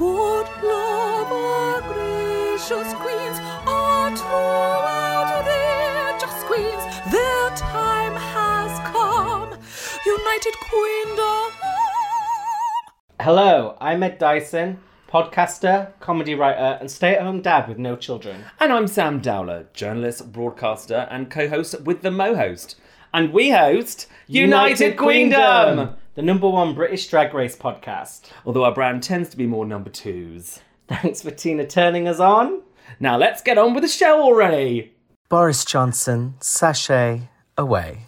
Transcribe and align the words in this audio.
Good 0.00 0.46
love, 0.62 1.30
our 1.30 1.82
gracious 1.82 2.94
queens, 2.94 3.38
are 3.66 4.16
throughout 4.16 5.42
their 5.44 6.16
queens. 6.46 7.12
Their 7.12 7.50
time 7.50 8.14
has 8.14 8.78
come. 8.88 9.50
United 10.06 10.54
Queendom. 10.70 11.52
Hello, 13.20 13.76
I'm 13.78 14.02
Ed 14.02 14.16
Dyson, 14.16 14.78
podcaster, 15.06 15.92
comedy 16.00 16.34
writer, 16.34 16.78
and 16.80 16.90
stay 16.90 17.16
at 17.16 17.20
home 17.20 17.42
dad 17.42 17.68
with 17.68 17.76
no 17.76 17.94
children. 17.94 18.46
And 18.58 18.72
I'm 18.72 18.86
Sam 18.86 19.20
Dowler, 19.20 19.66
journalist, 19.74 20.32
broadcaster, 20.32 21.08
and 21.10 21.30
co 21.30 21.46
host 21.46 21.78
with 21.82 22.00
the 22.00 22.10
Mo 22.10 22.34
host. 22.34 22.76
And 23.12 23.34
we 23.34 23.50
host 23.50 24.06
United, 24.26 24.96
Queendom! 24.96 25.99
The 26.16 26.22
number 26.22 26.48
one 26.48 26.74
British 26.74 27.06
drag 27.06 27.32
race 27.34 27.56
podcast. 27.56 28.30
Although 28.44 28.64
our 28.64 28.74
brand 28.74 29.00
tends 29.02 29.28
to 29.28 29.36
be 29.36 29.46
more 29.46 29.64
number 29.64 29.90
twos. 29.90 30.58
Thanks 30.88 31.22
for 31.22 31.30
Tina 31.30 31.64
turning 31.64 32.08
us 32.08 32.18
on. 32.18 32.62
Now 32.98 33.16
let's 33.16 33.42
get 33.42 33.58
on 33.58 33.74
with 33.74 33.84
the 33.84 33.88
show 33.88 34.20
already! 34.20 34.92
Boris 35.28 35.64
Johnson, 35.64 36.34
sashay 36.40 37.28
away. 37.56 38.06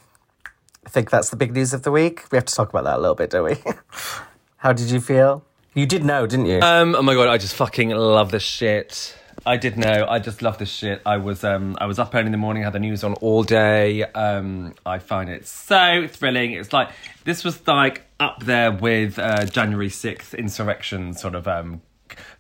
I 0.85 0.91
think 0.91 1.11
that's 1.11 1.31
the 1.31 1.37
big 1.37 1.53
news 1.55 1.73
of 1.73 1.85
the 1.85 1.93
week. 1.93 2.25
We 2.33 2.37
have 2.37 2.45
to 2.47 2.55
talk 2.55 2.71
about 2.71 2.83
that 2.85 2.99
a 2.99 3.01
little 3.01 3.15
bit, 3.15 3.31
don't 3.31 3.45
we? 3.45 3.73
How 4.57 4.73
did 4.73 4.91
you 4.91 5.01
feel? 5.01 5.45
You 5.75 5.87
did 5.87 6.05
know, 6.05 6.27
didn't 6.27 6.47
you? 6.47 6.59
Um, 6.61 6.97
oh 6.97 7.03
my 7.03 7.15
god, 7.15 7.29
I 7.29 7.39
just 7.39 7.55
fucking 7.55 7.91
love 7.91 8.33
this 8.33 8.43
shit. 8.43 9.17
I 9.45 9.57
did 9.57 9.77
know. 9.77 10.07
I 10.09 10.19
just 10.19 10.43
love 10.43 10.59
this 10.59 10.71
shit. 10.71 11.03
I 11.05 11.17
was 11.17 11.43
um 11.45 11.77
I 11.81 11.87
was 11.87 11.99
up 11.99 12.15
early 12.15 12.27
in 12.27 12.33
the 12.33 12.39
morning, 12.39 12.63
had 12.63 12.73
the 12.73 12.79
news 12.79 13.03
on 13.03 13.15
all 13.15 13.43
day. 13.43 14.05
Um, 14.05 14.75
I 14.87 14.99
find 14.99 15.29
it 15.29 15.47
so 15.47 16.07
thrilling. 16.09 16.53
It's 16.53 16.73
like 16.73 16.91
this 17.25 17.45
was 17.45 17.67
like 17.67 18.03
up 18.21 18.45
there 18.45 18.71
with 18.71 19.19
uh, 19.19 19.45
January 19.47 19.89
sixth 19.89 20.35
insurrection 20.35 21.15
sort 21.15 21.35
of 21.35 21.49
um 21.49 21.83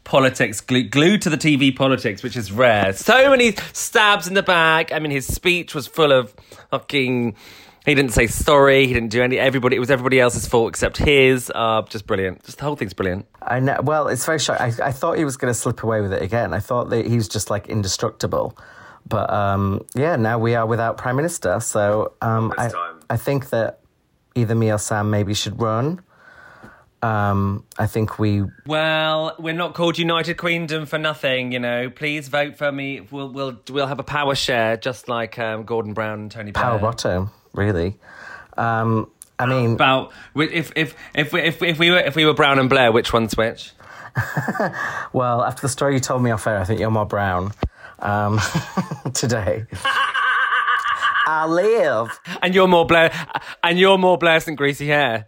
politics 0.04 0.60
glued, 0.60 0.90
glued 0.90 1.22
to 1.22 1.30
the 1.30 1.36
TV 1.36 1.74
politics, 1.74 2.22
which 2.22 2.36
is 2.36 2.52
rare. 2.52 2.92
So 2.92 3.30
many 3.30 3.52
stabs 3.72 4.28
in 4.28 4.34
the 4.34 4.42
back. 4.42 4.92
I 4.92 4.98
mean, 4.98 5.10
his 5.10 5.26
speech 5.26 5.74
was 5.74 5.86
full 5.86 6.12
of 6.12 6.34
fucking. 6.70 7.36
He 7.84 7.94
didn't 7.94 8.12
say 8.12 8.28
sorry. 8.28 8.86
He 8.86 8.94
didn't 8.94 9.10
do 9.10 9.22
any. 9.22 9.38
Everybody, 9.38 9.76
it 9.76 9.80
was 9.80 9.90
everybody 9.90 10.20
else's 10.20 10.46
fault 10.46 10.68
except 10.68 10.98
his. 10.98 11.50
Uh, 11.54 11.82
just 11.82 12.06
brilliant. 12.06 12.44
Just 12.44 12.58
the 12.58 12.64
whole 12.64 12.76
thing's 12.76 12.94
brilliant. 12.94 13.26
I 13.42 13.58
know. 13.58 13.80
Well, 13.82 14.08
it's 14.08 14.24
very 14.24 14.38
shocking. 14.38 14.80
I, 14.80 14.88
I 14.88 14.92
thought 14.92 15.18
he 15.18 15.24
was 15.24 15.36
going 15.36 15.52
to 15.52 15.58
slip 15.58 15.82
away 15.82 16.00
with 16.00 16.12
it 16.12 16.22
again. 16.22 16.54
I 16.54 16.60
thought 16.60 16.90
that 16.90 17.06
he 17.06 17.16
was 17.16 17.28
just 17.28 17.50
like 17.50 17.68
indestructible. 17.68 18.56
But 19.08 19.30
um, 19.30 19.84
yeah, 19.94 20.16
now 20.16 20.38
we 20.38 20.54
are 20.54 20.66
without 20.66 20.96
prime 20.96 21.16
minister. 21.16 21.58
So 21.60 22.12
um, 22.20 22.54
I, 22.56 22.68
time. 22.68 23.00
I 23.10 23.16
think 23.16 23.50
that 23.50 23.80
either 24.34 24.54
me 24.54 24.70
or 24.70 24.78
Sam 24.78 25.10
maybe 25.10 25.34
should 25.34 25.60
run. 25.60 26.02
Um, 27.02 27.64
I 27.78 27.86
think 27.86 28.20
we. 28.20 28.44
Well, 28.64 29.34
we're 29.40 29.54
not 29.54 29.74
called 29.74 29.98
United 29.98 30.36
Queendom 30.36 30.86
for 30.86 30.98
nothing, 30.98 31.50
you 31.50 31.58
know. 31.58 31.90
Please 31.90 32.28
vote 32.28 32.56
for 32.56 32.70
me. 32.70 33.00
We'll 33.10 33.28
we'll 33.28 33.60
we'll 33.70 33.88
have 33.88 33.98
a 33.98 34.04
power 34.04 34.36
share, 34.36 34.76
just 34.76 35.08
like 35.08 35.36
um, 35.36 35.64
Gordon 35.64 35.94
Brown 35.94 36.20
and 36.20 36.30
Tony 36.30 36.52
Blair. 36.52 36.64
Power 36.64 36.78
bottom, 36.78 37.30
really. 37.54 37.98
Um, 38.56 39.10
I 39.38 39.46
mean, 39.46 39.72
About 39.74 40.12
if 40.36 40.72
if 40.76 40.94
if 41.14 41.32
we, 41.32 41.40
if 41.42 41.60
we- 41.60 41.68
if 41.68 41.78
we 41.78 41.90
were 41.90 41.98
if 41.98 42.14
we 42.16 42.24
were 42.24 42.34
Brown 42.34 42.58
and 42.58 42.68
Blair, 42.70 42.92
which 42.92 43.12
one's 43.12 43.36
which? 43.36 43.72
well, 45.12 45.42
after 45.42 45.62
the 45.62 45.68
story 45.68 45.94
you 45.94 46.00
told 46.00 46.22
me 46.22 46.30
off 46.30 46.46
air, 46.46 46.58
I 46.58 46.64
think 46.64 46.78
you're 46.80 46.90
more 46.90 47.06
brown 47.06 47.52
um, 48.00 48.38
today. 49.14 49.64
I 51.26 51.46
live. 51.46 52.20
And 52.42 52.54
you're 52.54 52.68
more 52.68 52.84
Blair, 52.86 53.10
and 53.62 53.78
you're 53.78 53.96
more 53.98 54.18
Blair 54.18 54.40
than 54.40 54.54
greasy 54.54 54.88
hair. 54.88 55.26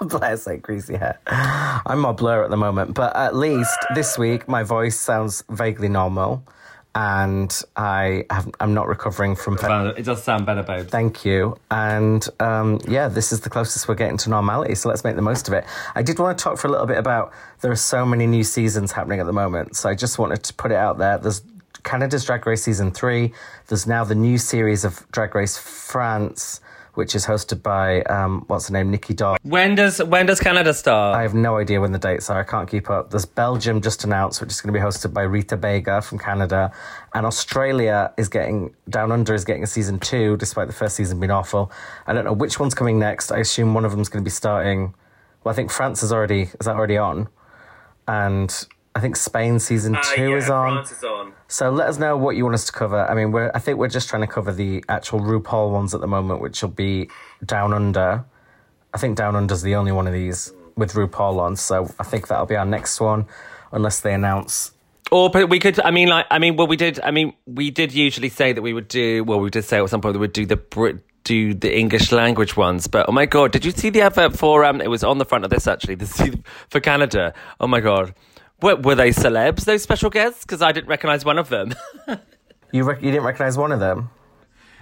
Bless 0.00 0.46
like 0.46 0.62
greasy 0.62 0.96
hair. 0.96 1.18
I'm 1.26 2.00
more 2.00 2.14
blur 2.14 2.44
at 2.44 2.50
the 2.50 2.56
moment, 2.56 2.94
but 2.94 3.14
at 3.16 3.34
least 3.34 3.76
this 3.94 4.18
week 4.18 4.48
my 4.48 4.62
voice 4.62 4.98
sounds 4.98 5.42
vaguely 5.50 5.88
normal, 5.88 6.44
and 6.94 7.62
I 7.76 8.24
have, 8.30 8.50
I'm 8.60 8.72
not 8.72 8.86
recovering 8.86 9.34
from. 9.34 9.56
It 9.96 10.04
does 10.04 10.22
sound 10.22 10.46
better, 10.46 10.62
babe. 10.62 10.86
Thank 10.86 11.24
you. 11.24 11.58
And 11.70 12.26
um, 12.40 12.80
yeah, 12.86 13.08
this 13.08 13.32
is 13.32 13.40
the 13.40 13.50
closest 13.50 13.88
we're 13.88 13.96
getting 13.96 14.16
to 14.18 14.30
normality, 14.30 14.74
so 14.76 14.88
let's 14.88 15.02
make 15.02 15.16
the 15.16 15.22
most 15.22 15.48
of 15.48 15.54
it. 15.54 15.64
I 15.94 16.02
did 16.02 16.18
want 16.18 16.38
to 16.38 16.42
talk 16.42 16.58
for 16.58 16.68
a 16.68 16.70
little 16.70 16.86
bit 16.86 16.98
about 16.98 17.32
there 17.62 17.72
are 17.72 17.76
so 17.76 18.06
many 18.06 18.26
new 18.26 18.44
seasons 18.44 18.92
happening 18.92 19.20
at 19.20 19.26
the 19.26 19.32
moment, 19.32 19.76
so 19.76 19.88
I 19.88 19.94
just 19.94 20.18
wanted 20.18 20.44
to 20.44 20.54
put 20.54 20.70
it 20.70 20.76
out 20.76 20.98
there. 20.98 21.18
There's 21.18 21.42
Canada's 21.82 22.24
Drag 22.24 22.46
Race 22.46 22.62
Season 22.62 22.90
3, 22.90 23.32
there's 23.68 23.86
now 23.86 24.04
the 24.04 24.14
new 24.14 24.38
series 24.38 24.84
of 24.84 25.06
Drag 25.10 25.34
Race 25.34 25.58
France, 25.58 26.60
which 26.94 27.14
is 27.14 27.26
hosted 27.26 27.62
by, 27.62 28.02
um, 28.02 28.44
what's 28.46 28.68
her 28.68 28.72
name, 28.72 28.90
Nicky 28.90 29.14
Doll. 29.14 29.36
When 29.42 29.74
does 29.74 30.02
when 30.02 30.26
does 30.26 30.40
Canada 30.40 30.72
start? 30.74 31.16
I 31.16 31.22
have 31.22 31.34
no 31.34 31.58
idea 31.58 31.80
when 31.80 31.92
the 31.92 31.98
dates 31.98 32.30
are. 32.30 32.40
I 32.40 32.44
can't 32.44 32.68
keep 32.68 32.90
up. 32.90 33.10
There's 33.10 33.24
Belgium 33.24 33.80
just 33.80 34.04
announced, 34.04 34.40
which 34.40 34.50
is 34.50 34.60
going 34.60 34.72
to 34.72 34.78
be 34.78 34.84
hosted 34.84 35.12
by 35.12 35.22
Rita 35.22 35.56
Baga 35.56 36.02
from 36.02 36.18
Canada, 36.18 36.72
and 37.14 37.26
Australia 37.26 38.12
is 38.16 38.28
getting 38.28 38.74
Down 38.88 39.12
Under 39.12 39.34
is 39.34 39.44
getting 39.44 39.62
a 39.62 39.66
season 39.66 39.98
two, 39.98 40.36
despite 40.36 40.66
the 40.66 40.72
first 40.72 40.96
season 40.96 41.20
being 41.20 41.30
awful. 41.30 41.70
I 42.06 42.12
don't 42.12 42.24
know 42.24 42.32
which 42.32 42.58
one's 42.60 42.74
coming 42.74 42.98
next. 42.98 43.30
I 43.32 43.38
assume 43.38 43.74
one 43.74 43.84
of 43.84 43.90
them's 43.90 44.08
going 44.08 44.22
to 44.22 44.26
be 44.26 44.32
starting. 44.32 44.94
Well, 45.42 45.52
I 45.52 45.56
think 45.56 45.70
France 45.70 46.02
is 46.02 46.12
already 46.12 46.42
is 46.42 46.66
that 46.66 46.76
already 46.76 46.96
on, 46.96 47.28
and 48.08 48.66
I 48.94 49.00
think 49.00 49.16
Spain 49.16 49.58
season 49.58 49.96
two 50.14 50.36
is 50.36 50.48
on. 50.48 50.78
is 50.78 51.02
on. 51.02 51.32
So 51.54 51.70
let 51.70 51.88
us 51.88 51.98
know 51.98 52.16
what 52.16 52.34
you 52.34 52.42
want 52.42 52.56
us 52.56 52.64
to 52.64 52.72
cover. 52.72 53.08
I 53.08 53.14
mean, 53.14 53.30
we're 53.30 53.48
I 53.54 53.60
think 53.60 53.78
we're 53.78 53.86
just 53.86 54.08
trying 54.08 54.22
to 54.22 54.26
cover 54.26 54.52
the 54.52 54.84
actual 54.88 55.20
RuPaul 55.20 55.70
ones 55.70 55.94
at 55.94 56.00
the 56.00 56.08
moment, 56.08 56.40
which 56.40 56.60
will 56.60 56.70
be 56.70 57.08
Down 57.46 57.72
Under. 57.72 58.24
I 58.92 58.98
think 58.98 59.16
Down 59.16 59.36
Under's 59.36 59.62
the 59.62 59.76
only 59.76 59.92
one 59.92 60.08
of 60.08 60.12
these 60.12 60.52
with 60.74 60.94
RuPaul 60.94 61.38
on, 61.38 61.54
so 61.54 61.94
I 62.00 62.02
think 62.02 62.26
that'll 62.26 62.46
be 62.46 62.56
our 62.56 62.64
next 62.64 63.00
one, 63.00 63.26
unless 63.70 64.00
they 64.00 64.12
announce. 64.12 64.72
Or 65.12 65.30
we 65.30 65.60
could. 65.60 65.78
I 65.78 65.92
mean, 65.92 66.08
like, 66.08 66.26
I 66.28 66.40
mean, 66.40 66.56
well, 66.56 66.66
we 66.66 66.76
did. 66.76 66.98
I 66.98 67.12
mean, 67.12 67.34
we 67.46 67.70
did 67.70 67.92
usually 67.92 68.30
say 68.30 68.52
that 68.52 68.62
we 68.62 68.72
would 68.72 68.88
do. 68.88 69.22
Well, 69.22 69.38
we 69.38 69.48
did 69.48 69.62
say 69.62 69.80
at 69.80 69.88
some 69.88 70.00
point 70.00 70.14
that 70.14 70.18
we'd 70.18 70.32
do 70.32 70.46
the 70.46 70.56
Brit. 70.56 71.04
Do 71.22 71.54
the 71.54 71.74
English 71.74 72.12
language 72.12 72.54
ones, 72.54 72.86
but 72.86 73.08
oh 73.08 73.12
my 73.12 73.24
god, 73.24 73.52
did 73.52 73.64
you 73.64 73.70
see 73.70 73.88
the 73.88 74.02
advert 74.02 74.36
for? 74.36 74.62
Um, 74.62 74.82
it 74.82 74.90
was 74.90 75.02
on 75.02 75.16
the 75.16 75.24
front 75.24 75.44
of 75.44 75.50
this 75.50 75.66
actually. 75.66 75.94
This 75.94 76.20
for 76.68 76.80
Canada. 76.80 77.32
Oh 77.60 77.66
my 77.66 77.80
god, 77.80 78.12
were, 78.64 78.76
were 78.76 78.94
they 78.94 79.10
celebs? 79.10 79.64
Those 79.64 79.82
special 79.82 80.10
guests? 80.10 80.44
Because 80.44 80.62
I 80.62 80.72
didn't 80.72 80.88
recognize 80.88 81.24
one 81.24 81.38
of 81.38 81.48
them. 81.48 81.74
You 82.72 82.82
rec- 82.82 83.02
you 83.02 83.12
didn't 83.12 83.22
recognize 83.22 83.56
one 83.56 83.70
of 83.70 83.78
them? 83.78 84.10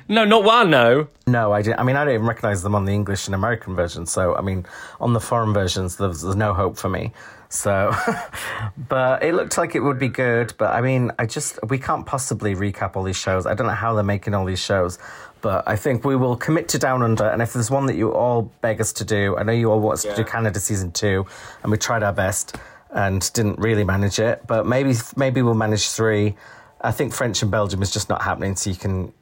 no, 0.09 0.25
not 0.25 0.45
one. 0.45 0.71
No. 0.71 1.09
No, 1.27 1.53
I 1.53 1.61
didn't. 1.61 1.79
I 1.79 1.83
mean, 1.83 1.95
I 1.95 2.07
don't 2.07 2.15
even 2.15 2.27
recognize 2.27 2.63
them 2.63 2.75
on 2.75 2.87
the 2.87 2.93
English 2.93 3.27
and 3.27 3.35
American 3.35 3.77
version. 3.77 4.07
So, 4.07 4.35
I 4.35 4.41
mean, 4.41 4.65
on 4.99 5.13
the 5.13 5.21
foreign 5.21 5.53
versions, 5.53 5.97
there's, 5.97 6.23
there's 6.23 6.35
no 6.35 6.55
hope 6.55 6.79
for 6.79 6.89
me. 6.89 7.13
So, 7.51 7.93
but 8.89 9.23
it 9.23 9.35
looked 9.35 9.59
like 9.59 9.75
it 9.75 9.81
would 9.81 9.99
be 9.99 10.09
good. 10.09 10.55
But 10.57 10.73
I 10.73 10.81
mean, 10.81 11.13
I 11.19 11.27
just, 11.27 11.59
we 11.69 11.79
can't 11.79 12.07
possibly 12.07 12.55
recap 12.55 12.97
all 12.97 13.03
these 13.03 13.19
shows. 13.19 13.45
I 13.45 13.53
don't 13.53 13.67
know 13.67 13.75
how 13.75 13.93
they're 13.93 14.03
making 14.03 14.33
all 14.33 14.47
these 14.47 14.65
shows. 14.65 14.99
But 15.43 15.65
I 15.67 15.77
think 15.77 16.03
we 16.03 16.17
will 16.17 16.37
commit 16.37 16.69
to 16.69 16.79
Down 16.79 17.03
Under. 17.03 17.27
And 17.27 17.43
if 17.43 17.53
there's 17.53 17.71
one 17.71 17.85
that 17.87 17.97
you 17.97 18.15
all 18.15 18.51
beg 18.63 18.81
us 18.81 18.95
to 18.95 19.05
do, 19.05 19.37
I 19.37 19.43
know 19.43 19.53
you 19.53 19.71
all 19.71 19.81
want 19.81 19.95
us 19.99 20.03
to 20.05 20.15
do 20.15 20.25
Canada 20.25 20.61
season 20.61 20.93
two, 20.93 21.27
and 21.63 21.71
we 21.71 21.77
tried 21.77 22.03
our 22.03 22.13
best 22.13 22.57
and 22.93 23.33
didn't 23.33 23.59
really 23.59 23.85
manage 23.85 24.19
it. 24.19 24.47
But 24.47 24.67
maybe, 24.67 24.95
maybe 25.17 25.43
we'll 25.43 25.55
manage 25.55 25.89
three. 25.91 26.35
I 26.81 26.93
think 26.93 27.13
French 27.13 27.43
and 27.43 27.51
Belgium 27.51 27.83
is 27.83 27.91
just 27.91 28.09
not 28.09 28.23
happening. 28.23 28.57
So 28.57 28.71
you 28.71 28.77
can 28.77 29.13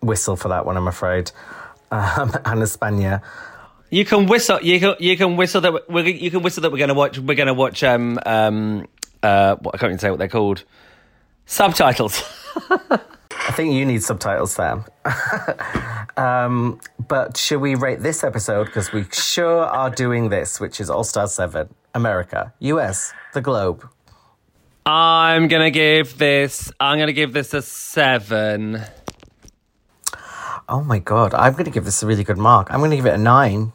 whistle 0.00 0.36
for 0.36 0.48
that 0.48 0.66
one, 0.66 0.76
I'm 0.76 0.88
afraid. 0.88 1.30
Um, 1.90 2.32
and 2.44 2.62
España. 2.62 3.22
You 3.90 4.04
can 4.04 4.26
whistle. 4.26 4.60
You 4.60 4.78
can 4.80 4.96
you 4.98 5.16
can 5.16 5.36
whistle 5.36 5.62
that 5.62 5.88
we're, 5.88 6.06
you 6.06 6.30
can 6.30 6.42
whistle 6.42 6.62
that 6.62 6.70
we're 6.70 6.78
going 6.78 6.88
to 6.88 6.94
watch. 6.94 7.18
We're 7.18 7.34
going 7.34 7.46
to 7.46 7.54
watch. 7.54 7.82
Um 7.82 8.18
um 8.26 8.86
uh. 9.22 9.56
What, 9.56 9.74
I 9.74 9.78
can't 9.78 9.90
even 9.90 9.98
say 9.98 10.10
what 10.10 10.18
they're 10.18 10.28
called. 10.28 10.64
Subtitles. 11.46 12.22
I 13.48 13.52
think 13.52 13.72
you 13.72 13.86
need 13.86 14.02
subtitles, 14.02 14.52
Sam. 14.52 14.84
um, 16.18 16.78
but 17.08 17.38
should 17.38 17.60
we 17.60 17.74
rate 17.74 18.00
this 18.00 18.22
episode? 18.22 18.66
Because 18.66 18.92
we 18.92 19.06
sure 19.10 19.64
are 19.64 19.88
doing 19.88 20.28
this, 20.28 20.60
which 20.60 20.80
is 20.80 20.90
All 20.90 21.02
Star 21.02 21.26
7, 21.26 21.66
America, 21.94 22.52
US, 22.58 23.14
the 23.32 23.40
globe. 23.40 23.88
I'm 24.84 25.48
gonna 25.48 25.70
give 25.70 26.18
this. 26.18 26.70
I'm 26.78 26.98
gonna 26.98 27.12
give 27.14 27.32
this 27.32 27.54
a 27.54 27.62
seven. 27.62 28.82
Oh 30.68 30.84
my 30.84 30.98
God, 30.98 31.32
I'm 31.32 31.54
going 31.54 31.64
to 31.64 31.70
give 31.70 31.86
this 31.86 32.02
a 32.02 32.06
really 32.06 32.24
good 32.24 32.36
mark. 32.36 32.70
I'm 32.70 32.80
going 32.80 32.90
to 32.90 32.96
give 32.96 33.06
it 33.06 33.14
a 33.14 33.18
9. 33.18 33.72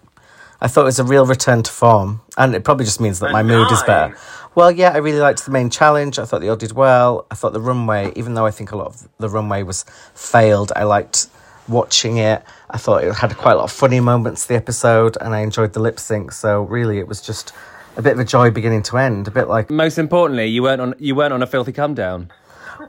I 0.61 0.67
thought 0.67 0.81
it 0.81 0.85
was 0.85 0.99
a 0.99 1.03
real 1.03 1.25
return 1.25 1.63
to 1.63 1.71
form. 1.71 2.21
And 2.37 2.53
it 2.53 2.63
probably 2.63 2.85
just 2.85 3.01
means 3.01 3.19
that 3.19 3.31
my 3.31 3.41
mood 3.41 3.71
is 3.71 3.81
better. 3.81 4.15
Well, 4.55 4.71
yeah, 4.71 4.91
I 4.91 4.97
really 4.97 5.19
liked 5.19 5.45
the 5.45 5.51
main 5.51 5.69
challenge. 5.69 6.19
I 6.19 6.25
thought 6.25 6.41
they 6.41 6.49
all 6.49 6.55
did 6.55 6.73
well. 6.73 7.25
I 7.31 7.35
thought 7.35 7.53
the 7.53 7.61
runway, 7.61 8.11
even 8.15 8.35
though 8.35 8.45
I 8.45 8.51
think 8.51 8.71
a 8.71 8.77
lot 8.77 8.87
of 8.87 9.07
the 9.17 9.29
runway 9.29 9.63
was 9.63 9.83
failed, 10.13 10.71
I 10.75 10.83
liked 10.83 11.27
watching 11.67 12.17
it. 12.17 12.43
I 12.69 12.77
thought 12.77 13.03
it 13.03 13.13
had 13.15 13.35
quite 13.35 13.53
a 13.53 13.55
lot 13.55 13.63
of 13.65 13.71
funny 13.71 13.99
moments, 13.99 14.45
the 14.45 14.55
episode, 14.55 15.17
and 15.19 15.33
I 15.33 15.39
enjoyed 15.39 15.73
the 15.73 15.79
lip 15.79 15.99
sync. 15.99 16.31
So 16.31 16.63
really, 16.63 16.99
it 16.99 17.07
was 17.07 17.19
just 17.21 17.53
a 17.97 18.01
bit 18.01 18.13
of 18.13 18.19
a 18.19 18.25
joy 18.25 18.51
beginning 18.51 18.83
to 18.83 18.97
end. 18.97 19.27
A 19.27 19.31
bit 19.31 19.47
like, 19.47 19.69
Most 19.69 19.97
importantly, 19.97 20.47
you 20.47 20.61
weren't 20.61 20.81
on. 20.81 20.93
You 20.99 21.15
weren't 21.15 21.33
on 21.33 21.41
a 21.41 21.47
filthy 21.47 21.71
come 21.71 21.95
down. 21.95 22.31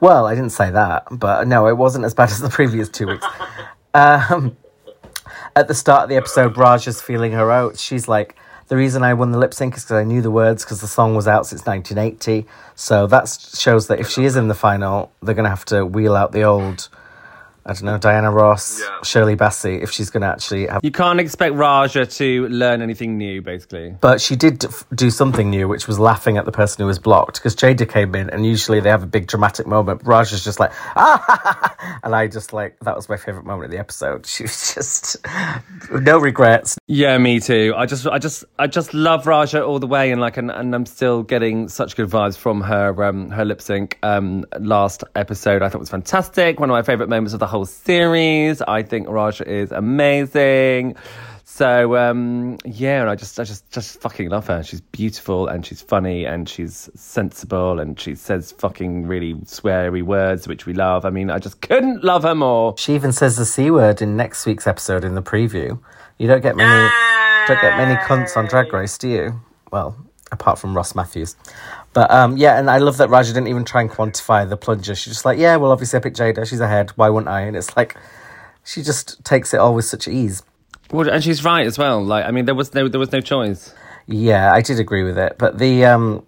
well, 0.00 0.26
I 0.26 0.34
didn't 0.34 0.52
say 0.52 0.70
that, 0.70 1.04
but 1.10 1.46
no, 1.48 1.66
it 1.68 1.76
wasn't 1.76 2.04
as 2.04 2.14
bad 2.14 2.30
as 2.30 2.40
the 2.40 2.48
previous 2.50 2.88
two 2.88 3.06
weeks. 3.06 3.26
Um, 3.94 4.56
at 5.56 5.68
the 5.68 5.74
start 5.74 6.04
of 6.04 6.08
the 6.08 6.16
episode, 6.16 6.56
Raj 6.56 6.86
is 6.88 7.00
feeling 7.00 7.32
her 7.32 7.50
out. 7.50 7.78
She's 7.78 8.08
like, 8.08 8.36
the 8.68 8.76
reason 8.76 9.02
I 9.02 9.14
won 9.14 9.30
the 9.32 9.38
lip 9.38 9.54
sync 9.54 9.76
is 9.76 9.84
because 9.84 9.96
I 9.96 10.04
knew 10.04 10.22
the 10.22 10.30
words 10.30 10.64
because 10.64 10.80
the 10.80 10.86
song 10.86 11.14
was 11.14 11.28
out 11.28 11.46
since 11.46 11.66
1980. 11.66 12.46
So 12.74 13.06
that 13.06 13.28
shows 13.56 13.88
that 13.88 14.00
if 14.00 14.08
she 14.08 14.24
is 14.24 14.36
in 14.36 14.48
the 14.48 14.54
final, 14.54 15.12
they're 15.22 15.34
going 15.34 15.44
to 15.44 15.50
have 15.50 15.64
to 15.66 15.84
wheel 15.84 16.16
out 16.16 16.32
the 16.32 16.42
old, 16.42 16.88
I 17.66 17.72
don't 17.72 17.84
know, 17.84 17.98
Diana 17.98 18.30
Ross, 18.30 18.80
Yeah. 18.80 19.02
Shirley 19.02 19.36
Bassey, 19.36 19.82
if 19.82 19.90
she's 19.90 20.10
going 20.10 20.20
to 20.22 20.26
actually 20.28 20.66
have. 20.66 20.84
You 20.84 20.90
can't 20.90 21.18
expect 21.20 21.54
Raja 21.54 22.04
to 22.04 22.48
learn 22.48 22.82
anything 22.82 23.16
new, 23.16 23.40
basically. 23.42 23.94
But 24.00 24.20
she 24.20 24.36
did 24.36 24.64
do 24.94 25.10
something 25.10 25.48
new, 25.50 25.66
which 25.68 25.88
was 25.88 25.98
laughing 25.98 26.36
at 26.36 26.44
the 26.44 26.52
person 26.52 26.82
who 26.82 26.86
was 26.86 26.98
blocked 26.98 27.34
because 27.36 27.56
Jaida 27.56 27.88
came 27.88 28.14
in, 28.14 28.28
and 28.30 28.44
usually 28.44 28.80
they 28.80 28.90
have 28.90 29.02
a 29.02 29.06
big 29.06 29.26
dramatic 29.26 29.66
moment. 29.66 30.02
Raja's 30.04 30.44
just 30.44 30.60
like 30.60 30.72
ah, 30.96 31.98
and 32.04 32.14
I 32.14 32.26
just 32.26 32.52
like 32.52 32.78
that 32.80 32.94
was 32.96 33.08
my 33.08 33.16
favorite 33.16 33.44
moment 33.46 33.66
of 33.66 33.70
the 33.70 33.78
episode. 33.78 34.26
She 34.34 34.42
was 34.42 34.74
just 34.74 35.16
no 35.90 36.18
regrets. 36.18 36.76
Yeah, 36.88 37.16
me 37.18 37.38
too. 37.40 37.72
I 37.76 37.86
just, 37.86 38.06
I 38.06 38.18
just, 38.18 38.44
I 38.58 38.66
just 38.66 38.92
love 38.94 39.26
Raja 39.26 39.64
all 39.64 39.78
the 39.78 39.86
way, 39.86 40.10
and 40.10 40.20
like, 40.20 40.36
and, 40.36 40.50
and 40.50 40.74
I'm 40.74 40.86
still 40.86 41.22
getting 41.22 41.68
such 41.68 41.94
good 41.96 42.08
vibes 42.10 42.36
from 42.36 42.60
her, 42.62 43.04
um, 43.04 43.30
her 43.30 43.44
lip 43.44 43.62
sync 43.62 43.98
um, 44.02 44.44
last 44.58 45.04
episode. 45.14 45.62
I 45.62 45.68
thought 45.68 45.78
was 45.78 45.88
fantastic. 45.90 46.58
One 46.58 46.68
of 46.68 46.74
my 46.74 46.82
favorite 46.82 47.08
moments 47.08 47.32
of 47.32 47.40
the 47.40 47.46
whole 47.54 47.64
series. 47.64 48.60
I 48.62 48.82
think 48.82 49.08
Raja 49.08 49.48
is 49.48 49.70
amazing. 49.70 50.96
So 51.44 51.94
um, 51.96 52.58
yeah, 52.64 53.02
and 53.02 53.08
I 53.08 53.14
just, 53.14 53.38
I 53.38 53.44
just, 53.44 53.70
just 53.70 54.00
fucking 54.00 54.28
love 54.28 54.48
her. 54.48 54.64
She's 54.64 54.80
beautiful 54.80 55.46
and 55.46 55.64
she's 55.64 55.80
funny 55.80 56.24
and 56.24 56.48
she's 56.48 56.90
sensible 56.96 57.78
and 57.78 57.98
she 58.00 58.16
says 58.16 58.50
fucking 58.58 59.06
really 59.06 59.34
sweary 59.34 60.02
words, 60.02 60.48
which 60.48 60.66
we 60.66 60.74
love. 60.74 61.04
I 61.04 61.10
mean, 61.10 61.30
I 61.30 61.38
just 61.38 61.60
couldn't 61.60 62.02
love 62.02 62.24
her 62.24 62.34
more. 62.34 62.76
She 62.76 62.92
even 62.96 63.12
says 63.12 63.36
the 63.36 63.44
c 63.44 63.70
word 63.70 64.02
in 64.02 64.16
next 64.16 64.46
week's 64.46 64.66
episode 64.66 65.04
in 65.04 65.14
the 65.14 65.22
preview. 65.22 65.78
You 66.18 66.26
don't 66.26 66.42
get 66.42 66.56
many, 66.56 66.90
don't 67.46 67.60
get 67.60 67.76
many 67.76 67.94
cunts 68.00 68.36
on 68.36 68.46
Drag 68.46 68.72
Race, 68.72 68.98
do 68.98 69.08
you? 69.08 69.40
Well, 69.70 69.96
apart 70.32 70.58
from 70.58 70.76
Ross 70.76 70.96
Mathews. 70.96 71.36
But 71.94 72.10
um, 72.10 72.36
yeah, 72.36 72.58
and 72.58 72.68
I 72.68 72.78
love 72.78 72.98
that 72.98 73.08
Raja 73.08 73.32
didn't 73.32 73.48
even 73.48 73.64
try 73.64 73.80
and 73.80 73.90
quantify 73.90 74.46
the 74.46 74.56
plunger. 74.56 74.94
She's 74.94 75.14
just 75.14 75.24
like, 75.24 75.38
yeah, 75.38 75.56
well, 75.56 75.72
obviously 75.72 75.98
I 75.98 76.02
picked 76.02 76.18
Jaida. 76.18 76.46
She's 76.46 76.60
ahead. 76.60 76.90
Why 76.96 77.08
wouldn't 77.08 77.30
I? 77.30 77.42
And 77.42 77.56
it's 77.56 77.76
like, 77.76 77.96
she 78.64 78.82
just 78.82 79.24
takes 79.24 79.54
it 79.54 79.60
all 79.60 79.74
with 79.74 79.86
such 79.86 80.06
ease. 80.08 80.42
Well, 80.90 81.08
and 81.08 81.24
she's 81.24 81.44
right 81.44 81.66
as 81.66 81.78
well. 81.78 82.04
Like, 82.04 82.26
I 82.26 82.30
mean, 82.30 82.44
there 82.44 82.54
was 82.54 82.74
no, 82.74 82.88
there 82.88 83.00
was 83.00 83.12
no 83.12 83.20
choice. 83.20 83.72
Yeah, 84.06 84.52
I 84.52 84.60
did 84.60 84.78
agree 84.80 85.04
with 85.04 85.16
it. 85.16 85.36
But 85.38 85.58
the 85.58 85.84
um 85.86 86.26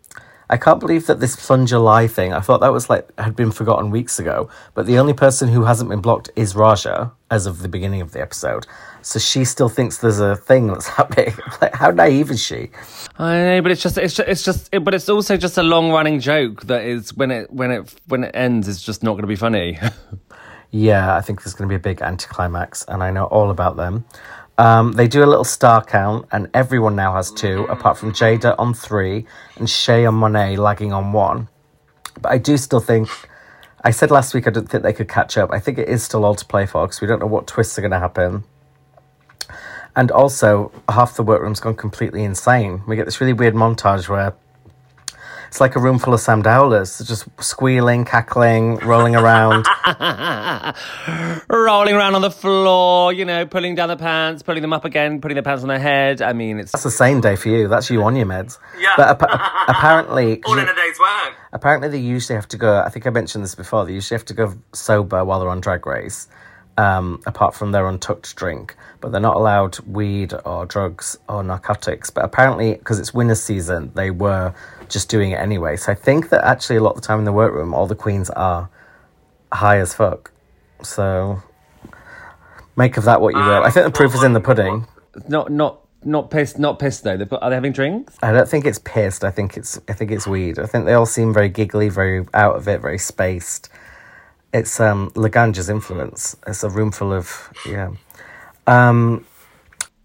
I 0.49 0.57
can't 0.57 0.79
believe 0.79 1.07
that 1.07 1.19
this 1.19 1.35
plunger 1.35 1.79
lie 1.79 2.07
thing, 2.07 2.33
I 2.33 2.41
thought 2.41 2.61
that 2.61 2.73
was 2.73 2.89
like 2.89 3.09
had 3.19 3.35
been 3.35 3.51
forgotten 3.51 3.91
weeks 3.91 4.19
ago. 4.19 4.49
But 4.75 4.87
the 4.87 4.99
only 4.99 5.13
person 5.13 5.49
who 5.49 5.65
hasn't 5.65 5.91
been 5.91 6.01
blocked 6.01 6.31
is 6.37 6.55
Raja 6.55 7.13
as 7.31 7.47
of 7.47 7.63
the 7.63 7.69
beginning 7.69 8.01
of 8.01 8.13
the 8.13 8.21
episode. 8.21 8.67
So 9.07 9.21
she 9.21 9.45
still 9.45 9.69
thinks 9.69 9.99
there's 9.99 10.19
a 10.19 10.35
thing 10.35 10.67
that's 10.67 10.89
happening. 10.99 11.33
like 11.63 11.73
how 11.77 11.93
naive 11.93 12.33
is 12.33 12.43
she? 12.43 12.71
I 13.17 13.39
know, 13.39 13.63
but 13.63 13.71
it's 13.71 13.81
just, 13.81 13.97
it's 13.99 14.15
just, 14.15 14.29
it's 14.29 14.43
just, 14.43 14.69
it, 14.73 14.83
but 14.83 14.95
it's 14.95 15.09
also 15.09 15.37
just 15.37 15.57
a 15.59 15.63
long 15.63 15.93
running 15.93 16.19
joke 16.19 16.63
that 16.63 16.83
is 16.83 17.15
when 17.15 17.31
it, 17.31 17.53
when 17.53 17.71
it, 17.71 17.95
when 18.09 18.25
it 18.25 18.33
ends, 18.35 18.67
it's 18.67 18.83
just 18.83 19.05
not 19.05 19.13
going 19.13 19.23
to 19.23 19.29
be 19.29 19.37
funny. 19.37 19.79
Yeah, 20.73 21.15
I 21.17 21.21
think 21.21 21.43
there's 21.43 21.55
going 21.55 21.69
to 21.69 21.73
be 21.73 21.77
a 21.77 21.79
big 21.79 22.03
anticlimax, 22.03 22.85
and 22.89 23.03
I 23.03 23.13
know 23.13 23.27
all 23.27 23.51
about 23.51 23.77
them. 23.77 24.05
Um, 24.59 24.93
they 24.93 25.07
do 25.07 25.23
a 25.23 25.25
little 25.25 25.45
star 25.45 25.83
count, 25.83 26.27
and 26.33 26.51
everyone 26.53 26.97
now 26.97 27.15
has 27.15 27.31
two, 27.31 27.63
apart 27.71 27.97
from 27.97 28.13
Jaida 28.13 28.57
on 28.59 28.75
three 28.75 29.27
and 29.57 29.71
Shea 29.71 30.05
and 30.05 30.17
Monet 30.17 30.57
lagging 30.57 30.93
on 30.93 31.13
one. 31.13 31.49
But 32.21 32.33
I 32.33 32.39
do 32.39 32.57
still 32.57 32.81
think, 32.81 33.09
I 33.85 33.93
said 33.93 34.11
last 34.11 34.35
week 34.35 34.49
I 34.49 34.51
don't 34.51 34.69
think 34.69 34.83
they 34.83 34.93
could 34.93 35.09
catch 35.09 35.39
up. 35.39 35.51
I 35.53 35.61
think 35.61 35.79
it 35.79 35.89
is 35.89 36.03
still 36.03 36.25
all 36.25 36.35
to 36.35 36.45
play 36.45 36.67
for 36.67 36.85
because 36.85 37.01
we 37.01 37.07
don't 37.07 37.21
know 37.21 37.27
what 37.27 37.47
twists 37.47 37.79
are 37.79 37.83
going 37.83 37.93
to 37.93 38.01
happen. 38.01 38.45
And 39.97 40.11
also, 40.11 40.71
half 40.91 41.17
the 41.17 41.23
workroom's 41.23 41.59
gone 41.61 41.75
completely 41.75 42.23
insane. 42.23 42.83
We 42.87 42.97
get 42.97 43.07
this 43.07 43.21
really 43.21 43.33
weird 43.33 43.55
montage 43.55 44.09
where 44.09 44.35
it's 45.49 45.59
like 45.61 45.75
a 45.75 45.81
room 45.81 45.99
full 45.99 46.13
of 46.13 46.21
Sam 46.21 46.43
Dowlers, 46.43 46.99
just 46.99 47.27
squealing, 47.41 48.05
cackling, 48.05 48.77
rolling 48.79 49.17
around. 49.17 49.65
Rolling 51.49 51.95
around 51.95 52.15
on 52.15 52.23
the 52.23 52.31
floor, 52.31 53.13
you 53.13 53.25
know, 53.25 53.47
pulling 53.47 53.75
down 53.75 53.89
the 53.89 53.97
pants, 53.97 54.43
pulling 54.43 54.61
them 54.63 54.73
up 54.73 54.85
again, 54.85 55.21
putting 55.21 55.37
the 55.37 55.43
pants 55.43 55.63
on 55.63 55.69
their 55.69 55.79
head. 55.79 56.21
I 56.21 56.33
mean, 56.33 56.59
it's 56.59 56.73
That's 56.73 56.85
the 56.85 56.91
same 56.91 57.21
day 57.21 57.37
for 57.37 57.49
you. 57.49 57.69
That's 57.69 57.89
you 57.89 58.03
on 58.03 58.17
your 58.17 58.27
meds. 58.27 58.59
Yeah. 58.79 58.93
But 58.97 59.09
appa- 59.23 59.65
apparently, 59.69 60.43
All 60.47 60.59
in 60.59 60.69
a 60.69 60.75
day's 60.75 60.99
work. 60.99 61.35
apparently 61.53 61.89
they 61.89 61.99
usually 61.99 62.35
have 62.35 62.49
to 62.49 62.57
go. 62.59 62.81
I 62.81 62.89
think 62.91 63.07
I 63.07 63.11
mentioned 63.11 63.45
this 63.45 63.55
before. 63.55 63.87
They 63.87 63.93
usually 63.95 64.17
have 64.17 64.27
to 64.27 64.35
go 64.35 64.55
sober 64.73 65.25
while 65.25 65.41
they're 65.41 65.49
on 65.49 65.61
Drag 65.61 65.87
Race, 65.87 66.27
um, 66.79 67.21
apart 67.27 67.55
from 67.55 67.73
their 67.73 67.89
untucked 67.89 68.35
drink. 68.37 68.77
But 69.01 69.13
they're 69.13 69.21
not 69.21 69.37
allowed 69.37 69.79
weed 69.87 70.35
or 70.45 70.67
drugs 70.67 71.19
or 71.29 71.43
narcotics. 71.43 72.11
But 72.11 72.25
apparently, 72.25 72.75
because 72.75 72.99
it's 72.99 73.13
winter 73.15 73.35
season, 73.35 73.93
they 73.95 74.11
were 74.11 74.55
just 74.89 75.09
doing 75.09 75.31
it 75.33 75.37
anyway. 75.37 75.77
So 75.77 75.93
I 75.93 75.95
think 75.95 76.31
that 76.31 76.45
actually 76.45 76.77
a 76.77 76.83
lot 76.83 76.91
of 76.97 77.03
the 77.03 77.07
time 77.07 77.19
in 77.19 77.25
the 77.25 77.33
workroom, 77.33 77.75
all 77.75 77.87
the 77.87 77.95
queens 77.95 78.31
are 78.31 78.69
high 79.53 79.79
as 79.79 79.95
fuck. 79.95 80.33
So 80.83 81.43
make 82.77 82.97
of 82.97 83.05
that 83.05 83.21
what 83.21 83.35
you 83.35 83.41
will. 83.41 83.63
I 83.63 83.71
think 83.71 83.85
the 83.87 83.93
proof 83.93 84.15
is 84.15 84.23
in 84.23 84.33
the 84.33 84.41
pudding. 84.41 84.87
not, 85.29 85.51
not, 85.51 85.81
not 86.05 86.31
pissed, 86.31 86.59
not 86.59 86.79
pissed 86.79 87.03
though. 87.05 87.17
They've 87.17 87.29
got- 87.29 87.43
Are 87.43 87.51
they 87.51 87.57
having 87.57 87.73
drinks? 87.73 88.17
I 88.23 88.33
don't 88.33 88.49
think 88.49 88.65
it's 88.67 88.79
pissed. 88.79 89.25
I 89.25 89.31
think 89.31 89.57
it's 89.57 89.81
I 89.89 89.93
think 89.93 90.11
it's 90.11 90.27
weed. 90.27 90.59
I 90.59 90.67
think 90.67 90.85
they 90.85 90.93
all 90.93 91.07
seem 91.07 91.33
very 91.33 91.49
giggly, 91.49 91.89
very 91.89 92.27
out 92.35 92.57
of 92.57 92.69
it, 92.69 92.81
very 92.81 92.99
spaced. 92.99 93.71
It's 94.59 94.81
um 94.81 95.11
Laganja's 95.11 95.69
influence. 95.69 96.35
It's 96.47 96.63
a 96.65 96.71
room 96.71 96.91
full 96.91 97.13
of 97.13 97.29
yeah. 97.69 97.91
Um 98.67 99.27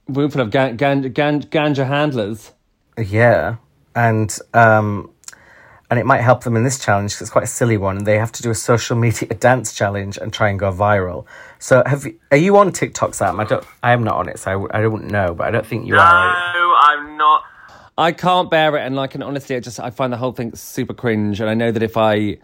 Room 0.09 0.29
full 0.29 0.41
of 0.41 0.51
gan, 0.51 0.75
gan, 0.75 1.01
gan, 1.13 1.41
ganja 1.43 1.87
handlers. 1.87 2.51
yeah. 2.97 3.55
And 3.95 4.29
um 4.53 5.09
and 5.89 5.99
it 5.99 6.05
might 6.05 6.21
help 6.21 6.43
them 6.43 6.55
in 6.57 6.63
this 6.63 6.79
challenge 6.79 7.13
'cause 7.13 7.21
it's 7.21 7.29
quite 7.31 7.45
a 7.45 7.55
silly 7.59 7.77
one. 7.77 8.03
They 8.03 8.17
have 8.17 8.31
to 8.33 8.43
do 8.43 8.49
a 8.49 8.55
social 8.55 8.97
media 8.97 9.29
dance 9.47 9.73
challenge 9.73 10.17
and 10.17 10.33
try 10.33 10.49
and 10.49 10.59
go 10.59 10.71
viral. 10.71 11.25
So 11.59 11.83
have 11.85 12.05
you, 12.05 12.19
are 12.31 12.37
you 12.37 12.57
on 12.57 12.71
TikTok, 12.73 13.13
Sam? 13.13 13.39
I 13.39 13.45
don't. 13.45 13.65
I 13.83 13.93
am 13.93 14.03
not 14.03 14.15
on 14.15 14.27
it, 14.29 14.37
so 14.39 14.67
I 14.73 14.81
don't 14.81 15.07
know. 15.07 15.33
But 15.33 15.47
I 15.47 15.51
don't 15.51 15.65
think 15.65 15.85
you 15.87 15.93
No, 15.95 16.01
are. 16.01 16.53
No, 16.53 16.75
I'm 16.77 17.17
not. 17.17 17.43
I 17.97 18.11
can't 18.13 18.49
bear 18.49 18.75
it, 18.77 18.81
and 18.85 18.95
like, 18.95 19.15
and 19.15 19.23
honestly, 19.23 19.55
I 19.55 19.59
just 19.61 19.79
I 19.79 19.91
find 19.91 20.11
the 20.11 20.17
whole 20.17 20.31
thing 20.33 20.55
super 20.55 20.93
cringe. 20.93 21.39
And 21.41 21.49
I 21.49 21.53
know 21.53 21.71
that 21.71 21.83
if 21.83 21.95
I 21.97 22.37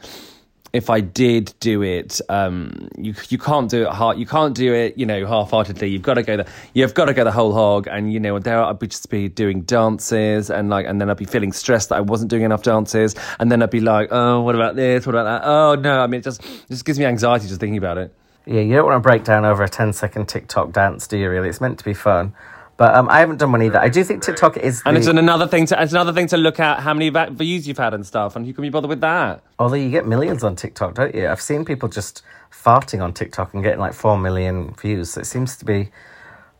if 0.78 0.92
I 0.92 1.02
did 1.02 1.54
do 1.60 1.82
it, 1.82 2.22
um, 2.30 2.88
you 2.98 3.16
you 3.30 3.40
can't 3.40 3.70
do 3.70 3.88
it 3.88 3.90
hard. 3.90 4.20
You 4.20 4.28
can't 4.28 4.56
do 4.56 4.74
it, 4.74 4.96
you 4.96 5.08
know, 5.08 5.26
half-heartedly. 5.26 5.90
You've 5.90 6.04
got 6.04 6.14
to 6.14 6.24
go 6.24 6.38
the 6.38 6.48
you've 6.76 6.94
got 6.94 7.06
to 7.06 7.16
go 7.16 7.24
the 7.24 7.32
whole 7.32 7.52
hog. 7.52 7.88
And 7.88 8.14
you 8.14 8.20
know, 8.20 8.38
there 8.38 8.64
I'd 8.64 8.78
be 8.78 8.88
just 8.88 9.10
be 9.10 9.28
doing 9.28 9.62
dances, 9.64 10.52
and 10.52 10.70
like, 10.70 10.86
and 10.86 11.02
then 11.02 11.10
I'd 11.10 11.18
be 11.18 11.26
feeling 11.26 11.52
stressed 11.52 11.90
that 11.90 11.96
I 11.96 12.02
wasn't 12.02 12.30
doing 12.30 12.44
enough 12.44 12.62
dances, 12.62 13.16
and 13.40 13.52
then 13.52 13.64
I'd 13.64 13.72
be 13.72 13.82
like, 13.82 14.10
oh, 14.12 14.42
what 14.42 14.54
about 14.54 14.76
this? 14.76 15.08
What 15.08 15.16
about 15.16 15.42
that? 15.42 15.48
Oh 15.48 15.74
no, 15.76 16.00
I 16.00 16.08
mean, 16.08 16.20
it 16.20 16.24
just 16.24 16.46
it 16.46 16.68
just 16.70 16.86
gives 16.86 17.00
me 17.00 17.06
anxiety 17.06 17.48
just 17.48 17.60
thinking 17.60 17.78
about 17.78 17.98
it. 17.98 18.14
Yeah, 18.46 18.62
you 18.62 18.76
don't 18.76 18.86
want 18.86 19.04
to 19.04 19.08
break 19.10 19.26
down 19.26 19.44
over 19.44 19.64
a 19.64 19.68
10 19.68 19.92
second 19.92 20.30
TikTok 20.30 20.72
dance, 20.72 21.08
do 21.08 21.18
you? 21.18 21.30
Really, 21.30 21.50
it's 21.50 21.60
meant 21.60 21.80
to 21.80 21.84
be 21.84 21.94
fun. 21.94 22.34
But 22.78 22.94
um, 22.94 23.10
I 23.10 23.20
haven't 23.20 23.38
done 23.38 23.52
one 23.52 23.64
either. 23.64 23.80
I 23.80 23.90
do 23.90 24.04
think 24.04 24.22
TikTok 24.22 24.56
is. 24.58 24.84
The, 24.84 24.90
And 24.90 24.98
it's 24.98 25.08
another 25.08 25.48
thing 25.48 25.66
to 25.68 25.82
it's 25.82 25.92
another 25.94 26.14
thing 26.14 26.28
to 26.28 26.38
look 26.38 26.60
at 26.60 26.80
how 26.80 26.94
many 26.94 27.10
views 27.10 27.68
you've 27.68 27.80
had 27.80 27.96
and 27.96 28.06
stuff, 28.06 28.36
and 28.36 28.46
who 28.46 28.54
can 28.54 28.62
be 28.62 28.70
bothered 28.70 28.90
with 28.90 29.02
that? 29.02 29.44
Although 29.58 29.76
you 29.76 29.90
get 29.90 30.06
millions 30.08 30.44
on 30.44 30.56
TikTok, 30.56 30.94
don't 30.94 31.14
you? 31.16 31.28
I've 31.28 31.42
seen 31.42 31.66
people 31.66 31.90
just 31.90 32.22
farting 32.52 33.04
on 33.04 33.14
TikTok 33.14 33.54
and 33.56 33.64
getting 33.64 33.80
like 33.80 33.94
four 33.94 34.18
million 34.18 34.74
views. 34.76 35.12
So 35.12 35.22
it 35.22 35.26
seems 35.26 35.58
to 35.58 35.66
be 35.66 35.90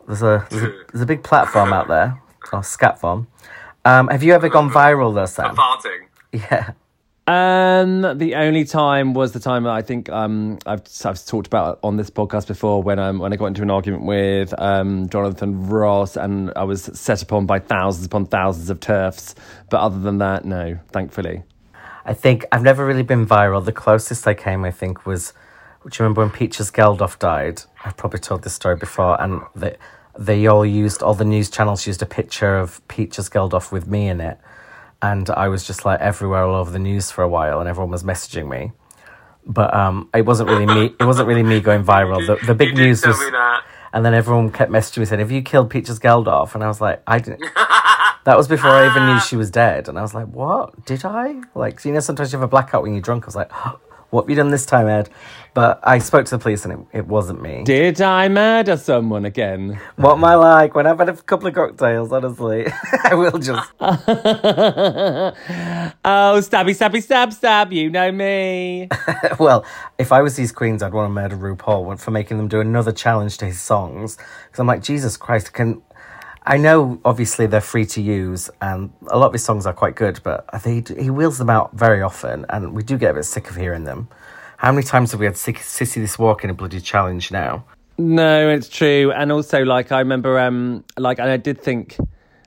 there's 0.08 0.24
a 0.24 0.48
there's 0.50 0.64
a, 0.64 0.72
there's 0.92 1.02
a 1.02 1.06
big 1.06 1.24
platform 1.24 1.72
out 1.72 1.88
there, 1.88 2.20
or 2.52 2.62
scatform. 2.62 3.28
Um, 3.86 4.08
have 4.08 4.24
you 4.24 4.34
ever 4.34 4.50
gone 4.50 4.70
viral 4.72 5.14
though, 5.14 5.26
Sam? 5.28 5.56
Farting. 5.56 6.04
Yeah. 6.34 6.72
Um, 7.28 8.18
the 8.18 8.36
only 8.36 8.64
time 8.64 9.14
was 9.14 9.34
the 9.34 9.42
time 9.42 9.68
I 9.68 9.82
think 9.82 10.10
um 10.10 10.60
I've 10.66 10.84
I've 11.04 11.26
talked 11.26 11.46
about 11.46 11.78
on 11.84 11.98
this 11.98 12.10
podcast 12.10 12.48
before 12.48 12.82
when 12.82 13.00
um 13.00 13.20
when 13.20 13.34
I 13.34 13.36
got 13.36 13.48
into 13.48 13.64
an 13.64 13.70
argument 13.70 14.04
with 14.04 14.54
um 14.58 15.10
Jonathan 15.10 15.68
Ross 15.68 16.16
and 16.16 16.54
I 16.56 16.64
was 16.64 16.84
set 16.84 17.22
upon 17.22 17.46
by 17.46 17.60
thousands 17.60 18.06
upon 18.06 18.28
thousands 18.28 18.70
of 18.70 18.80
TERFs. 18.80 19.36
But 19.70 19.82
other 19.82 20.00
than 20.00 20.20
that, 20.20 20.46
no, 20.46 20.80
thankfully. 20.94 21.44
I 22.06 22.14
think 22.14 22.46
I've 22.54 22.64
never 22.64 22.86
really 22.86 23.04
been 23.04 23.28
viral. 23.28 23.64
The 23.64 23.74
closest 23.74 24.26
I 24.26 24.34
came, 24.34 24.64
I 24.64 24.72
think, 24.72 25.06
was. 25.06 25.34
Do 25.84 25.90
you 25.94 26.04
remember 26.04 26.22
when 26.22 26.32
Peaches 26.32 26.72
Geldof 26.72 27.20
died? 27.20 27.62
I've 27.84 27.98
probably 27.98 28.20
told 28.20 28.44
this 28.44 28.54
story 28.54 28.78
before, 28.78 29.22
and 29.22 29.42
they 29.54 29.76
they 30.18 30.48
all 30.48 30.66
used 30.66 31.04
all 31.04 31.14
the 31.14 31.26
news 31.26 31.50
channels 31.50 31.86
used 31.86 32.02
a 32.02 32.06
picture 32.06 32.58
of 32.58 32.86
Peaches 32.88 33.30
Geldof 33.30 33.74
with 33.74 33.88
me 33.88 34.08
in 34.08 34.22
it, 34.22 34.40
and 35.02 35.30
I 35.30 35.48
was 35.48 35.66
just 35.66 35.86
like 35.86 36.00
everywhere 36.00 36.44
all 36.44 36.56
over 36.56 36.72
the 36.72 36.80
news 36.80 37.12
for 37.12 37.24
a 37.24 37.30
while, 37.30 37.60
and 37.60 37.70
everyone 37.70 37.92
was 37.92 38.04
messaging 38.04 38.50
me. 38.50 38.72
But 39.46 39.74
um, 39.74 40.10
it 40.14 40.26
wasn't 40.26 40.50
really 40.50 40.66
me. 40.66 40.96
It 41.00 41.06
wasn't 41.06 41.28
really 41.28 41.44
me 41.44 41.60
going 41.62 41.84
viral. 41.84 42.26
The 42.26 42.46
the 42.46 42.56
big 42.56 42.76
news 42.76 43.06
was, 43.06 43.20
and 43.94 44.06
then 44.06 44.14
everyone 44.14 44.52
kept 44.52 44.72
messaging 44.72 45.00
me 45.00 45.06
saying, 45.06 45.20
"Have 45.20 45.32
you 45.32 45.42
killed 45.42 45.70
Peaches 45.70 46.00
Geldof?" 46.00 46.54
And 46.54 46.64
I 46.64 46.68
was 46.68 46.82
like, 46.82 47.02
"I 47.08 47.20
didn't." 47.20 47.44
That 48.28 48.36
was 48.36 48.50
before 48.50 48.72
I 48.72 48.88
even 48.88 49.06
knew 49.06 49.22
she 49.22 49.38
was 49.38 49.50
dead, 49.50 49.88
and 49.88 49.98
I 49.98 50.02
was 50.02 50.14
like, 50.14 50.28
"What? 50.28 50.86
Did 50.86 51.06
I?" 51.06 51.40
Like, 51.56 51.86
you 51.86 51.94
know, 51.94 52.02
sometimes 52.02 52.34
you 52.34 52.38
have 52.38 52.44
a 52.44 52.50
blackout 52.50 52.84
when 52.84 52.92
you're 52.92 53.00
drunk. 53.02 53.24
I 53.24 53.28
was 53.28 53.38
like, 53.38 53.50
what 54.10 54.24
have 54.24 54.30
you 54.30 54.36
done 54.36 54.52
this 54.52 54.66
time, 54.66 54.88
Ed? 54.88 55.10
But 55.54 55.80
I 55.84 56.00
spoke 56.00 56.26
to 56.26 56.38
the 56.38 56.40
police 56.40 56.66
and 56.66 56.74
it, 56.74 57.00
it 57.00 57.08
wasn't 57.08 57.42
me. 57.42 57.64
Did 57.64 58.00
I 58.00 58.30
murder 58.30 58.78
someone 58.78 59.26
again? 59.26 59.80
What 59.96 60.14
am 60.14 60.24
I 60.24 60.36
like 60.36 60.76
when 60.76 60.86
I've 60.86 61.00
had 61.00 61.10
a 61.10 61.18
couple 61.18 61.48
of 61.48 61.56
cocktails? 61.56 62.12
Honestly, 62.12 62.68
I 63.04 63.16
will 63.16 63.40
just. 63.40 63.72
Oh, 66.06 66.40
stabby, 66.42 66.70
stabby, 66.70 67.04
stab, 67.04 67.34
stab. 67.34 67.74
You 67.74 67.90
know 67.90 68.12
me. 68.12 68.88
well, 69.40 69.66
if 69.98 70.12
I 70.12 70.22
was 70.22 70.36
these 70.36 70.52
queens, 70.52 70.82
I'd 70.82 70.94
want 70.94 71.10
to 71.10 71.14
murder 71.14 71.36
RuPaul 71.36 72.00
for 72.00 72.12
making 72.12 72.38
them 72.38 72.48
do 72.48 72.62
another 72.62 72.92
challenge 72.92 73.38
to 73.40 73.46
his 73.46 73.60
songs. 73.60 74.16
Because 74.16 74.60
I'm 74.60 74.68
like, 74.68 74.84
Jesus 74.84 75.18
Christ, 75.18 75.54
can. 75.54 75.82
I 76.50 76.56
know, 76.56 77.02
obviously, 77.04 77.46
they're 77.46 77.60
free 77.60 77.86
to 77.88 78.02
use, 78.02 78.50
and 78.62 78.90
a 79.08 79.18
lot 79.18 79.28
of 79.28 79.34
his 79.34 79.44
songs 79.44 79.66
are 79.66 79.74
quite 79.74 79.96
good, 79.96 80.22
but 80.24 80.48
they, 80.64 80.82
he 80.98 81.10
wheels 81.10 81.38
them 81.40 81.50
out 81.50 81.74
very 81.74 82.02
often, 82.02 82.46
and 82.50 82.74
we 82.74 82.84
do 82.84 82.98
get 82.98 83.12
a 83.12 83.14
bit 83.16 83.26
sick 83.26 83.50
of 83.50 83.58
hearing 83.58 83.84
them. 83.84 84.08
How 84.56 84.72
many 84.72 84.84
times 84.84 85.12
have 85.12 85.20
we 85.20 85.26
had 85.26 85.36
Sissy 85.36 85.96
This 85.96 86.18
Walk 86.18 86.46
in 86.46 86.50
a 86.50 86.54
bloody 86.54 86.80
challenge 86.80 87.32
now? 87.34 87.66
No, 87.98 88.50
it's 88.50 88.70
true. 88.70 89.12
And 89.12 89.30
also, 89.30 89.66
like, 89.66 89.92
I 89.92 90.00
remember, 90.00 90.40
um, 90.40 90.86
like, 90.98 91.20
and 91.20 91.30
I 91.30 91.36
did 91.36 91.60
think, 91.60 91.98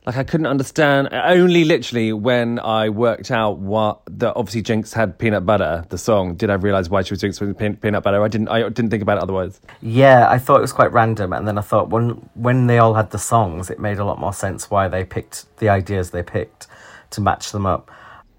like, 0.07 0.17
I 0.17 0.25
couldn't 0.25 0.47
understand. 0.47 1.09
Only 1.13 1.65
literally 1.65 2.13
when 2.13 2.59
I 2.59 2.89
worked 2.89 3.31
out 3.31 3.59
what 3.59 4.01
that 4.07 4.35
obviously 4.35 4.63
Jinkx 4.63 4.95
had 4.95 5.19
peanut 5.19 5.45
butter, 5.45 5.85
the 5.91 5.99
song, 5.99 6.37
did 6.37 6.49
I 6.49 6.55
realize 6.55 6.89
why 6.89 7.03
she 7.03 7.13
was 7.13 7.21
doing 7.21 7.33
something 7.35 7.69
with 7.69 7.81
peanut 7.83 8.03
butter. 8.03 8.23
I 8.23 8.29
didn't. 8.29 8.49
I 8.49 8.63
didn't 8.63 8.91
think 8.91 9.03
about 9.03 9.19
it 9.19 9.23
otherwise. 9.23 9.61
Yeah, 9.83 10.31
I 10.31 10.39
thought 10.39 10.57
it 10.57 10.63
was 10.63 10.73
quite 10.73 10.91
random, 10.93 11.35
and 11.35 11.47
then 11.47 11.59
I 11.59 11.61
thought 11.61 11.91
when 11.91 12.11
when 12.35 12.67
they 12.67 12.79
all 12.79 12.95
had 12.95 13.11
the 13.11 13.19
songs, 13.19 13.69
it 13.69 13.79
made 13.79 13.99
a 13.99 14.05
lot 14.05 14.19
more 14.19 14.33
sense 14.33 14.71
why 14.71 14.89
they 14.89 15.05
picked 15.05 15.45
the 15.59 15.69
ideas 15.69 16.11
they 16.11 16.23
picked 16.23 16.67
to 17.11 17.21
match 17.21 17.53
them 17.53 17.67
up. 17.67 17.91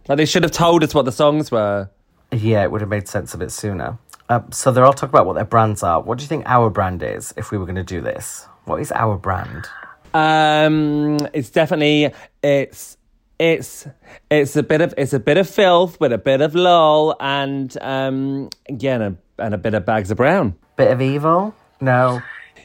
Like, 0.08 0.18
they 0.18 0.26
should 0.26 0.44
have 0.44 0.52
told 0.52 0.84
us 0.84 0.96
what 0.96 1.06
the 1.06 1.12
songs 1.12 1.52
were. 1.52 1.90
Yeah, 2.32 2.64
it 2.64 2.72
would 2.72 2.82
have 2.82 2.90
made 2.90 3.08
sense 3.08 3.34
a 3.34 3.38
bit 3.38 3.52
sooner. 3.52 4.00
Uh, 4.30 4.42
so 4.52 4.72
they're 4.72 4.86
all 4.86 4.94
talking 4.94 5.10
about 5.10 5.26
what 5.26 5.36
their 5.36 5.46
brands 5.46 5.84
are. 5.84 6.02
What 6.02 6.18
do 6.18 6.24
you 6.24 6.28
think 6.28 6.44
our 6.48 6.70
brand 6.70 7.04
is 7.04 7.34
if 7.38 7.52
we 7.52 7.58
were 7.58 7.66
going 7.66 7.76
to 7.76 7.84
do 7.84 8.02
this? 8.02 8.48
What 8.66 8.80
is 8.80 8.92
our 8.94 9.18
brand? 9.18 9.68
Um, 10.14 11.18
it's 11.34 11.50
definitely 11.50 12.14
it's 12.44 12.98
it's 13.40 13.88
it's 14.30 14.56
a 14.56 14.64
bit 14.64 14.82
of 14.82 14.94
it's 14.98 15.14
a 15.14 15.20
bit 15.20 15.38
of 15.38 15.50
filth 15.50 16.00
with 16.00 16.12
a 16.14 16.18
bit 16.18 16.42
of 16.42 16.54
lol 16.54 17.16
and 17.20 17.76
um 17.82 18.50
and 18.70 18.84
a, 18.84 19.16
and 19.40 19.54
a 19.54 19.58
bit 19.58 19.74
of 19.74 19.86
bags 19.86 20.12
of 20.12 20.18
brown. 20.18 20.56
Bit 20.76 20.92
of 20.92 21.02
evil? 21.02 21.56
No. 21.80 22.22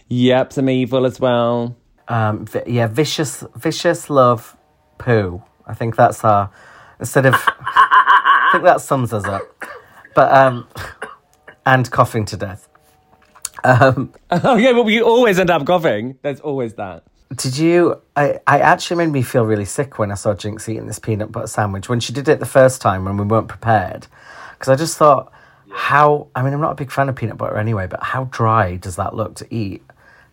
Yep, 0.09 0.53
some 0.53 0.69
evil 0.71 1.07
as 1.07 1.19
well. 1.19 1.77
Um, 2.09 2.47
vi- 2.47 2.63
yeah, 2.67 2.87
vicious, 2.87 3.43
vicious 3.57 4.09
love, 4.09 4.57
poo. 4.99 5.43
I 5.67 5.75
think 5.75 5.97
that's 5.97 6.23
our 6.25 6.51
instead 7.01 7.27
of. 7.27 7.35
I 7.37 8.51
think 8.53 8.65
that 8.65 8.81
sums 8.81 9.13
us 9.13 9.25
up. 9.25 9.43
But 10.15 10.33
um, 10.33 10.69
and 11.65 11.91
coughing 11.91 12.25
to 12.27 12.37
death. 12.37 12.69
Um, 13.65 14.13
Oh 14.31 14.57
yeah, 14.57 14.73
but 14.73 14.85
we 14.85 15.03
always 15.03 15.39
end 15.39 15.51
up 15.51 15.67
coughing. 15.67 16.19
There's 16.23 16.41
always 16.41 16.75
that. 16.75 17.03
Did 17.35 17.59
you? 17.59 18.01
I, 18.15 18.39
I 18.47 18.61
actually 18.61 18.99
made 18.99 19.13
me 19.13 19.23
feel 19.23 19.45
really 19.45 19.65
sick 19.65 19.99
when 19.99 20.13
I 20.13 20.15
saw 20.15 20.35
Jinkx 20.35 20.69
eating 20.69 20.87
this 20.87 21.01
peanut 21.01 21.33
butter 21.33 21.49
sandwich 21.49 21.89
when 21.89 21.99
she 21.99 22.13
did 22.13 22.29
it 22.29 22.39
the 22.39 22.47
first 22.47 22.81
time 22.81 23.05
when 23.05 23.17
we 23.17 23.25
weren't 23.25 23.49
prepared. 23.49 24.07
Because 24.53 24.69
I 24.69 24.77
just 24.77 24.97
thought, 24.97 25.33
how? 25.73 26.29
I 26.37 26.43
mean, 26.43 26.53
I'm 26.53 26.61
not 26.61 26.73
a 26.73 26.77
big 26.77 26.93
fan 26.93 27.09
of 27.09 27.17
peanut 27.17 27.37
butter 27.37 27.57
anyway, 27.57 27.89
but 27.89 28.03
how 28.03 28.25
dry 28.25 28.77
does 28.77 28.97
that 28.97 29.15
look 29.15 29.35
to 29.37 29.55
eat? 29.55 29.83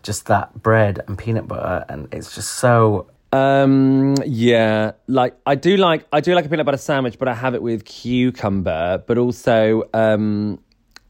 Just 0.04 0.26
that 0.26 0.62
bread 0.62 1.00
and 1.08 1.18
peanut 1.18 1.48
butter, 1.48 1.84
and 1.88 2.08
it's 2.12 2.34
just 2.34 2.52
so. 2.52 3.06
Um, 3.32 4.14
yeah, 4.24 4.92
like 5.08 5.36
I 5.44 5.56
do 5.56 5.76
like 5.76 6.06
I 6.12 6.20
do 6.20 6.34
like 6.34 6.44
a 6.44 6.48
peanut 6.48 6.64
butter 6.64 6.78
sandwich, 6.78 7.18
but 7.18 7.26
I 7.26 7.34
have 7.34 7.54
it 7.54 7.62
with 7.62 7.84
cucumber. 7.84 9.02
But 9.04 9.18
also, 9.18 9.88
um, 9.92 10.60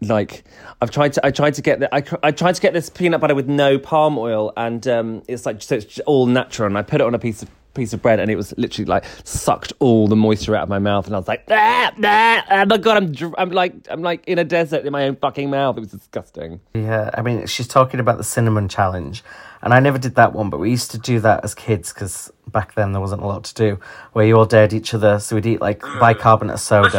like 0.01 0.45
I've 0.81 0.91
tried 0.91 1.13
to 1.15 1.27
I 1.27 1.31
tried 1.31 1.55
to 1.55 1.63
get 1.63 1.81
the, 1.81 1.95
I 1.95 2.03
I 2.23 2.31
tried 2.31 2.55
to 2.55 2.61
get 2.61 2.73
this 2.73 2.91
peanut 2.91 3.21
butter 3.21 3.35
with 3.35 3.49
no 3.49 3.79
palm 3.79 4.19
oil, 4.19 4.53
and 4.57 4.87
um, 4.87 5.23
it's 5.29 5.47
like 5.47 5.63
so 5.63 5.77
it's 5.77 5.99
all 6.01 6.27
natural. 6.27 6.67
And 6.67 6.79
I 6.79 6.83
put 6.83 7.01
it 7.01 7.07
on 7.07 7.15
a 7.15 7.19
piece 7.19 7.43
of 7.43 7.51
piece 7.75 7.93
of 7.93 8.01
bread, 8.01 8.21
and 8.21 8.31
it 8.31 8.37
was 8.37 8.55
literally 8.57 8.87
like 8.87 9.05
sucked 9.25 9.73
all 9.81 10.07
the 10.07 10.17
moisture 10.17 10.55
out 10.55 10.63
of 10.63 10.69
my 10.69 10.79
mouth, 10.79 11.07
and 11.07 11.15
I 11.15 11.19
was 11.19 11.29
like, 11.29 11.45
ah, 11.51 11.93
ah, 12.03 12.45
oh 12.51 12.65
my 12.67 12.79
god, 12.79 12.97
I'm 12.97 13.13
dr- 13.13 13.35
I'm 13.37 13.51
like 13.51 13.75
I'm 13.91 14.03
like 14.03 14.27
in 14.27 14.39
a 14.39 14.45
desert 14.45 14.87
in 14.87 14.93
my 14.93 15.05
own 15.05 15.17
fucking 15.17 15.51
mouth. 15.51 15.77
It 15.77 15.81
was 15.81 15.91
disgusting. 15.91 16.61
Yeah, 16.75 17.11
I 17.15 17.23
mean, 17.23 17.47
she's 17.47 17.69
talking 17.69 18.01
about 18.01 18.19
the 18.19 18.25
cinnamon 18.25 18.69
challenge, 18.69 19.23
and 19.63 19.75
I 19.75 19.81
never 19.81 19.99
did 19.99 20.15
that 20.15 20.33
one, 20.33 20.51
but 20.51 20.61
we 20.61 20.71
used 20.71 20.91
to 20.93 20.99
do 20.99 21.21
that 21.21 21.45
as 21.45 21.55
kids 21.55 21.93
because 21.93 22.33
back 22.49 22.75
then 22.75 22.93
there 22.93 23.01
wasn't 23.01 23.23
a 23.23 23.27
lot 23.27 23.45
to 23.45 23.55
do. 23.55 23.81
Where 24.13 24.25
you 24.25 24.37
all 24.37 24.47
dared 24.47 24.73
each 24.73 24.95
other, 24.95 25.19
so 25.19 25.35
we'd 25.37 25.47
eat 25.47 25.61
like 25.61 25.81
bicarbonate 26.01 26.59
soda. 26.59 26.91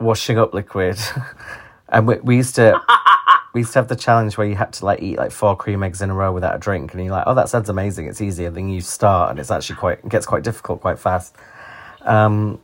Washing 0.00 0.38
up 0.38 0.54
liquid. 0.54 0.98
and 1.88 2.06
we, 2.06 2.16
we 2.20 2.36
used 2.36 2.54
to 2.56 2.80
we 3.54 3.60
used 3.60 3.72
to 3.72 3.78
have 3.80 3.88
the 3.88 3.96
challenge 3.96 4.38
where 4.38 4.46
you 4.46 4.54
had 4.54 4.72
to 4.74 4.84
like 4.84 5.02
eat 5.02 5.18
like 5.18 5.32
four 5.32 5.56
cream 5.56 5.82
eggs 5.82 6.00
in 6.02 6.10
a 6.10 6.14
row 6.14 6.32
without 6.32 6.54
a 6.54 6.58
drink, 6.58 6.92
and 6.94 7.02
you're 7.02 7.12
like, 7.12 7.24
oh, 7.26 7.34
that 7.34 7.48
sounds 7.48 7.68
amazing. 7.68 8.06
It's 8.06 8.20
easier. 8.20 8.50
Then 8.50 8.68
you 8.68 8.80
start, 8.80 9.30
and 9.30 9.38
it's 9.38 9.50
actually 9.50 9.76
quite 9.76 9.98
it 9.98 10.08
gets 10.08 10.26
quite 10.26 10.42
difficult 10.42 10.80
quite 10.80 10.98
fast. 10.98 11.36
Um, 12.02 12.60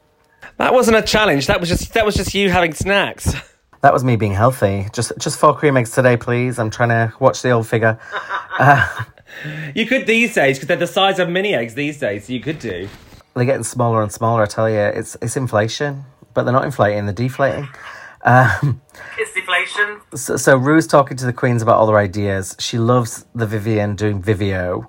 That 0.58 0.72
wasn't 0.72 0.96
a 0.96 1.02
challenge. 1.02 1.46
That 1.48 1.60
was 1.60 1.68
just 1.68 1.92
that 1.94 2.06
was 2.06 2.14
just 2.14 2.34
you 2.34 2.50
having 2.50 2.72
snacks. 2.74 3.34
that 3.82 3.92
was 3.92 4.04
me 4.04 4.16
being 4.16 4.32
healthy. 4.32 4.86
Just 4.92 5.12
just 5.18 5.38
four 5.38 5.54
cream 5.56 5.76
eggs 5.76 5.90
today, 5.90 6.16
please. 6.16 6.58
I'm 6.58 6.70
trying 6.70 6.90
to 6.90 7.12
watch 7.18 7.42
the 7.42 7.50
old 7.50 7.66
figure. 7.66 7.98
You 9.74 9.84
could 9.84 10.06
these 10.06 10.34
days 10.34 10.56
because 10.56 10.68
they're 10.68 10.76
the 10.78 10.86
size 10.86 11.18
of 11.18 11.28
mini 11.28 11.54
eggs 11.54 11.74
these 11.74 11.98
days. 11.98 12.26
So 12.26 12.32
you 12.32 12.40
could 12.40 12.58
do. 12.58 12.88
They're 13.34 13.44
getting 13.44 13.64
smaller 13.64 14.02
and 14.02 14.10
smaller. 14.10 14.44
I 14.44 14.46
tell 14.46 14.70
you, 14.70 14.78
it's 14.78 15.16
it's 15.20 15.36
inflation, 15.36 16.04
but 16.36 16.44
they're 16.44 16.52
not 16.52 16.64
inflating. 16.64 17.06
They're 17.06 17.14
deflating. 17.14 17.68
Um, 18.24 18.80
It's 19.18 19.32
deflation. 19.34 20.00
So, 20.14 20.36
so 20.36 20.56
Rue's 20.56 20.86
talking 20.86 21.16
to 21.16 21.26
the 21.26 21.32
queens 21.32 21.62
about 21.62 21.76
all 21.78 21.86
their 21.86 21.98
ideas. 21.98 22.54
She 22.58 22.76
loves 22.78 23.24
the 23.34 23.46
Vivienne 23.46 23.96
doing 23.96 24.22
Vivio. 24.22 24.86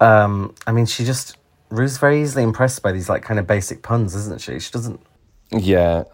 Um, 0.00 0.54
I 0.66 0.72
mean, 0.72 0.86
she 0.86 1.04
just 1.04 1.36
Rue's 1.70 1.98
very 1.98 2.22
easily 2.22 2.42
impressed 2.44 2.82
by 2.82 2.92
these 2.92 3.08
like 3.08 3.22
kind 3.22 3.38
of 3.40 3.46
basic 3.46 3.82
puns, 3.82 4.14
isn't 4.14 4.40
she? 4.40 4.58
She 4.60 4.70
doesn't. 4.70 5.00
Yeah. 5.52 6.04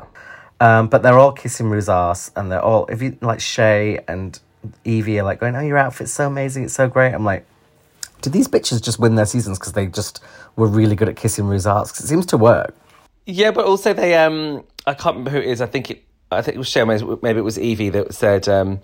Um, 0.60 0.88
but 0.88 1.02
they're 1.02 1.18
all 1.18 1.32
kissing 1.32 1.68
Rue's 1.68 1.88
ass, 1.88 2.30
and 2.36 2.50
they're 2.50 2.62
all 2.62 2.86
if 2.86 3.02
you 3.02 3.16
like 3.20 3.40
Shea 3.40 3.98
and 4.08 4.38
Yvie 4.84 5.18
are 5.20 5.24
like 5.24 5.40
going, 5.40 5.56
"Oh, 5.56 5.60
your 5.60 5.76
outfit's 5.78 6.12
so 6.12 6.26
amazing, 6.28 6.64
it's 6.64 6.74
so 6.74 6.88
great." 6.88 7.12
I'm 7.12 7.24
like, 7.24 7.44
did 8.22 8.32
these 8.32 8.48
bitches 8.48 8.80
just 8.80 8.98
win 9.00 9.16
their 9.16 9.26
seasons 9.26 9.58
because 9.58 9.72
they 9.72 9.86
just 9.86 10.22
were 10.56 10.68
really 10.68 10.94
good 10.96 11.08
at 11.08 11.16
kissing 11.16 11.46
Rue's 11.46 11.66
ass? 11.66 11.90
'Cause 11.92 12.04
it 12.04 12.06
seems 12.08 12.26
to 12.26 12.36
work. 12.38 12.74
Yeah, 13.26 13.50
but 13.50 13.64
also 13.64 13.92
they 13.92 14.14
um 14.16 14.64
I 14.86 14.94
can't 14.94 15.16
remember 15.16 15.30
who 15.30 15.38
it 15.38 15.46
is. 15.46 15.60
I 15.60 15.66
think 15.66 15.90
it 15.90 16.04
I 16.30 16.42
think 16.42 16.56
it 16.56 16.58
was 16.58 16.68
Shea, 16.68 16.84
maybe 16.84 17.04
maybe 17.22 17.38
it 17.38 17.44
was 17.44 17.58
Yvie 17.58 17.92
that 17.92 18.14
said 18.14 18.48
um 18.48 18.80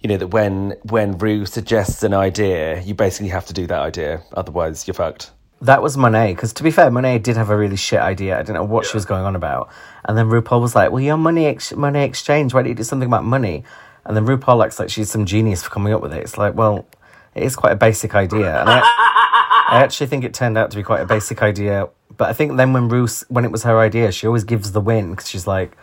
you 0.00 0.08
know 0.08 0.16
that 0.16 0.28
when 0.28 0.74
when 0.84 1.18
Rue 1.18 1.46
suggests 1.46 2.02
an 2.02 2.14
idea, 2.14 2.80
you 2.82 2.94
basically 2.94 3.28
have 3.28 3.46
to 3.46 3.52
do 3.52 3.66
that 3.66 3.80
idea, 3.80 4.22
otherwise 4.34 4.86
you're 4.86 4.94
fucked. 4.94 5.30
That 5.60 5.80
was 5.82 5.96
Monet, 5.96 6.34
because 6.34 6.52
to 6.54 6.62
be 6.62 6.70
fair, 6.70 6.90
Monet 6.90 7.20
did 7.20 7.36
have 7.36 7.48
a 7.48 7.56
really 7.56 7.76
shit 7.76 8.00
idea. 8.00 8.38
I 8.38 8.42
don't 8.42 8.54
know 8.54 8.64
what 8.64 8.84
she 8.84 8.94
was 8.94 9.06
going 9.06 9.24
on 9.24 9.34
about. 9.34 9.70
And 10.04 10.18
then 10.18 10.26
RuPaul 10.26 10.60
was 10.60 10.74
like, 10.74 10.90
"Well, 10.90 11.00
your 11.00 11.16
money 11.16 11.46
ex- 11.46 11.72
money 11.72 12.02
exchange. 12.02 12.52
Why 12.52 12.60
don't 12.60 12.68
you 12.68 12.74
do 12.74 12.82
something 12.82 13.06
about 13.06 13.24
money?" 13.24 13.64
And 14.04 14.14
then 14.14 14.26
RuPaul 14.26 14.62
acts 14.62 14.78
like 14.78 14.90
she's 14.90 15.10
some 15.10 15.24
genius 15.24 15.62
for 15.62 15.70
coming 15.70 15.94
up 15.94 16.02
with 16.02 16.12
it. 16.12 16.22
It's 16.22 16.36
like, 16.36 16.54
well, 16.54 16.86
it 17.34 17.42
is 17.44 17.56
quite 17.56 17.72
a 17.72 17.76
basic 17.76 18.14
idea, 18.14 18.60
and 18.60 18.68
I, 19.68 19.78
I 19.78 19.82
actually 19.82 20.06
think 20.06 20.24
it 20.24 20.34
turned 20.34 20.58
out 20.58 20.70
to 20.70 20.76
be 20.76 20.82
quite 20.82 21.00
a 21.00 21.06
basic 21.06 21.42
idea. 21.42 21.88
But 22.16 22.28
I 22.28 22.32
think 22.32 22.56
then 22.56 22.72
when 22.72 22.88
Bruce, 22.88 23.24
when 23.28 23.44
it 23.44 23.50
was 23.50 23.62
her 23.64 23.78
idea, 23.78 24.12
she 24.12 24.26
always 24.26 24.44
gives 24.44 24.72
the 24.72 24.80
win 24.80 25.10
because 25.10 25.28
she's 25.28 25.46
like 25.46 25.76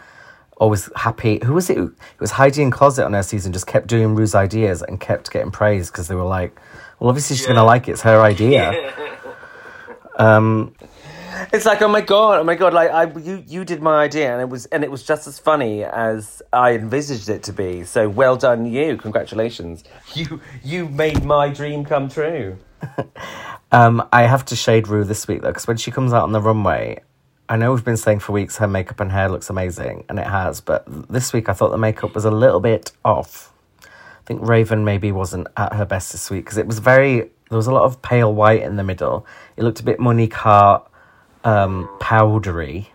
always 0.58 0.90
happy. 0.96 1.40
Who 1.44 1.54
was 1.54 1.70
it? 1.70 1.78
It 1.78 2.20
was 2.20 2.32
Heidi 2.32 2.62
N 2.62 2.72
Closet 2.72 3.06
on 3.06 3.14
her 3.14 3.24
season. 3.24 3.52
Just 3.52 3.68
kept 3.68 3.88
doing 3.88 4.16
Rue's 4.16 4.36
ideas 4.36 4.82
and 4.82 5.00
kept 5.00 5.32
getting 5.32 5.52
praised 5.52 5.92
because 5.92 6.08
they 6.08 6.16
were 6.16 6.24
like, 6.24 6.58
well, 7.00 7.10
obviously 7.10 7.36
she's 7.36 7.48
gonna 7.48 7.64
like 7.64 7.88
it. 7.88 7.94
It's 7.94 8.02
her 8.02 8.22
idea. 8.22 8.94
Um, 10.18 10.76
it's 11.52 11.66
like, 11.66 11.82
oh 11.82 11.88
my 11.88 12.02
god, 12.02 12.42
oh 12.42 12.44
my 12.44 12.56
god! 12.56 12.74
Like 12.74 12.92
I, 12.92 13.12
you, 13.20 13.44
you 13.48 13.66
did 13.66 13.82
my 13.82 14.04
idea, 14.04 14.32
and 14.32 14.42
it 14.42 14.50
was, 14.50 14.68
and 14.68 14.84
it 14.84 14.92
was 14.92 15.04
just 15.04 15.26
as 15.28 15.40
funny 15.40 15.84
as 15.84 16.42
I 16.54 16.74
envisaged 16.74 17.30
it 17.30 17.44
to 17.44 17.54
be. 17.54 17.84
So 17.84 18.08
well 18.08 18.36
done, 18.36 18.66
you! 18.66 18.98
Congratulations, 18.98 19.84
you, 20.14 20.42
you 20.64 20.88
made 20.88 21.24
my 21.24 21.50
dream 21.50 21.84
come 21.86 22.10
true. 22.10 22.58
Um, 23.72 24.08
I 24.12 24.24
have 24.24 24.46
to 24.46 24.56
shade 24.56 24.88
Rue 24.88 25.04
this 25.04 25.28
week 25.28 25.42
though, 25.42 25.50
because 25.50 25.68
when 25.68 25.78
she 25.78 25.92
comes 25.92 26.14
out 26.14 26.24
on 26.24 26.32
the 26.32 26.42
runway, 26.42 27.02
I 27.48 27.56
know 27.58 27.74
we've 27.74 27.86
been 27.86 27.98
saying 27.98 28.20
for 28.20 28.34
weeks 28.34 28.58
her 28.58 28.68
makeup 28.68 29.00
and 29.00 29.12
hair 29.12 29.30
looks 29.30 29.50
amazing, 29.50 30.06
and 30.10 30.20
it 30.20 30.28
has. 30.28 30.62
But 30.62 30.84
this 31.10 31.34
week 31.34 31.50
I 31.50 31.54
thought 31.54 31.72
the 31.72 31.78
makeup 31.78 32.16
was 32.16 32.26
a 32.26 32.32
little 32.32 32.60
bit 32.60 32.92
off. 33.04 33.54
I 33.84 34.24
think 34.26 34.48
Raven 34.48 34.86
maybe 34.86 35.12
wasn't 35.12 35.48
at 35.58 35.74
her 35.74 35.86
best 35.86 36.12
this 36.12 36.30
week 36.30 36.46
because 36.46 36.58
it 36.58 36.68
was 36.68 36.80
very. 36.80 37.32
There 37.50 37.58
was 37.58 37.68
a 37.68 37.74
lot 37.74 37.84
of 37.84 38.02
pale 38.02 38.34
white 38.34 38.62
in 38.62 38.78
the 38.78 38.84
middle. 38.84 39.26
It 39.58 39.64
looked 39.64 39.82
a 39.82 39.84
bit 39.84 40.00
Monique 40.00 40.34
Heart, 40.34 40.90
um, 41.44 41.90
powdery. 42.00 42.92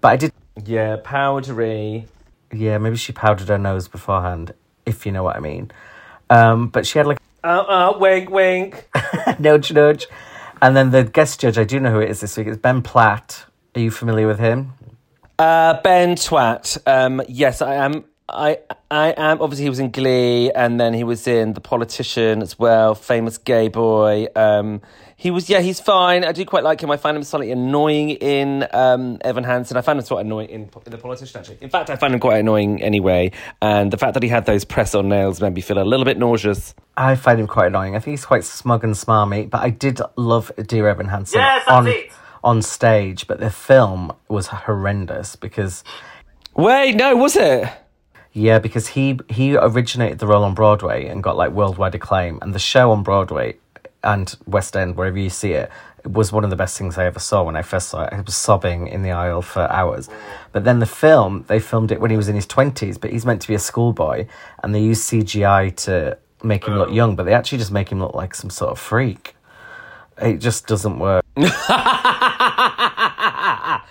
But 0.00 0.08
I 0.08 0.16
did. 0.16 0.32
Yeah, 0.64 0.96
powdery. 1.02 2.06
Yeah, 2.52 2.78
maybe 2.78 2.96
she 2.96 3.12
powdered 3.12 3.48
her 3.48 3.58
nose 3.58 3.88
beforehand, 3.88 4.54
if 4.86 5.04
you 5.04 5.12
know 5.12 5.22
what 5.22 5.36
I 5.36 5.40
mean. 5.40 5.70
Um, 6.30 6.68
but 6.68 6.86
she 6.86 6.98
had 6.98 7.06
like 7.06 7.18
Uh, 7.44 7.46
uh, 7.46 7.98
wink, 7.98 8.30
wink. 8.30 8.88
nudge, 9.38 9.72
nudge. 9.72 10.06
And 10.60 10.76
then 10.76 10.90
the 10.90 11.04
guest 11.04 11.40
judge, 11.40 11.56
I 11.56 11.64
do 11.64 11.78
know 11.78 11.92
who 11.92 12.00
it 12.00 12.10
is 12.10 12.20
this 12.20 12.36
week. 12.36 12.48
It's 12.48 12.56
Ben 12.58 12.82
Platt. 12.82 13.44
Are 13.76 13.80
you 13.80 13.90
familiar 13.90 14.26
with 14.26 14.40
him? 14.40 14.72
Uh, 15.38 15.80
ben 15.82 16.16
Twat. 16.16 16.78
Um, 16.86 17.22
yes, 17.28 17.62
I 17.62 17.76
am. 17.76 18.04
I 18.28 18.58
I 18.90 19.14
am. 19.16 19.40
Obviously, 19.40 19.64
he 19.64 19.68
was 19.70 19.78
in 19.78 19.92
Glee, 19.92 20.50
and 20.50 20.80
then 20.80 20.94
he 20.94 21.04
was 21.04 21.28
in 21.28 21.52
The 21.52 21.60
Politician 21.60 22.42
as 22.42 22.58
well. 22.58 22.96
Famous 22.96 23.38
gay 23.38 23.68
boy. 23.68 24.26
Um, 24.34 24.82
he 25.20 25.32
was. 25.32 25.50
Yeah, 25.50 25.60
he's 25.60 25.80
fine. 25.80 26.24
I 26.24 26.30
do 26.30 26.44
quite 26.44 26.62
like 26.62 26.80
him. 26.80 26.90
I 26.92 26.96
find 26.96 27.16
him 27.16 27.24
slightly 27.24 27.50
annoying 27.50 28.10
in 28.10 28.66
um, 28.72 29.18
Evan 29.22 29.42
Hansen. 29.42 29.76
I 29.76 29.80
found 29.80 29.98
him 29.98 30.06
quite 30.06 30.24
annoying 30.24 30.48
in, 30.48 30.60
in 30.62 30.90
The 30.92 30.96
Politician. 30.96 31.40
Actually, 31.40 31.58
in 31.60 31.70
fact, 31.70 31.90
I 31.90 31.96
find 31.96 32.14
him 32.14 32.20
quite 32.20 32.38
annoying 32.38 32.80
anyway. 32.80 33.32
And 33.60 33.92
the 33.92 33.96
fact 33.98 34.14
that 34.14 34.22
he 34.22 34.28
had 34.28 34.46
those 34.46 34.64
press-on 34.64 35.08
nails 35.08 35.40
made 35.42 35.54
me 35.54 35.60
feel 35.60 35.78
a 35.78 35.82
little 35.82 36.04
bit 36.04 36.18
nauseous. 36.18 36.72
I 36.96 37.16
find 37.16 37.40
him 37.40 37.48
quite 37.48 37.66
annoying. 37.66 37.96
I 37.96 37.98
think 37.98 38.12
he's 38.12 38.24
quite 38.24 38.44
smug 38.44 38.84
and 38.84 38.94
smarmy, 38.94 39.50
but 39.50 39.60
I 39.60 39.70
did 39.70 40.00
love 40.16 40.52
Dear 40.66 40.88
Evan 40.88 41.08
Hansen 41.08 41.40
Yes, 41.40 41.64
on 41.66 41.88
it. 41.88 42.10
on 42.44 42.62
stage. 42.62 43.26
But 43.26 43.40
the 43.40 43.50
film 43.50 44.12
was 44.28 44.46
horrendous 44.46 45.34
because 45.34 45.82
Wait, 46.54 46.94
no, 46.94 47.16
was 47.16 47.34
it? 47.36 47.68
yeah, 48.32 48.58
because 48.60 48.88
he 48.88 49.18
he 49.28 49.56
originated 49.56 50.20
the 50.20 50.26
role 50.28 50.44
on 50.44 50.54
Broadway 50.54 51.06
and 51.06 51.22
got 51.24 51.36
like 51.36 51.50
worldwide 51.50 51.94
acclaim, 51.96 52.38
and 52.40 52.54
the 52.54 52.58
show 52.60 52.92
on 52.92 53.02
Broadway 53.02 53.56
and 54.02 54.34
West 54.46 54.76
End, 54.76 54.96
wherever 54.96 55.18
you 55.18 55.30
see 55.30 55.52
it, 55.52 55.70
it 56.04 56.12
was 56.12 56.32
one 56.32 56.44
of 56.44 56.50
the 56.50 56.56
best 56.56 56.78
things 56.78 56.96
I 56.96 57.06
ever 57.06 57.18
saw 57.18 57.42
when 57.42 57.56
I 57.56 57.62
first 57.62 57.88
saw 57.88 58.04
it. 58.04 58.12
I 58.12 58.20
was 58.20 58.36
sobbing 58.36 58.86
in 58.86 59.02
the 59.02 59.10
aisle 59.10 59.42
for 59.42 59.70
hours. 59.70 60.08
But 60.52 60.64
then 60.64 60.78
the 60.78 60.86
film, 60.86 61.44
they 61.48 61.58
filmed 61.58 61.90
it 61.90 62.00
when 62.00 62.10
he 62.10 62.16
was 62.16 62.28
in 62.28 62.36
his 62.36 62.46
twenties, 62.46 62.98
but 62.98 63.10
he's 63.10 63.26
meant 63.26 63.42
to 63.42 63.48
be 63.48 63.54
a 63.54 63.58
schoolboy, 63.58 64.26
and 64.62 64.74
they 64.74 64.80
use 64.80 65.00
CGI 65.08 65.74
to 65.84 66.18
make 66.42 66.66
him 66.66 66.76
look 66.76 66.92
young, 66.92 67.16
but 67.16 67.24
they 67.24 67.34
actually 67.34 67.58
just 67.58 67.72
make 67.72 67.90
him 67.90 68.00
look 68.00 68.14
like 68.14 68.34
some 68.34 68.50
sort 68.50 68.70
of 68.70 68.78
freak. 68.78 69.34
It 70.20 70.38
just 70.38 70.66
doesn't 70.66 70.98
work. 70.98 71.24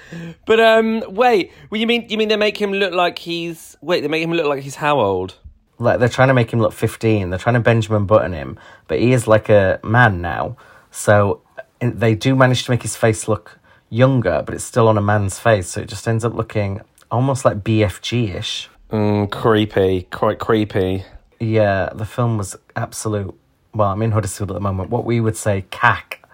But 0.45 0.59
um, 0.61 1.03
wait. 1.07 1.51
Well, 1.69 1.79
you 1.79 1.87
mean 1.87 2.07
you 2.09 2.17
mean 2.17 2.29
they 2.29 2.37
make 2.37 2.59
him 2.59 2.71
look 2.71 2.93
like 2.93 3.19
he's 3.19 3.77
wait? 3.81 4.01
They 4.01 4.07
make 4.07 4.23
him 4.23 4.31
look 4.31 4.47
like 4.47 4.63
he's 4.63 4.75
how 4.75 4.99
old? 4.99 5.35
Like 5.79 5.99
they're 5.99 6.09
trying 6.09 6.27
to 6.29 6.33
make 6.33 6.51
him 6.51 6.59
look 6.59 6.73
15 6.73 7.29
they're 7.29 7.39
trying 7.39 7.53
to 7.53 7.59
benjamin 7.59 8.05
button 8.05 8.33
him 8.33 8.57
but 8.87 8.99
he 8.99 9.13
is 9.13 9.27
like 9.27 9.49
a 9.49 9.79
man 9.83 10.21
now. 10.21 10.55
So 10.91 11.41
they 11.79 12.15
do 12.15 12.35
manage 12.35 12.63
to 12.65 12.71
make 12.71 12.81
his 12.81 12.95
face 12.95 13.27
look 13.27 13.59
younger 13.89 14.41
but 14.45 14.55
it's 14.55 14.63
still 14.63 14.87
on 14.87 14.97
a 14.97 15.01
man's 15.01 15.37
face 15.39 15.67
so 15.69 15.81
it 15.81 15.87
just 15.89 16.07
ends 16.07 16.25
up 16.25 16.33
looking 16.33 16.81
almost 17.11 17.45
like 17.45 17.57
bfg-ish 17.63 18.69
Mm, 18.89 19.29
creepy, 19.29 20.03
quite 20.11 20.39
creepy. 20.39 21.03
yeah 21.39 21.89
the 21.93 22.05
film 22.05 22.37
was 22.37 22.55
absolute 22.75 23.33
well 23.73 23.89
i'm 23.89 24.01
in 24.01 24.11
huddersfield 24.11 24.49
at 24.49 24.53
the 24.55 24.59
moment. 24.61 24.89
What 24.89 25.03
we 25.05 25.19
would 25.19 25.37
say 25.37 25.65
cack. 25.71 26.25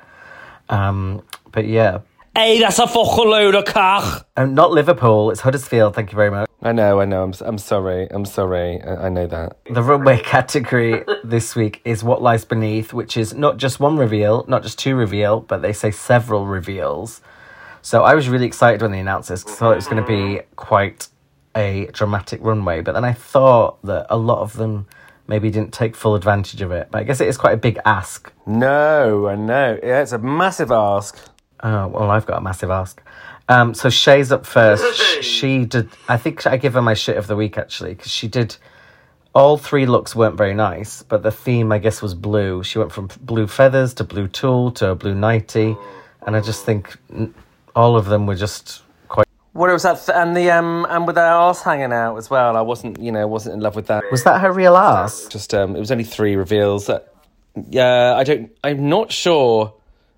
Um 0.70 1.24
but 1.52 1.66
yeah. 1.68 2.00
Hey, 2.36 2.60
that's 2.60 2.80
a 2.80 2.88
fucking 2.88 3.30
load 3.30 3.54
of 3.54 3.66
cock. 3.66 4.28
and 4.38 4.56
not 4.56 4.72
liverpool 4.72 5.30
it's 5.32 5.42
huddersfield 5.42 5.94
thank 5.96 6.12
you 6.12 6.16
very 6.16 6.32
much 6.32 6.50
I 6.66 6.72
know, 6.72 7.02
I 7.02 7.06
know. 7.06 7.24
I'm, 7.24 7.34
I'm 7.42 7.58
sorry. 7.58 8.08
I'm 8.10 8.24
sorry. 8.24 8.82
I, 8.82 9.08
I 9.08 9.10
know 9.10 9.28
that. 9.28 9.58
The 9.70 9.84
runway 9.84 10.20
category 10.24 11.04
this 11.24 11.56
week 11.58 11.82
is 11.84 12.06
What 12.06 12.22
Lies 12.22 12.46
Beneath, 12.46 12.94
which 12.94 13.18
is 13.18 13.34
not 13.34 13.58
just 13.58 13.82
one 13.82 13.98
reveal, 13.98 14.46
not 14.48 14.64
just 14.64 14.80
two 14.80 14.96
reveal, 14.96 15.42
but 15.42 15.62
they 15.62 15.74
say 15.74 15.92
several 15.92 16.46
reveals. 16.46 17.22
So 17.82 18.04
I 18.06 18.16
was 18.16 18.30
really 18.30 18.46
excited 18.46 18.82
when 18.82 18.92
they 18.94 19.02
announced 19.02 19.28
this 19.28 19.44
'cause 19.44 19.56
I 19.56 19.58
thought 19.58 19.72
it 19.74 19.76
was 19.76 19.88
going 19.88 20.02
to 20.04 20.08
be 20.08 20.42
quite 20.56 21.10
a 21.54 21.88
dramatic 21.88 22.40
runway. 22.42 22.80
But 22.80 22.94
then 22.94 23.04
I 23.04 23.12
thought 23.12 23.78
that 23.84 24.06
a 24.10 24.16
lot 24.18 24.40
of 24.40 24.54
them 24.54 24.88
maybe 25.28 25.50
didn't 25.52 25.74
take 25.74 25.98
full 25.98 26.16
advantage 26.16 26.62
of 26.62 26.72
it. 26.72 26.88
But 26.92 27.00
I 27.00 27.04
guess 27.04 27.20
it 27.20 27.28
is 27.28 27.38
quite 27.38 27.54
a 27.56 27.58
big 27.58 27.78
ask. 27.84 28.32
No, 28.46 29.28
I 29.28 29.36
know. 29.36 29.78
Yeah, 29.84 30.02
it's 30.02 30.14
a 30.14 30.18
massive 30.18 30.72
ask. 30.72 31.18
Oh, 31.62 31.88
well, 31.88 32.10
I've 32.10 32.26
got 32.26 32.38
a 32.38 32.42
massive 32.42 32.70
ask. 32.70 33.02
Um, 33.50 33.74
so 33.74 33.90
Shea's 33.90 34.32
up 34.32 34.46
first. 34.46 34.84
Sh- 34.98 35.26
she 35.26 35.66
did. 35.66 35.90
I 36.08 36.18
think 36.18 36.46
I 36.48 36.58
give 36.58 36.74
her 36.74 36.82
my 36.82 36.94
shit 36.94 37.18
of 37.18 37.28
the 37.28 37.36
week 37.36 37.58
actually 37.58 37.94
because 37.94 38.12
she 38.12 38.28
did. 38.28 38.56
All 39.36 39.58
three 39.58 39.86
looks 39.88 40.16
weren't 40.16 40.38
very 40.38 40.54
nice, 40.54 41.02
but 41.04 41.24
the 41.24 41.32
theme 41.32 41.72
I 41.72 41.80
guess 41.80 42.02
was 42.02 42.14
blue. 42.14 42.64
She 42.64 42.78
went 42.78 42.92
from 42.92 43.10
blue 43.22 43.48
feathers 43.48 43.94
to 43.96 44.04
blue 44.04 44.28
tulle 44.28 44.72
to 44.74 44.92
a 44.92 44.96
blue 44.96 45.16
nighty, 45.16 45.76
and 46.26 46.36
I 46.36 46.42
just 46.42 46.66
think 46.66 46.96
all 47.76 47.98
of 47.98 48.06
them 48.06 48.28
were 48.28 48.36
just 48.36 48.84
quite. 49.10 49.28
What 49.54 49.72
was 49.72 49.84
that? 49.84 50.06
Th- 50.06 50.16
and 50.16 50.38
the 50.38 50.52
um, 50.52 50.86
and 50.90 51.08
with 51.08 51.16
their 51.16 51.26
ass 51.26 51.64
hanging 51.64 51.92
out 51.92 52.16
as 52.18 52.30
well. 52.30 52.56
I 52.56 52.62
wasn't, 52.62 53.00
you 53.02 53.12
know, 53.12 53.28
wasn't 53.28 53.56
in 53.56 53.62
love 53.62 53.76
with 53.76 53.88
that. 53.88 54.04
Was 54.12 54.24
that 54.24 54.40
her 54.42 54.52
real 54.52 54.78
ass? 54.78 55.26
Just 55.28 55.54
um, 55.54 55.76
it 55.76 55.80
was 55.80 55.92
only 55.92 56.04
three 56.04 56.36
reveals. 56.36 56.88
Uh, 56.88 57.00
yeah, 57.70 58.14
I 58.16 58.24
don't. 58.24 58.52
I'm 58.64 58.88
not 58.88 59.12
sure. 59.12 59.74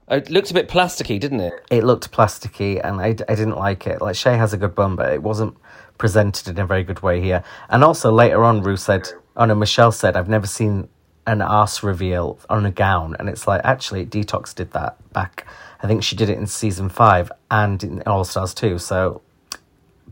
It 0.08 0.30
looked 0.30 0.52
a 0.52 0.54
bit 0.54 0.70
plasticky, 0.70 1.20
didn't 1.20 1.39
it? 1.39 1.54
It 1.72 1.84
looked 1.84 2.12
plasticky, 2.12 2.80
and 2.84 3.02
I, 3.02 3.08
I 3.08 3.36
didn't 3.36 3.58
like 3.58 3.88
it. 3.88 4.02
Like 4.02 4.15
Shea 4.15 4.38
has 4.38 4.54
a 4.54 4.58
good 4.58 4.76
bum, 4.76 4.96
but 4.96 5.12
it 5.12 5.24
wasn't 5.24 5.58
presented 5.98 6.48
in 6.48 6.60
a 6.60 6.65
very 6.65 6.84
good 6.84 7.02
way 7.02 7.22
here. 7.22 7.44
And 7.70 7.84
also 7.84 8.12
later 8.12 8.44
on, 8.44 8.62
Rue 8.62 8.78
said, 8.78 9.10
"Oh 9.36 9.46
no," 9.46 9.56
Michelle 9.56 9.91
said, 9.91 10.15
"I've 10.15 10.30
never 10.30 10.46
seen 10.46 10.89
an 11.26 11.41
ass 11.41 11.82
reveal 11.82 12.38
on 12.50 12.65
a 12.65 12.72
gown," 12.72 13.15
and 13.18 13.30
it's 13.30 13.48
like 13.48 13.62
actually, 13.63 14.06
Detox 14.06 14.54
did 14.54 14.72
that 14.74 14.98
back. 15.12 15.48
I 15.82 15.88
think 15.88 16.04
she 16.04 16.15
did 16.15 16.30
it 16.30 16.38
in 16.38 16.46
season 16.46 16.89
five 16.89 17.32
and 17.50 17.84
in 17.84 18.04
All 18.06 18.24
Stars 18.24 18.54
too. 18.54 18.78
So 18.78 19.22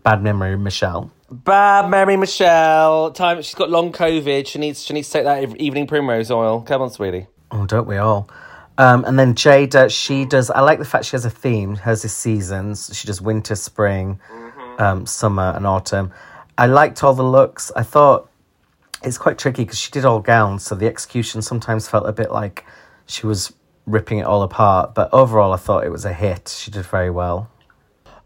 bad 0.01 0.23
memory, 0.23 0.57
Michelle. 0.57 1.11
Bad 1.31 1.89
memory, 1.89 2.17
Michelle. 2.17 3.11
Time 3.11 3.41
she's 3.43 3.55
got 3.55 3.69
long 3.69 3.91
COVID. 3.91 4.47
She 4.47 4.57
needs 4.57 4.83
she 4.83 4.93
needs 4.93 5.09
to 5.09 5.13
take 5.13 5.23
that 5.25 5.55
evening 5.61 5.85
primrose 5.85 6.31
oil. 6.31 6.61
Come 6.61 6.81
on, 6.81 6.89
sweetie. 6.89 7.27
Oh, 7.51 7.67
don't 7.67 7.87
we 7.87 7.97
all? 7.97 8.27
Um, 8.77 9.05
and 9.05 9.19
then 9.19 9.35
Jaida, 9.35 9.89
she 9.95 10.25
does. 10.25 10.49
I 10.49 10.61
like 10.61 10.79
the 10.79 10.85
fact 10.85 11.05
she 11.05 11.11
has 11.11 11.25
a 11.25 11.29
theme. 11.29 11.75
Hers 11.75 12.03
is 12.03 12.15
seasons. 12.15 12.89
She 12.93 13.07
does 13.07 13.21
winter, 13.21 13.55
spring, 13.55 14.19
um, 14.79 15.05
summer, 15.05 15.53
and 15.55 15.67
autumn. 15.67 16.11
I 16.57 16.65
liked 16.67 17.03
all 17.03 17.13
the 17.13 17.23
looks. 17.23 17.71
I 17.75 17.83
thought 17.83 18.29
it's 19.03 19.17
quite 19.17 19.37
tricky 19.37 19.63
because 19.63 19.79
she 19.79 19.91
did 19.91 20.05
all 20.05 20.19
gowns, 20.19 20.63
so 20.63 20.75
the 20.75 20.87
execution 20.87 21.41
sometimes 21.41 21.87
felt 21.87 22.07
a 22.07 22.13
bit 22.13 22.31
like 22.31 22.65
she 23.05 23.27
was 23.27 23.53
ripping 23.85 24.19
it 24.19 24.25
all 24.25 24.41
apart. 24.41 24.95
But 24.95 25.09
overall, 25.13 25.53
I 25.53 25.57
thought 25.57 25.83
it 25.83 25.91
was 25.91 26.05
a 26.05 26.13
hit. 26.13 26.55
She 26.57 26.71
did 26.71 26.85
very 26.85 27.09
well. 27.09 27.49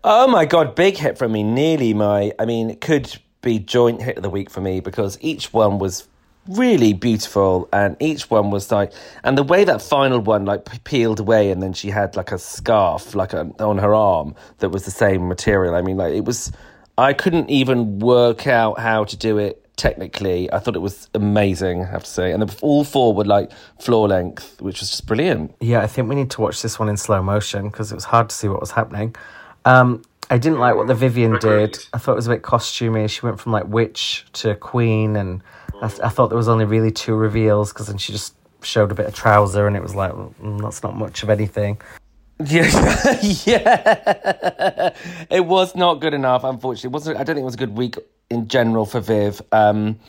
Oh 0.04 0.28
my 0.28 0.46
god, 0.46 0.76
big 0.76 0.98
hit 0.98 1.18
from 1.18 1.34
me. 1.34 1.44
Nearly 1.44 1.94
my. 1.94 2.32
I 2.40 2.46
mean, 2.46 2.70
it 2.70 2.80
could 2.80 3.18
be 3.42 3.60
joint 3.60 4.02
hit 4.02 4.18
of 4.18 4.24
the 4.24 4.30
week 4.30 4.50
for 4.50 4.62
me 4.62 4.80
because 4.80 5.18
each 5.20 5.52
one 5.52 5.80
was 5.80 6.08
really 6.48 6.94
beautiful 6.94 7.68
and 7.74 7.96
each 8.00 8.30
one 8.30 8.52
was 8.52 8.72
like 8.72 8.92
and 9.24 9.38
the 9.38 9.44
way 9.44 9.64
that 9.64 9.82
final 9.82 10.20
one 10.20 10.46
like 10.46 10.84
peeled 10.84 11.20
away 11.20 11.52
and 11.52 11.62
then 11.62 11.74
she 11.74 11.90
had 11.90 12.16
like 12.16 12.32
a 12.32 12.38
scarf 12.38 13.16
like 13.16 13.34
a, 13.34 13.50
on 13.60 13.78
her 13.78 13.94
arm 13.94 14.34
that 14.60 14.70
was 14.70 14.86
the 14.86 14.92
same 14.92 15.28
material 15.28 15.76
i 15.76 15.82
mean 15.82 15.98
like 15.98 16.14
it 16.14 16.26
was 16.26 16.52
i 16.98 17.12
couldn't 17.14 17.50
even 17.50 18.00
work 18.00 18.48
out 18.48 18.80
how 18.80 19.04
to 19.04 19.18
do 19.18 19.38
it 19.38 19.64
technically 19.76 20.52
i 20.54 20.58
thought 20.58 20.76
it 20.76 20.80
was 20.80 21.08
amazing 21.14 21.84
i 21.84 21.86
have 21.86 22.04
to 22.04 22.10
say 22.10 22.32
and 22.32 22.42
the, 22.42 22.58
all 22.62 22.84
four 22.84 23.14
were 23.14 23.26
like 23.26 23.52
floor 23.80 24.08
length 24.08 24.60
which 24.62 24.80
was 24.80 24.90
just 24.90 25.06
brilliant 25.06 25.54
Yeah, 25.60 25.82
I 25.82 25.88
think 25.88 26.08
we 26.08 26.16
need 26.16 26.32
to 26.32 26.42
watch 26.42 26.62
this 26.62 26.80
one 26.80 26.88
in 26.88 26.98
slow 26.98 27.22
motion 27.22 27.70
because 27.70 27.92
it 27.92 27.96
was 27.96 28.06
hard 28.06 28.30
to 28.30 28.36
see 28.36 28.48
what 28.48 28.60
was 28.60 28.72
happening. 28.72 29.16
Um, 29.66 30.02
I 30.30 30.38
didn't 30.38 30.60
like 30.60 30.76
what 30.76 30.88
the 30.88 30.96
Vivienne 30.96 31.40
did. 31.40 31.78
I 31.94 31.98
thought 31.98 32.14
it 32.14 32.16
was 32.16 32.28
a 32.28 32.32
bit 32.32 32.42
costumey. 32.42 33.10
She 33.10 33.26
went 33.26 33.40
from 33.40 33.52
like 33.52 33.66
witch 33.68 34.26
to 34.34 34.56
queen, 34.56 35.16
and 35.16 35.42
I, 35.82 35.86
I 35.86 36.10
thought 36.10 36.28
there 36.28 36.38
was 36.38 36.48
only 36.48 36.66
really 36.66 36.92
two 36.92 37.16
reveals 37.16 37.72
because 37.72 37.88
then 37.88 37.98
she 37.98 38.12
just 38.12 38.36
showed 38.62 38.92
a 38.92 38.96
bit 38.96 39.06
of 39.06 39.14
trouser, 39.16 39.68
and 39.68 39.76
it 39.76 39.82
was 39.82 39.96
like 39.96 40.12
mm, 40.12 40.62
that's 40.62 40.84
not 40.84 40.96
much 40.96 41.24
of 41.24 41.30
anything. 41.30 41.80
Yeah, 42.44 43.20
yeah. 43.46 44.94
it 45.30 45.46
was 45.46 45.76
not 45.76 45.96
good 45.96 46.14
enough. 46.14 46.44
Unfortunately, 46.44 46.90
it 46.90 46.94
wasn't. 46.94 47.18
I 47.18 47.24
don't 47.24 47.36
think 47.36 47.44
it 47.44 47.46
was 47.46 47.56
a 47.56 47.60
good 47.60 47.78
week 47.78 47.96
in 48.30 48.48
general 48.48 48.86
for 48.86 49.00
Viv. 49.00 49.42
Um, 49.52 50.00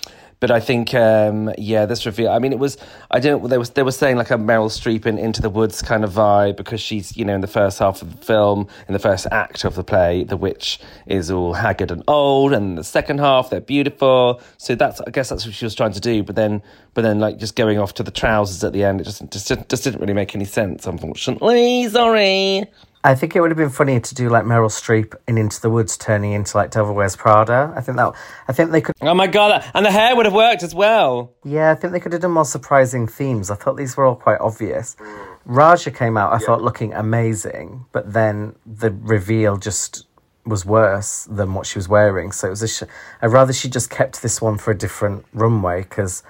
but 0.41 0.51
I 0.51 0.61
think, 0.61 0.95
um, 0.95 1.53
yeah, 1.59 1.87
this 1.87 2.07
reveal. 2.07 2.31
I 2.31 2.39
mean, 2.39 2.53
it 2.53 2.59
was. 2.59 2.77
I 3.11 3.19
don't. 3.19 3.49
They 3.49 3.59
was. 3.59 3.71
They 3.71 3.83
were 3.83 3.93
saying 3.93 4.17
like 4.17 4.31
a 4.31 4.35
Meryl 4.35 4.71
Streep 4.71 5.05
in 5.05 5.19
Into 5.19 5.43
the 5.43 5.51
Woods 5.51 5.83
kind 5.83 6.05
of 6.05 6.13
vibe 6.13 6.57
because 6.57 6.81
she's, 6.81 7.17
you 7.17 7.25
know, 7.25 7.35
in 7.35 7.41
the 7.41 7.49
first 7.49 7.79
half 7.81 8.03
of 8.03 8.19
the 8.19 8.25
film, 8.25 8.69
in 8.87 8.93
the 8.93 9.01
first 9.01 9.27
act 9.33 9.65
of 9.65 9.75
the 9.75 9.83
play, 9.83 10.23
the 10.23 10.37
witch 10.37 10.79
is 11.07 11.31
all 11.31 11.55
haggard 11.55 11.91
and 11.91 12.05
old, 12.07 12.53
and 12.53 12.79
the 12.79 12.85
second 12.85 13.19
half 13.19 13.51
they're 13.51 13.61
beautiful. 13.61 14.41
So 14.59 14.75
that's. 14.75 15.01
I 15.01 15.11
guess 15.11 15.29
that's 15.29 15.45
what 15.45 15.55
she 15.55 15.65
was 15.65 15.75
trying 15.75 15.93
to 15.93 16.01
do. 16.01 16.23
But 16.23 16.37
then, 16.37 16.63
but 16.95 17.03
then, 17.03 17.19
like 17.19 17.39
just 17.39 17.57
going 17.57 17.79
off 17.79 17.95
to 17.95 18.05
the 18.05 18.13
trousers 18.13 18.63
at 18.63 18.73
the 18.73 18.85
end, 18.85 19.01
it 19.01 19.05
just 19.05 19.29
just 19.31 19.49
just 19.69 19.85
didn't 19.85 20.01
really 20.01 20.15
make 20.15 20.35
any 20.37 20.45
sense. 20.45 20.87
Unfortunately, 20.87 21.89
sorry. 21.89 22.65
I 23.05 23.15
think 23.15 23.37
it 23.37 23.41
would 23.41 23.51
have 23.51 23.57
been 23.57 23.71
funny 23.71 24.01
to 24.01 24.15
do 24.15 24.29
like 24.29 24.45
Meryl 24.45 24.69
Streep 24.69 25.15
in 25.29 25.39
Into 25.39 25.61
the 25.61 25.71
Woods 25.71 25.97
turning 25.97 26.33
into 26.33 26.57
like 26.57 26.71
Devil 26.73 26.95
Wears 26.95 27.15
Prada. 27.15 27.73
I 27.77 27.81
think 27.81 27.97
that. 27.97 28.13
I 28.49 28.53
think 28.53 28.71
they 28.73 28.81
could. 28.81 28.97
Oh 29.01 29.15
my 29.15 29.27
god, 29.29 29.65
and 29.73 29.87
the 29.87 29.91
hair 29.91 30.17
would 30.17 30.27
have 30.27 30.35
worked 30.35 30.63
as 30.63 30.75
well. 30.75 31.33
Yeah, 31.45 31.71
I 31.71 31.75
think 31.77 31.93
they 31.93 32.01
could 32.01 32.13
have 32.13 32.23
done 32.23 32.33
more 32.33 32.45
surprising 32.45 33.07
themes. 33.07 33.51
I 33.51 33.55
thought 33.55 33.77
these 33.77 33.97
were 33.97 34.05
all 34.05 34.17
quite 34.17 34.41
obvious. 34.41 34.97
Raja 35.45 35.91
came 35.91 36.17
out, 36.17 36.33
I 36.33 36.39
thought, 36.39 36.61
looking 36.61 36.93
amazing, 36.93 37.87
but 37.93 38.13
then 38.13 38.55
the 38.67 38.91
reveal 38.91 39.57
just 39.57 40.07
was 40.45 40.65
worse 40.67 41.25
than 41.31 41.55
what 41.55 41.67
she 41.67 41.79
was 41.79 41.89
wearing. 41.89 42.33
So 42.33 42.49
it 42.49 42.51
was 42.51 42.63
a 42.63 42.69
sh- 42.69 42.83
I'd 43.23 43.29
rather 43.33 43.53
she 43.53 43.69
just 43.69 43.91
kept 43.91 44.23
this 44.23 44.43
one 44.43 44.59
for 44.59 44.71
a 44.73 44.77
different 44.77 45.25
runway 45.33 45.83
because 45.83 46.23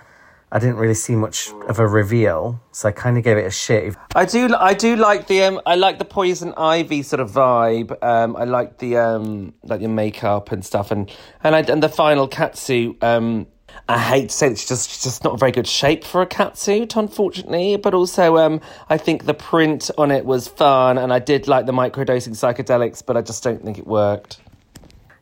I 0.51 0.59
didn't 0.59 0.77
really 0.77 0.95
see 0.95 1.15
much 1.15 1.51
of 1.69 1.79
a 1.79 1.87
reveal, 1.87 2.61
so 2.73 2.89
I 2.89 2.93
kind 2.93 3.19
of 3.19 3.25
gave 3.25 3.37
it 3.37 3.45
a 3.45 3.51
shit. 3.51 3.95
I 4.15 4.25
do, 4.25 4.55
I 4.55 4.73
do 4.73 4.97
like 4.97 5.27
the, 5.27 5.43
um, 5.43 5.61
I 5.67 5.75
like 5.75 5.99
the 5.99 6.07
poison 6.07 6.55
ivy 6.57 7.03
sort 7.03 7.21
of 7.21 7.31
vibe. 7.31 8.03
Um, 8.03 8.35
I 8.35 8.45
like 8.45 8.79
the, 8.79 8.97
um, 8.97 9.53
like 9.63 9.81
the 9.81 9.89
makeup 9.89 10.51
and 10.51 10.65
stuff, 10.65 10.91
and 10.91 11.11
and 11.45 11.55
I, 11.55 11.61
and 11.61 11.83
the 11.83 11.89
final 11.91 12.29
catsuit. 12.29 13.03
Um, 13.03 13.47
I 13.89 13.99
hate 13.99 14.31
to 14.31 14.35
say 14.35 14.49
it's 14.49 14.67
just 14.67 14.89
it's 14.91 15.05
just 15.05 15.25
not 15.25 15.35
a 15.35 15.37
very 15.37 15.53
good 15.53 15.67
shape 15.67 16.03
for 16.05 16.23
a 16.23 16.27
catsuit, 16.27 16.97
unfortunately. 16.97 17.77
But 17.77 17.93
also, 17.93 18.39
um, 18.39 18.61
I 18.89 18.97
think 18.97 19.27
the 19.27 19.35
print 19.35 19.91
on 19.99 20.11
it 20.11 20.25
was 20.25 20.49
fun, 20.49 20.97
and 20.97 21.13
I 21.13 21.19
did 21.19 21.47
like 21.47 21.67
the 21.67 21.73
microdosing 21.73 22.31
psychedelics, 22.31 23.05
but 23.05 23.17
I 23.17 23.23
just 23.23 23.43
don't 23.43 23.63
think 23.63 23.79
it 23.79 23.87
worked. 23.87 24.41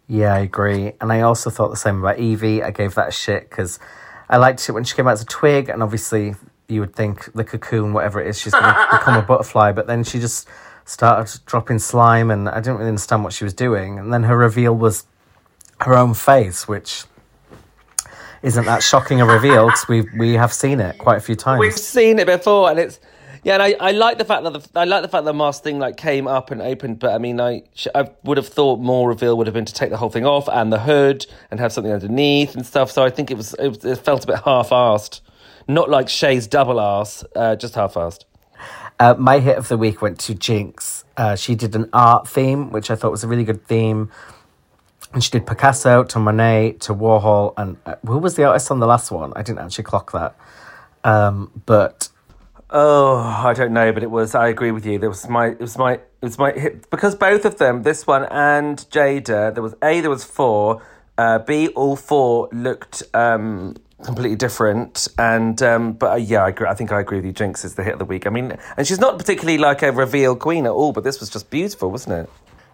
Yeah, 0.08 0.34
I 0.34 0.38
agree. 0.38 0.92
And 1.00 1.12
I 1.12 1.22
also 1.22 1.50
thought 1.50 1.70
the 1.70 1.76
same 1.76 1.98
about 1.98 2.18
Yvie. 2.18 2.62
I 2.62 2.70
gave 2.70 2.94
that 2.94 3.08
a 3.08 3.12
shit 3.12 3.50
because 3.50 3.80
I 4.28 4.36
liked 4.38 4.68
it 4.68 4.72
when 4.72 4.84
she 4.84 4.94
came 4.94 5.06
out 5.06 5.12
as 5.12 5.22
a 5.22 5.26
twig, 5.26 5.68
and 5.68 5.82
obviously 5.82 6.34
you 6.68 6.80
would 6.80 6.94
think 6.94 7.32
the 7.32 7.44
cocoon, 7.44 7.92
whatever 7.92 8.20
it 8.20 8.28
is, 8.28 8.40
she's 8.40 8.52
going 8.52 8.64
to 8.74 8.88
become 8.90 9.16
a 9.16 9.22
butterfly. 9.22 9.72
But 9.72 9.86
then 9.86 10.04
she 10.04 10.18
just 10.18 10.48
started 10.84 11.40
dropping 11.46 11.78
slime, 11.78 12.30
and 12.30 12.48
I 12.48 12.56
didn't 12.56 12.76
really 12.76 12.88
understand 12.88 13.24
what 13.24 13.32
she 13.32 13.44
was 13.44 13.54
doing. 13.54 13.98
And 13.98 14.12
then 14.12 14.24
her 14.24 14.36
reveal 14.36 14.74
was 14.74 15.04
her 15.80 15.94
own 15.94 16.14
face, 16.14 16.66
which 16.66 17.04
isn't 18.42 18.64
that 18.64 18.82
shocking 18.82 19.20
a 19.20 19.26
reveal 19.26 19.66
because 19.66 19.88
we 19.88 20.06
we 20.16 20.34
have 20.34 20.52
seen 20.52 20.80
it 20.80 20.98
quite 20.98 21.16
a 21.18 21.20
few 21.20 21.36
times. 21.36 21.60
We've 21.60 21.72
seen 21.72 22.18
it 22.18 22.26
before, 22.26 22.70
and 22.70 22.78
it's 22.78 23.00
yeah. 23.46 23.54
And 23.54 23.62
I, 23.62 23.76
I 23.78 23.92
like 23.92 24.18
the 24.18 24.24
fact 24.24 24.42
that 24.44 24.52
the 24.52 24.80
I 24.80 24.85
like 24.85 25.02
the 25.02 25.09
fact 25.09 25.24
that 25.24 25.32
the 25.32 25.35
mask 25.35 25.62
thing 25.62 25.78
like 25.78 25.96
came 25.96 26.26
up 26.26 26.50
and 26.50 26.61
opened. 26.61 26.98
But 26.98 27.14
I 27.14 27.18
mean, 27.18 27.40
I 27.40 27.62
I 27.94 28.11
would 28.24 28.37
have 28.37 28.48
thought 28.48 28.80
more 28.80 29.09
reveal 29.09 29.37
would 29.37 29.46
have 29.46 29.54
been 29.54 29.64
to 29.64 29.72
take 29.72 29.90
the 29.90 29.96
whole 29.96 30.11
thing 30.11 30.26
off 30.26 30.48
and 30.48 30.72
the 30.72 30.80
hood 30.80 31.26
and 31.50 31.61
have 31.61 31.72
something 31.72 31.92
underneath 31.92 32.56
and 32.56 32.66
stuff. 32.66 32.90
So 32.90 33.04
I 33.04 33.11
think 33.11 33.30
it 33.30 33.37
was 33.37 33.54
it, 33.54 33.85
it 33.85 33.96
felt 33.96 34.24
a 34.24 34.26
bit 34.26 34.40
half-assed, 34.44 35.20
not 35.68 35.88
like 35.88 36.09
Shea's 36.09 36.46
double 36.46 36.80
ass, 36.80 37.24
uh, 37.37 37.54
just 37.54 37.76
half-assed. 37.76 38.24
Uh, 38.98 39.14
my 39.18 39.38
hit 39.38 39.59
of 39.59 39.68
the 39.68 39.76
week 39.76 40.02
went 40.02 40.18
to 40.20 40.35
Jinkx. 40.35 41.04
Uh, 41.16 41.37
she 41.37 41.54
did 41.54 41.76
an 41.76 41.88
art 41.92 42.26
theme, 42.26 42.70
which 42.70 42.90
I 42.90 42.96
thought 42.96 43.11
was 43.11 43.24
a 43.24 43.28
really 43.28 43.44
good 43.44 43.64
theme. 43.66 44.11
And 45.12 45.22
she 45.22 45.30
did 45.30 45.46
Picasso 45.46 46.02
to 46.02 46.18
Monet 46.18 46.78
to 46.80 46.94
Warhol. 46.94 47.54
And 47.56 47.76
uh, 47.87 47.96
who 48.04 48.18
was 48.18 48.35
the 48.35 48.44
artist 48.44 48.70
on 48.70 48.80
the 48.80 48.87
last 48.87 49.11
one? 49.11 49.32
I 49.37 49.42
didn't 49.42 49.61
actually 49.61 49.85
clock 49.85 50.12
that. 50.12 50.35
Um, 51.04 51.62
but 51.66 52.09
Oh, 52.68 53.18
I 53.18 53.52
don't 53.55 53.72
know, 53.72 53.92
but 53.92 54.02
it 54.02 54.11
was. 54.11 54.35
I 54.35 54.48
agree 54.48 54.72
with 54.72 54.85
you. 54.85 54.98
There 54.98 55.09
was 55.09 55.29
my. 55.29 55.48
It 55.48 55.61
was 55.61 55.79
my. 55.79 55.94
It 55.94 56.02
was 56.20 56.38
my 56.38 56.52
hit 56.52 56.90
because 56.90 57.14
both 57.14 57.44
of 57.44 57.59
them, 57.59 57.83
this 57.83 58.07
one 58.07 58.24
and 58.24 58.79
Jaida. 58.90 59.55
There 59.55 59.62
was 59.62 59.74
a. 59.83 60.00
There 60.00 60.11
was 60.11 60.24
four. 60.24 60.83
Uh, 61.18 61.38
B. 61.38 61.68
All 61.68 61.96
four 61.96 62.48
looked 62.52 63.02
um, 63.14 63.76
completely 64.05 64.37
different, 64.37 65.09
and 65.16 65.62
um, 65.62 65.92
but 65.92 66.12
uh, 66.12 66.16
yeah, 66.16 66.44
I 66.44 66.48
agree. 66.48 66.66
I 66.66 66.74
think 66.74 66.92
I 66.92 67.00
agree 67.00 67.18
with 67.18 67.26
you. 67.26 67.33
Jinkx 67.33 67.64
is 67.64 67.76
the 67.76 67.85
hit 67.85 67.94
of 67.94 67.98
the 67.98 68.05
week. 68.05 68.26
I 68.26 68.31
mean, 68.31 68.59
and 68.76 68.87
she's 68.87 69.00
not 69.00 69.16
particularly 69.16 69.59
like 69.59 69.83
a 69.83 69.92
reveal 69.92 70.37
queen 70.37 70.66
at 70.66 70.72
all, 70.72 70.92
but 70.92 71.05
this 71.05 71.20
was 71.20 71.31
just 71.31 71.50
beautiful, 71.50 71.90
wasn't 71.90 72.14
it? 72.14 72.31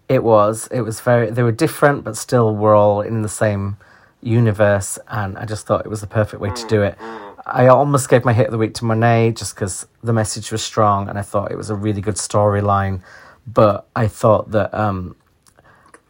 it 0.09 0.23
was. 0.23 0.69
It 0.71 0.83
was 0.83 1.01
very. 1.01 1.31
They 1.31 1.43
were 1.43 1.53
different, 1.53 2.05
but 2.05 2.17
still 2.17 2.55
we're 2.55 2.77
all 2.77 3.01
in 3.01 3.23
the 3.23 3.29
same 3.29 3.77
universe. 4.21 4.99
And 5.09 5.39
I 5.39 5.45
just 5.45 5.67
thought 5.67 5.85
it 5.85 5.89
was 5.89 6.01
the 6.01 6.07
perfect 6.07 6.41
way 6.41 6.51
to 6.51 6.67
do 6.67 6.83
it. 6.83 6.99
I 7.45 7.67
almost 7.69 8.09
gave 8.09 8.25
my 8.25 8.33
hit 8.33 8.47
of 8.47 8.53
the 8.53 8.59
week 8.59 8.75
to 8.75 8.85
Monet 8.85 9.33
just 9.33 9.55
because 9.55 9.87
the 10.03 10.13
message 10.13 10.53
was 10.53 10.63
strong 10.63 11.09
and 11.09 11.19
I 11.19 11.23
thought 11.23 11.51
it 11.51 11.57
was 11.57 11.71
a 11.71 11.75
really 11.75 12.01
good 12.01 12.15
storyline. 12.17 13.03
But 13.47 13.87
I 13.97 14.07
thought 14.07 14.53
that 14.53 14.73
um, 14.73 15.17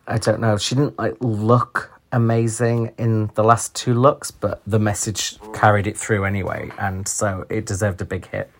I 0.06 0.18
don't 0.18 0.40
know, 0.40 0.56
she 0.58 0.74
didn't 0.74 0.98
like 0.98 1.16
look 1.20 1.90
amazing 2.12 2.92
in 2.98 3.30
the 3.34 3.42
last 3.44 3.74
two 3.74 3.94
looks, 3.94 4.30
but 4.30 4.60
the 4.66 4.78
message 4.78 5.38
carried 5.54 5.86
it 5.86 5.96
through 5.96 6.24
anyway, 6.24 6.70
and 6.78 7.08
so 7.08 7.46
it 7.48 7.64
deserved 7.64 8.02
a 8.02 8.04
big 8.04 8.26
hit. 8.26 8.50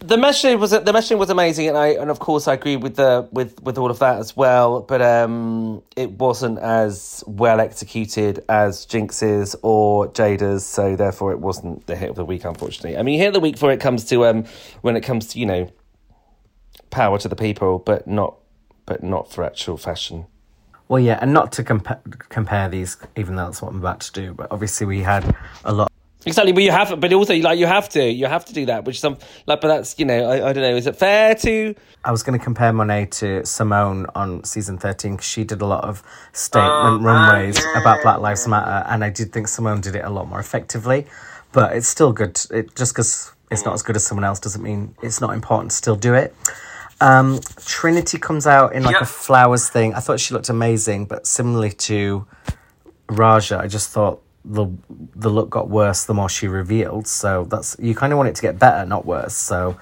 The 0.00 0.16
meshing 0.16 0.58
was 0.58 0.70
the 0.70 0.80
meshing 0.80 1.18
was 1.18 1.28
amazing, 1.28 1.68
and 1.68 1.76
I 1.76 1.88
and 1.88 2.10
of 2.10 2.18
course 2.18 2.48
I 2.48 2.54
agree 2.54 2.76
with 2.76 2.96
the 2.96 3.28
with 3.32 3.62
with 3.62 3.76
all 3.76 3.90
of 3.90 3.98
that 3.98 4.18
as 4.18 4.34
well. 4.34 4.80
But 4.80 5.02
um, 5.02 5.82
it 5.94 6.12
wasn't 6.12 6.58
as 6.58 7.22
well 7.26 7.60
executed 7.60 8.42
as 8.48 8.86
Jinkx's 8.86 9.54
or 9.60 10.08
Jaida's, 10.08 10.64
so 10.64 10.96
therefore 10.96 11.32
it 11.32 11.40
wasn't 11.40 11.86
the 11.86 11.96
hit 11.96 12.08
of 12.08 12.16
the 12.16 12.24
week. 12.24 12.46
Unfortunately, 12.46 12.96
I 12.96 13.02
mean, 13.02 13.18
hit 13.18 13.28
of 13.28 13.34
the 13.34 13.40
week 13.40 13.58
for 13.58 13.70
it 13.70 13.78
comes 13.78 14.06
to 14.06 14.24
um 14.24 14.44
when 14.80 14.96
it 14.96 15.02
comes 15.02 15.26
to 15.28 15.38
you 15.38 15.44
know 15.44 15.70
power 16.88 17.18
to 17.18 17.28
the 17.28 17.36
people, 17.36 17.78
but 17.78 18.06
not 18.06 18.36
but 18.86 19.02
not 19.02 19.30
for 19.30 19.44
actual 19.44 19.76
fashion. 19.76 20.24
Well, 20.88 21.00
yeah, 21.00 21.18
and 21.20 21.34
not 21.34 21.52
to 21.52 21.62
compa- 21.62 22.18
compare 22.30 22.70
these, 22.70 22.96
even 23.16 23.36
though 23.36 23.44
that's 23.44 23.60
what 23.60 23.68
I'm 23.68 23.78
about 23.78 24.00
to 24.00 24.12
do, 24.12 24.32
but 24.32 24.48
obviously 24.50 24.86
we 24.86 25.02
had 25.02 25.36
a 25.64 25.72
lot 25.72 25.92
Exactly, 26.26 26.52
but 26.52 26.62
you 26.62 26.70
have, 26.70 27.00
but 27.00 27.10
also 27.14 27.34
like 27.36 27.58
you 27.58 27.66
have 27.66 27.88
to, 27.90 28.04
you 28.04 28.26
have 28.26 28.44
to 28.44 28.52
do 28.52 28.66
that. 28.66 28.84
Which 28.84 29.00
some 29.00 29.16
like, 29.46 29.60
but 29.62 29.68
that's 29.68 29.98
you 29.98 30.04
know, 30.04 30.28
I, 30.28 30.50
I 30.50 30.52
don't 30.52 30.62
know. 30.62 30.76
Is 30.76 30.86
it 30.86 30.96
fair 30.96 31.34
to? 31.36 31.74
I 32.04 32.10
was 32.10 32.22
going 32.22 32.38
to 32.38 32.44
compare 32.44 32.72
Monet 32.72 33.06
to 33.06 33.40
Symone 33.42 34.06
on 34.14 34.44
season 34.44 34.76
13 34.78 35.12
because 35.12 35.26
she 35.26 35.44
did 35.44 35.62
a 35.62 35.66
lot 35.66 35.84
of 35.84 36.02
statement 36.32 37.02
runways 37.02 37.58
about 37.74 38.02
Black 38.02 38.20
Lives 38.20 38.46
Matter, 38.46 38.86
and 38.88 39.02
I 39.02 39.08
did 39.10 39.32
think 39.32 39.46
Symone 39.46 39.80
did 39.80 39.96
it 39.96 40.04
a 40.04 40.10
lot 40.10 40.28
more 40.28 40.40
effectively. 40.40 41.06
But 41.52 41.74
it's 41.74 41.88
still 41.88 42.12
good. 42.12 42.38
It 42.50 42.74
just 42.76 42.92
because 42.94 43.32
it's 43.50 43.64
not 43.64 43.72
as 43.74 43.82
good 43.82 43.96
as 43.96 44.04
someone 44.06 44.24
else 44.24 44.38
doesn't 44.40 44.62
mean 44.62 44.94
it's 45.02 45.20
not 45.20 45.32
important 45.34 45.70
to 45.70 45.76
still 45.76 45.96
do 45.96 46.14
it. 46.14 46.34
Um, 47.00 47.40
Trinity 47.64 48.18
comes 48.18 48.46
out 48.46 48.74
in 48.74 48.82
like 48.82 48.92
Yep. 48.92 49.02
a 49.02 49.06
flowers 49.06 49.70
thing. 49.70 49.94
I 49.94 50.00
thought 50.00 50.20
she 50.20 50.34
looked 50.34 50.50
amazing, 50.50 51.06
but 51.06 51.26
similarly 51.26 51.72
to 51.72 52.26
Raja, 53.08 53.58
I 53.58 53.66
just 53.68 53.90
thought 53.90 54.22
the 54.44 54.66
the 55.16 55.28
look 55.28 55.50
got 55.50 55.68
worse 55.68 56.04
the 56.04 56.14
more 56.14 56.28
she 56.28 56.48
revealed. 56.48 57.06
So 57.06 57.44
that's 57.44 57.76
you 57.78 57.94
kind 57.94 58.12
of 58.12 58.16
want 58.16 58.28
it 58.30 58.34
to 58.36 58.42
get 58.42 58.58
better, 58.58 58.86
not 58.86 59.04
worse. 59.06 59.34
So 59.34 59.76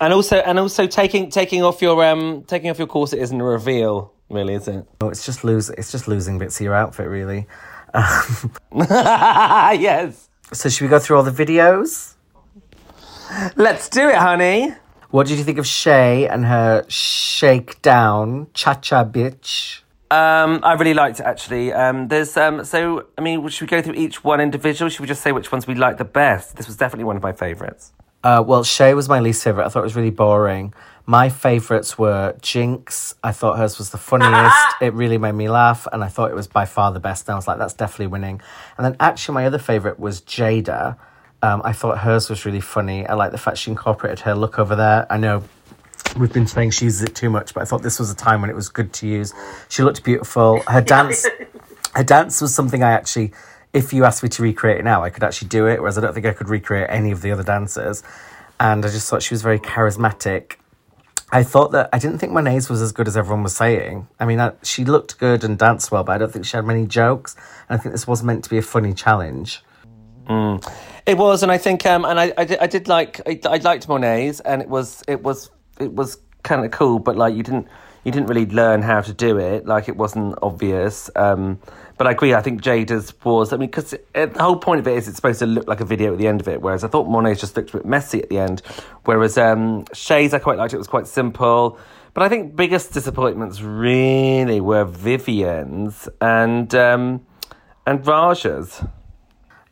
And 0.00 0.12
also, 0.12 0.36
and 0.38 0.58
also 0.58 0.86
taking 0.86 1.30
taking 1.30 1.62
off 1.62 1.80
your 1.80 2.04
um 2.04 2.42
taking 2.46 2.70
off 2.70 2.78
your 2.78 2.88
corset 2.88 3.18
isn't 3.20 3.40
a 3.40 3.44
reveal, 3.44 4.12
really, 4.28 4.54
is 4.54 4.66
it? 4.68 4.84
oh, 5.00 5.08
it's 5.08 5.24
just 5.24 5.44
lose 5.44 5.70
it's 5.70 5.92
just 5.92 6.08
losing 6.08 6.38
bits 6.38 6.58
of 6.60 6.64
your 6.64 6.74
outfit, 6.74 7.08
really. 7.08 7.46
yes. 8.74 10.28
So 10.52 10.68
should 10.68 10.82
we 10.84 10.88
go 10.88 10.98
through 10.98 11.16
all 11.16 11.22
the 11.22 11.30
videos? 11.30 12.14
Let's 13.56 13.88
do 13.88 14.08
it, 14.08 14.16
honey. 14.16 14.74
What 15.10 15.26
did 15.28 15.38
you 15.38 15.44
think 15.44 15.58
of 15.58 15.66
Shea 15.66 16.26
and 16.28 16.44
her 16.46 16.84
shakedown, 16.88 18.48
cha 18.54 18.74
cha 18.74 19.04
bitch? 19.04 19.80
Um, 20.08 20.60
I 20.62 20.74
really 20.74 20.94
liked 20.94 21.18
it 21.18 21.26
actually. 21.26 21.72
Um, 21.72 22.08
there's 22.08 22.36
um, 22.36 22.64
so 22.64 23.06
I 23.18 23.20
mean, 23.20 23.46
should 23.48 23.62
we 23.62 23.66
go 23.68 23.82
through 23.82 23.94
each 23.94 24.22
one 24.22 24.40
individual? 24.40 24.88
Should 24.88 25.00
we 25.00 25.06
just 25.08 25.22
say 25.22 25.32
which 25.32 25.50
ones 25.50 25.66
we 25.66 25.74
like 25.74 25.98
the 25.98 26.04
best? 26.04 26.56
This 26.56 26.66
was 26.66 26.76
definitely 26.76 27.04
one 27.04 27.16
of 27.16 27.22
my 27.22 27.32
favourites. 27.32 27.92
Uh, 28.22 28.42
well, 28.44 28.62
Shea 28.62 28.94
was 28.94 29.08
my 29.08 29.20
least 29.20 29.42
favorite. 29.42 29.66
I 29.66 29.68
thought 29.68 29.80
it 29.80 29.84
was 29.84 29.96
really 29.96 30.10
boring. 30.10 30.74
My 31.06 31.28
favorites 31.28 31.96
were 31.96 32.34
Jinkx. 32.40 33.14
I 33.22 33.30
thought 33.32 33.58
hers 33.58 33.78
was 33.78 33.90
the 33.90 33.98
funniest. 33.98 34.56
it 34.80 34.92
really 34.94 35.18
made 35.18 35.34
me 35.34 35.48
laugh, 35.48 35.86
and 35.92 36.02
I 36.02 36.08
thought 36.08 36.30
it 36.30 36.34
was 36.34 36.48
by 36.48 36.64
far 36.64 36.92
the 36.92 37.00
best. 37.00 37.28
And 37.28 37.34
I 37.34 37.36
was 37.36 37.46
like, 37.46 37.58
that's 37.58 37.74
definitely 37.74 38.08
winning. 38.08 38.40
And 38.76 38.84
then 38.84 38.96
actually, 39.00 39.34
my 39.34 39.46
other 39.46 39.58
favorite 39.58 39.98
was 39.98 40.20
Jaida. 40.22 40.96
Um, 41.42 41.62
I 41.64 41.72
thought 41.72 41.98
hers 41.98 42.30
was 42.30 42.44
really 42.44 42.60
funny. 42.60 43.06
I 43.06 43.14
like 43.14 43.30
the 43.30 43.38
fact 43.38 43.58
she 43.58 43.70
incorporated 43.70 44.20
her 44.20 44.34
look 44.34 44.58
over 44.58 44.74
there. 44.74 45.06
I 45.10 45.16
know 45.16 45.44
we've 46.18 46.32
been 46.32 46.46
saying 46.46 46.70
she 46.70 46.86
uses 46.86 47.02
it 47.02 47.14
too 47.14 47.30
much, 47.30 47.54
but 47.54 47.62
I 47.62 47.64
thought 47.64 47.82
this 47.82 47.98
was 47.98 48.10
a 48.10 48.14
time 48.14 48.40
when 48.40 48.50
it 48.50 48.56
was 48.56 48.68
good 48.68 48.92
to 48.94 49.06
use. 49.06 49.32
She 49.68 49.82
looked 49.82 50.02
beautiful. 50.04 50.60
Her 50.62 50.80
dance, 50.94 51.26
her 51.94 52.04
dance 52.04 52.40
was 52.40 52.54
something 52.54 52.82
I 52.82 52.92
actually, 52.92 53.32
if 53.72 53.92
you 53.92 54.04
asked 54.04 54.22
me 54.22 54.28
to 54.30 54.42
recreate 54.42 54.78
it 54.78 54.84
now, 54.84 55.02
I 55.02 55.10
could 55.10 55.22
actually 55.22 55.48
do 55.48 55.66
it. 55.66 55.80
Whereas 55.80 55.98
I 55.98 56.00
don't 56.00 56.14
think 56.14 56.26
I 56.26 56.32
could 56.32 56.48
recreate 56.48 56.86
any 56.90 57.10
of 57.10 57.22
the 57.22 57.32
other 57.32 57.42
dancers. 57.42 58.02
And 58.58 58.84
I 58.84 58.88
just 58.88 59.08
thought 59.08 59.22
she 59.22 59.34
was 59.34 59.42
very 59.42 59.58
charismatic. 59.58 60.56
I 61.30 61.42
thought 61.42 61.72
that 61.72 61.90
I 61.92 61.98
didn't 61.98 62.18
think 62.18 62.32
Monet's 62.32 62.70
was 62.70 62.80
as 62.80 62.92
good 62.92 63.08
as 63.08 63.16
everyone 63.16 63.42
was 63.42 63.56
saying. 63.56 64.06
I 64.20 64.26
mean, 64.26 64.40
I, 64.40 64.52
she 64.62 64.84
looked 64.84 65.18
good 65.18 65.44
and 65.44 65.58
danced 65.58 65.90
well, 65.90 66.04
but 66.04 66.12
I 66.12 66.18
don't 66.18 66.32
think 66.32 66.46
she 66.46 66.56
had 66.56 66.64
many 66.64 66.86
jokes. 66.86 67.34
And 67.68 67.78
I 67.78 67.82
think 67.82 67.92
this 67.92 68.06
was 68.06 68.22
meant 68.22 68.44
to 68.44 68.50
be 68.50 68.58
a 68.58 68.62
funny 68.62 68.94
challenge. 68.94 69.62
It 71.06 71.18
was, 71.18 71.42
and 71.42 71.52
I 71.52 71.58
think, 71.58 71.84
um, 71.86 72.04
and 72.04 72.18
I, 72.18 72.32
I, 72.36 72.44
did, 72.44 72.58
I 72.58 72.66
did 72.66 72.88
like, 72.88 73.20
I, 73.26 73.40
I 73.48 73.56
liked 73.58 73.88
Monet's, 73.88 74.40
and 74.40 74.62
it 74.62 74.68
was, 74.68 75.02
it 75.06 75.22
was, 75.22 75.50
it 75.80 75.92
was 75.92 76.18
kind 76.42 76.64
of 76.64 76.70
cool, 76.70 76.98
but 76.98 77.16
like 77.16 77.34
you 77.34 77.42
didn't, 77.42 77.68
you 78.04 78.12
didn't 78.12 78.28
really 78.28 78.46
learn 78.46 78.82
how 78.82 79.00
to 79.00 79.12
do 79.12 79.38
it. 79.38 79.66
Like 79.66 79.88
it 79.88 79.96
wasn't 79.96 80.38
obvious. 80.42 81.10
Um, 81.16 81.60
but 81.98 82.06
I 82.06 82.10
agree. 82.10 82.34
I 82.34 82.42
think 82.42 82.62
Jaida's 82.62 83.12
was. 83.24 83.52
I 83.52 83.56
mean, 83.56 83.68
because 83.68 83.94
the 84.12 84.30
whole 84.38 84.56
point 84.56 84.80
of 84.80 84.86
it 84.86 84.96
is 84.96 85.08
it's 85.08 85.16
supposed 85.16 85.38
to 85.38 85.46
look 85.46 85.66
like 85.66 85.80
a 85.80 85.84
video 85.84 86.12
at 86.12 86.18
the 86.18 86.26
end 86.26 86.40
of 86.40 86.48
it. 86.48 86.60
Whereas 86.60 86.84
I 86.84 86.88
thought 86.88 87.08
Monet's 87.08 87.40
just 87.40 87.56
looked 87.56 87.70
a 87.70 87.78
bit 87.78 87.86
messy 87.86 88.22
at 88.22 88.28
the 88.28 88.38
end. 88.38 88.62
Whereas 89.04 89.38
um, 89.38 89.84
Shea's, 89.92 90.34
I 90.34 90.38
quite 90.38 90.58
liked 90.58 90.74
it. 90.74 90.78
Was 90.78 90.86
quite 90.86 91.06
simple. 91.06 91.78
But 92.12 92.22
I 92.22 92.28
think 92.28 92.56
biggest 92.56 92.92
disappointments 92.92 93.60
really 93.60 94.60
were 94.60 94.84
Vivienne's 94.84 96.08
and 96.20 96.74
um, 96.74 97.26
and 97.86 98.06
Raja's. 98.06 98.82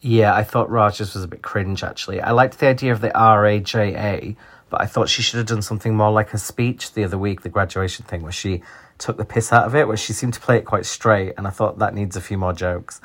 Yeah, 0.00 0.34
I 0.34 0.44
thought 0.44 0.68
Raja's 0.68 1.14
was 1.14 1.24
a 1.24 1.28
bit 1.28 1.40
cringe, 1.40 1.82
actually. 1.82 2.20
I 2.20 2.32
liked 2.32 2.58
the 2.58 2.66
idea 2.66 2.92
of 2.92 3.00
the 3.00 3.16
R-A-J-A, 3.18 4.36
but 4.74 4.80
I 4.80 4.86
thought 4.86 5.08
she 5.08 5.22
should 5.22 5.38
have 5.38 5.46
done 5.46 5.62
something 5.62 5.94
more 5.94 6.10
like 6.10 6.34
a 6.34 6.38
speech 6.38 6.94
the 6.94 7.04
other 7.04 7.16
week, 7.16 7.42
the 7.42 7.48
graduation 7.48 8.04
thing, 8.06 8.22
where 8.22 8.32
she 8.32 8.60
took 8.98 9.16
the 9.16 9.24
piss 9.24 9.52
out 9.52 9.66
of 9.66 9.76
it, 9.76 9.86
where 9.86 9.96
she 9.96 10.12
seemed 10.12 10.34
to 10.34 10.40
play 10.40 10.56
it 10.56 10.64
quite 10.64 10.84
straight, 10.84 11.34
and 11.38 11.46
I 11.46 11.50
thought 11.50 11.78
that 11.78 11.94
needs 11.94 12.16
a 12.16 12.20
few 12.20 12.36
more 12.36 12.52
jokes. 12.52 13.00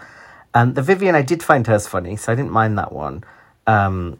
And 0.52 0.74
the 0.74 0.82
Vivienne, 0.82 1.14
I 1.14 1.22
did 1.22 1.44
find 1.44 1.68
hers 1.68 1.86
funny, 1.86 2.16
so 2.16 2.32
I 2.32 2.36
didn't 2.36 2.54
mind 2.54 2.80
that 2.80 2.92
one. 2.92 3.24
Um, 3.68 4.20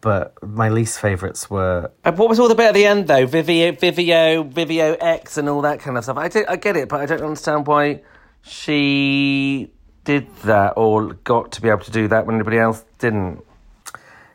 but 0.00 0.42
my 0.42 0.70
least 0.70 0.98
favourites 0.98 1.50
were 1.50 1.90
what 2.04 2.26
was 2.26 2.40
all 2.40 2.48
the 2.48 2.54
bit 2.54 2.68
at 2.68 2.74
the 2.74 2.86
end 2.86 3.06
though? 3.06 3.26
Vivio, 3.26 3.78
Vivio, 3.78 4.50
Vivio 4.50 4.96
X, 4.98 5.36
and 5.36 5.46
all 5.46 5.60
that 5.60 5.80
kind 5.80 5.98
of 5.98 6.04
stuff. 6.04 6.16
I 6.16 6.28
do, 6.28 6.42
I 6.48 6.56
get 6.56 6.74
it, 6.78 6.88
but 6.88 7.02
I 7.02 7.06
don't 7.06 7.20
understand 7.20 7.66
why 7.66 8.00
she 8.40 9.70
did 10.04 10.34
that 10.44 10.72
or 10.78 11.12
got 11.12 11.52
to 11.52 11.60
be 11.60 11.68
able 11.68 11.84
to 11.84 11.90
do 11.90 12.08
that 12.08 12.24
when 12.24 12.36
anybody 12.36 12.56
else 12.56 12.82
didn't. 12.98 13.44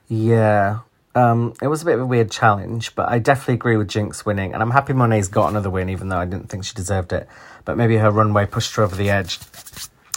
Yeah. 0.07 0.81
Um, 1.15 1.53
it 1.61 1.67
was 1.67 1.81
a 1.83 1.85
bit 1.85 1.95
of 1.95 2.01
a 2.01 2.05
weird 2.05 2.31
challenge, 2.31 2.95
but 2.95 3.07
I 3.09 3.19
definitely 3.19 3.53
agree 3.55 3.77
with 3.77 3.87
Jinkx 3.87 4.25
winning, 4.25 4.53
and 4.53 4.63
I'm 4.63 4.71
happy 4.71 4.93
Monet's 4.93 5.27
got 5.27 5.49
another 5.49 5.69
win, 5.69 5.89
even 5.89 6.09
though 6.09 6.17
I 6.17 6.25
didn't 6.25 6.49
think 6.49 6.65
she 6.65 6.73
deserved 6.73 7.13
it. 7.13 7.27
But 7.65 7.77
maybe 7.77 7.97
her 7.97 8.09
runway 8.09 8.45
pushed 8.47 8.75
her 8.75 8.83
over 8.83 8.95
the 8.95 9.09
edge. 9.09 9.39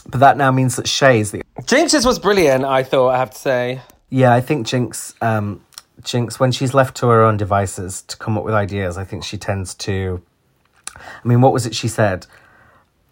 But 0.08 0.20
that 0.20 0.36
now 0.36 0.50
means 0.52 0.76
that 0.76 0.88
Shea's 0.88 1.32
the 1.32 1.42
Jinkx's 1.60 2.06
was 2.06 2.18
brilliant. 2.18 2.64
I 2.64 2.82
thought 2.82 3.08
I 3.10 3.18
have 3.18 3.30
to 3.32 3.38
say. 3.38 3.80
yeah. 4.08 4.32
I 4.32 4.40
think 4.40 4.66
Jinkx, 4.66 5.20
um, 5.22 5.60
Jinkx, 6.02 6.38
when 6.40 6.52
she's 6.52 6.72
left 6.74 6.96
to 6.98 7.08
her 7.08 7.22
own 7.22 7.36
devices 7.36 8.02
to 8.02 8.16
come 8.16 8.38
up 8.38 8.44
with 8.44 8.54
ideas, 8.54 8.96
I 8.96 9.04
think 9.04 9.24
she 9.24 9.36
tends 9.36 9.74
to. 9.74 10.22
I 10.96 11.28
mean, 11.28 11.40
what 11.40 11.52
was 11.52 11.66
it 11.66 11.74
she 11.74 11.88
said? 11.88 12.26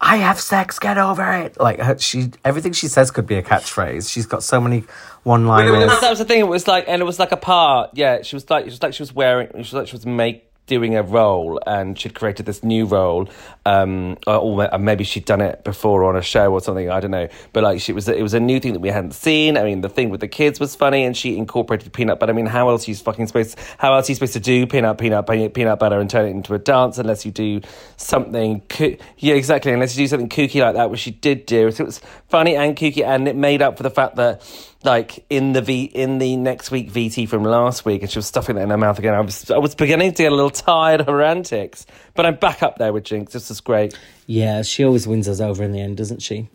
I 0.05 0.17
have 0.17 0.39
sex, 0.39 0.77
get 0.77 0.99
over 0.99 1.33
it. 1.33 1.59
Like 1.59 1.79
her, 1.79 1.97
she, 1.97 2.31
everything 2.43 2.73
she 2.73 2.87
says 2.87 3.09
could 3.09 3.25
be 3.25 3.35
a 3.35 3.41
catchphrase. 3.41 4.11
She's 4.11 4.27
got 4.27 4.43
so 4.43 4.61
many 4.61 4.83
one-liners. 5.23 5.99
That 5.99 6.11
was 6.11 6.19
the 6.19 6.25
thing. 6.25 6.41
It 6.41 6.47
was 6.47 6.67
like, 6.67 6.85
and 6.87 7.01
it 7.01 7.05
was 7.05 7.17
like 7.17 7.31
a 7.31 7.37
part. 7.37 7.89
Yeah, 7.93 8.21
she 8.21 8.35
was 8.35 8.47
like, 8.49 8.67
it 8.67 8.69
was 8.69 8.83
like 8.83 8.93
she 8.93 9.01
was 9.01 9.13
wearing. 9.13 9.49
She 9.53 9.57
was 9.57 9.73
like 9.73 9.87
she 9.87 9.93
was 9.93 10.05
make 10.05 10.47
doing 10.67 10.95
a 10.95 11.03
role, 11.03 11.59
and 11.65 11.97
she'd 11.97 12.15
created 12.15 12.45
this 12.45 12.63
new 12.63 12.85
role. 12.85 13.29
Um, 13.65 14.17
or, 14.25 14.69
maybe 14.77 15.03
she'd 15.03 15.25
done 15.25 15.41
it 15.41 15.63
before 15.63 16.03
on 16.03 16.15
a 16.15 16.21
show 16.21 16.51
or 16.51 16.61
something. 16.61 16.89
I 16.89 16.99
don't 16.99 17.11
know. 17.11 17.27
But 17.53 17.63
like, 17.63 17.81
she 17.81 17.93
was. 17.93 18.07
It 18.07 18.21
was 18.21 18.33
a 18.33 18.39
new 18.39 18.59
thing 18.59 18.73
that 18.73 18.79
we 18.79 18.89
hadn't 18.89 19.13
seen. 19.13 19.57
I 19.57 19.63
mean, 19.63 19.81
the 19.81 19.89
thing 19.89 20.09
with 20.09 20.21
the 20.21 20.27
kids 20.27 20.59
was 20.59 20.75
funny, 20.75 21.03
and 21.03 21.15
she 21.15 21.37
incorporated 21.37 21.91
peanut 21.93 22.19
butter. 22.19 22.31
I 22.31 22.35
mean, 22.35 22.45
how 22.45 22.69
else 22.69 22.87
are 22.87 22.91
you 22.91 22.97
fucking 22.97 23.27
supposed? 23.27 23.57
How 23.77 23.93
else 23.93 24.09
are 24.09 24.11
you 24.11 24.15
supposed 24.15 24.33
to 24.33 24.39
do 24.39 24.67
peanut, 24.67 24.97
peanut, 24.97 25.25
peanut, 25.53 25.79
butter 25.79 25.99
and 25.99 26.09
turn 26.09 26.25
it 26.25 26.31
into 26.31 26.53
a 26.53 26.59
dance 26.59 26.97
unless 26.97 27.25
you 27.25 27.31
do 27.31 27.61
something? 27.97 28.61
Coo- 28.69 28.97
yeah, 29.17 29.35
exactly. 29.35 29.71
Unless 29.71 29.95
you 29.97 30.03
do 30.03 30.07
something 30.07 30.29
kooky 30.29 30.61
like 30.61 30.75
that, 30.75 30.89
which 30.89 30.99
she 30.99 31.11
did 31.11 31.45
do. 31.45 31.71
So 31.71 31.83
it 31.83 31.87
was 31.87 32.01
funny 32.29 32.55
and 32.55 32.75
kooky, 32.75 33.03
and 33.03 33.27
it 33.27 33.35
made 33.35 33.61
up 33.61 33.77
for 33.77 33.83
the 33.83 33.89
fact 33.89 34.15
that 34.15 34.41
like 34.85 35.25
in 35.29 35.53
the 35.53 35.61
V 35.61 35.83
in 35.83 36.19
the 36.19 36.35
next 36.37 36.71
week 36.71 36.91
VT 36.91 37.27
from 37.27 37.43
last 37.43 37.85
week, 37.85 38.01
and 38.01 38.11
she 38.11 38.17
was 38.17 38.25
stuffing 38.25 38.57
it 38.57 38.61
in 38.61 38.69
her 38.69 38.77
mouth 38.77 38.99
again. 38.99 39.13
I 39.13 39.21
was 39.21 39.49
I 39.51 39.57
was 39.57 39.75
beginning 39.75 40.13
to 40.13 40.23
get 40.23 40.31
a 40.31 40.35
little 40.35 40.49
tired 40.49 41.01
of 41.01 41.07
her 41.07 41.21
antics, 41.21 41.85
but 42.13 42.25
I'm 42.25 42.35
back 42.35 42.63
up 42.63 42.77
there 42.77 42.93
with 42.93 43.03
Jinkx. 43.03 43.31
This 43.31 43.51
is 43.51 43.61
great. 43.61 43.97
Yeah, 44.27 44.61
she 44.61 44.85
always 44.85 45.07
wins 45.07 45.27
us 45.27 45.41
over 45.41 45.63
in 45.63 45.71
the 45.71 45.81
end, 45.81 45.97
doesn't 45.97 46.21
she? 46.21 46.49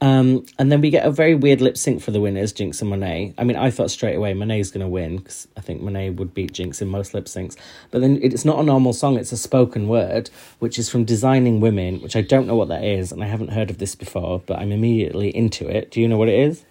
Um, 0.00 0.44
and 0.58 0.70
then 0.70 0.82
we 0.82 0.90
get 0.90 1.06
a 1.06 1.10
very 1.10 1.34
weird 1.34 1.62
lip 1.62 1.76
sync 1.76 2.02
for 2.02 2.10
the 2.10 2.20
winners, 2.20 2.52
Jinkx 2.52 2.80
and 2.82 2.90
Monet. 2.90 3.34
I 3.38 3.44
mean, 3.44 3.56
I 3.56 3.70
thought 3.70 3.90
straight 3.90 4.14
away 4.14 4.34
Monet's 4.34 4.70
going 4.70 4.82
to 4.82 4.88
win 4.88 5.16
because 5.16 5.48
I 5.56 5.62
think 5.62 5.80
Monet 5.80 6.10
would 6.10 6.34
beat 6.34 6.52
Jinkx 6.52 6.82
in 6.82 6.88
most 6.88 7.14
lip 7.14 7.24
syncs. 7.24 7.56
But 7.90 8.02
then 8.02 8.18
it's 8.22 8.44
not 8.44 8.58
a 8.58 8.62
normal 8.62 8.92
song, 8.92 9.16
it's 9.16 9.32
a 9.32 9.38
spoken 9.38 9.88
word, 9.88 10.28
which 10.58 10.78
is 10.78 10.90
from 10.90 11.04
Designing 11.04 11.60
Women, 11.60 12.02
which 12.02 12.14
I 12.14 12.20
don't 12.20 12.46
know 12.46 12.56
what 12.56 12.68
that 12.68 12.84
is, 12.84 13.10
and 13.10 13.24
I 13.24 13.26
haven't 13.26 13.52
heard 13.52 13.70
of 13.70 13.78
this 13.78 13.94
before, 13.94 14.42
but 14.44 14.58
I'm 14.58 14.70
immediately 14.70 15.34
into 15.34 15.66
it. 15.66 15.90
Do 15.90 16.00
you 16.00 16.08
know 16.08 16.18
what 16.18 16.28
it 16.28 16.38
is? 16.38 16.64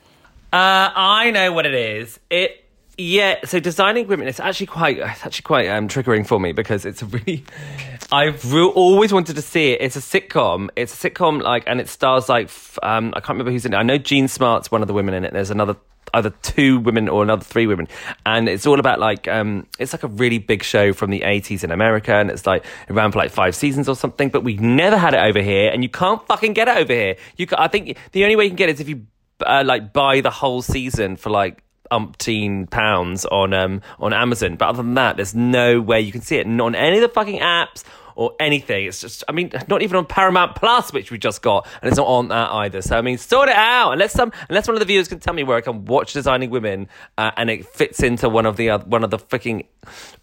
Uh, 0.51 0.91
I 0.95 1.31
know 1.31 1.51
what 1.51 1.65
it 1.65 1.73
is. 1.73 2.19
It 2.29 2.65
yeah. 2.97 3.45
So 3.45 3.59
designing 3.59 4.07
women, 4.07 4.27
it's 4.27 4.39
actually 4.39 4.67
quite 4.67 4.97
it's 4.97 5.25
actually 5.25 5.43
quite 5.43 5.67
um, 5.67 5.87
triggering 5.87 6.25
for 6.25 6.39
me 6.39 6.53
because 6.53 6.85
it's 6.85 7.01
a 7.01 7.05
really. 7.05 7.43
I've 8.11 8.53
re- 8.53 8.61
always 8.63 9.11
wanted 9.11 9.35
to 9.35 9.41
see 9.41 9.71
it. 9.71 9.81
It's 9.81 9.95
a 9.95 9.99
sitcom. 9.99 10.69
It's 10.75 11.03
a 11.03 11.09
sitcom 11.09 11.41
like, 11.41 11.63
and 11.65 11.81
it 11.81 11.89
stars 11.89 12.29
like 12.29 12.51
um, 12.83 13.09
I 13.15 13.19
can't 13.19 13.29
remember 13.29 13.51
who's 13.51 13.65
in 13.65 13.73
it. 13.73 13.77
I 13.77 13.83
know 13.83 13.97
Jean 13.97 14.27
Smart's 14.27 14.71
one 14.71 14.81
of 14.81 14.87
the 14.87 14.93
women 14.93 15.13
in 15.15 15.25
it. 15.25 15.33
There's 15.33 15.49
another 15.49 15.75
either 16.13 16.29
two 16.41 16.79
women 16.79 17.09
or 17.09 17.23
another 17.23 17.43
three 17.43 17.67
women 17.67 17.87
and 18.25 18.47
it's 18.47 18.65
all 18.65 18.79
about 18.79 18.99
like 18.99 19.27
um 19.27 19.65
it's 19.79 19.91
like 19.91 20.03
a 20.03 20.07
really 20.07 20.37
big 20.37 20.63
show 20.63 20.93
from 20.93 21.09
the 21.09 21.21
80s 21.21 21.63
in 21.63 21.71
america 21.71 22.13
and 22.13 22.29
it's 22.29 22.45
like 22.45 22.63
it 22.87 22.93
ran 22.93 23.11
for 23.11 23.19
like 23.19 23.31
five 23.31 23.55
seasons 23.55 23.89
or 23.89 23.95
something 23.95 24.29
but 24.29 24.43
we 24.43 24.55
never 24.57 24.97
had 24.97 25.13
it 25.13 25.19
over 25.19 25.41
here 25.41 25.71
and 25.71 25.83
you 25.83 25.89
can't 25.89 26.25
fucking 26.27 26.53
get 26.53 26.67
it 26.67 26.77
over 26.77 26.93
here 26.93 27.15
you 27.37 27.47
i 27.57 27.67
think 27.67 27.97
the 28.11 28.23
only 28.23 28.35
way 28.35 28.45
you 28.45 28.49
can 28.49 28.55
get 28.55 28.69
it 28.69 28.75
is 28.75 28.79
if 28.79 28.87
you 28.87 29.05
uh, 29.41 29.63
like 29.65 29.93
buy 29.93 30.21
the 30.21 30.31
whole 30.31 30.61
season 30.61 31.15
for 31.15 31.29
like 31.29 31.63
umpteen 31.91 32.69
pounds 32.69 33.25
on 33.25 33.53
um 33.53 33.81
on 33.99 34.13
Amazon. 34.13 34.55
But 34.55 34.69
other 34.69 34.83
than 34.83 34.95
that, 34.95 35.17
there's 35.17 35.35
no 35.35 35.81
way 35.81 36.01
you 36.01 36.11
can 36.11 36.21
see 36.21 36.37
it. 36.37 36.47
Not 36.47 36.65
on 36.67 36.75
any 36.75 36.97
of 36.97 37.01
the 37.01 37.09
fucking 37.09 37.39
apps 37.39 37.83
or 38.15 38.33
anything. 38.39 38.85
It's 38.85 39.01
just 39.01 39.23
I 39.27 39.31
mean, 39.33 39.51
not 39.67 39.81
even 39.81 39.97
on 39.97 40.05
Paramount 40.05 40.55
Plus, 40.55 40.93
which 40.93 41.11
we 41.11 41.17
just 41.17 41.41
got, 41.41 41.67
and 41.81 41.89
it's 41.89 41.97
not 41.97 42.07
on 42.07 42.29
that 42.29 42.51
either. 42.51 42.81
So 42.81 42.97
I 42.97 43.01
mean, 43.01 43.17
sort 43.17 43.49
it 43.49 43.55
out. 43.55 43.91
Unless 43.91 44.13
some 44.13 44.31
unless 44.49 44.67
one 44.67 44.75
of 44.75 44.79
the 44.79 44.85
viewers 44.85 45.07
can 45.07 45.19
tell 45.19 45.33
me 45.33 45.43
where 45.43 45.57
I 45.57 45.61
can 45.61 45.85
watch 45.85 46.13
Designing 46.13 46.49
Women 46.49 46.87
uh, 47.17 47.31
and 47.37 47.49
it 47.49 47.65
fits 47.65 48.01
into 48.01 48.29
one 48.29 48.45
of 48.45 48.57
the 48.57 48.71
oth- 48.71 48.87
one 48.87 49.03
of 49.03 49.09
the 49.09 49.19
freaking 49.19 49.65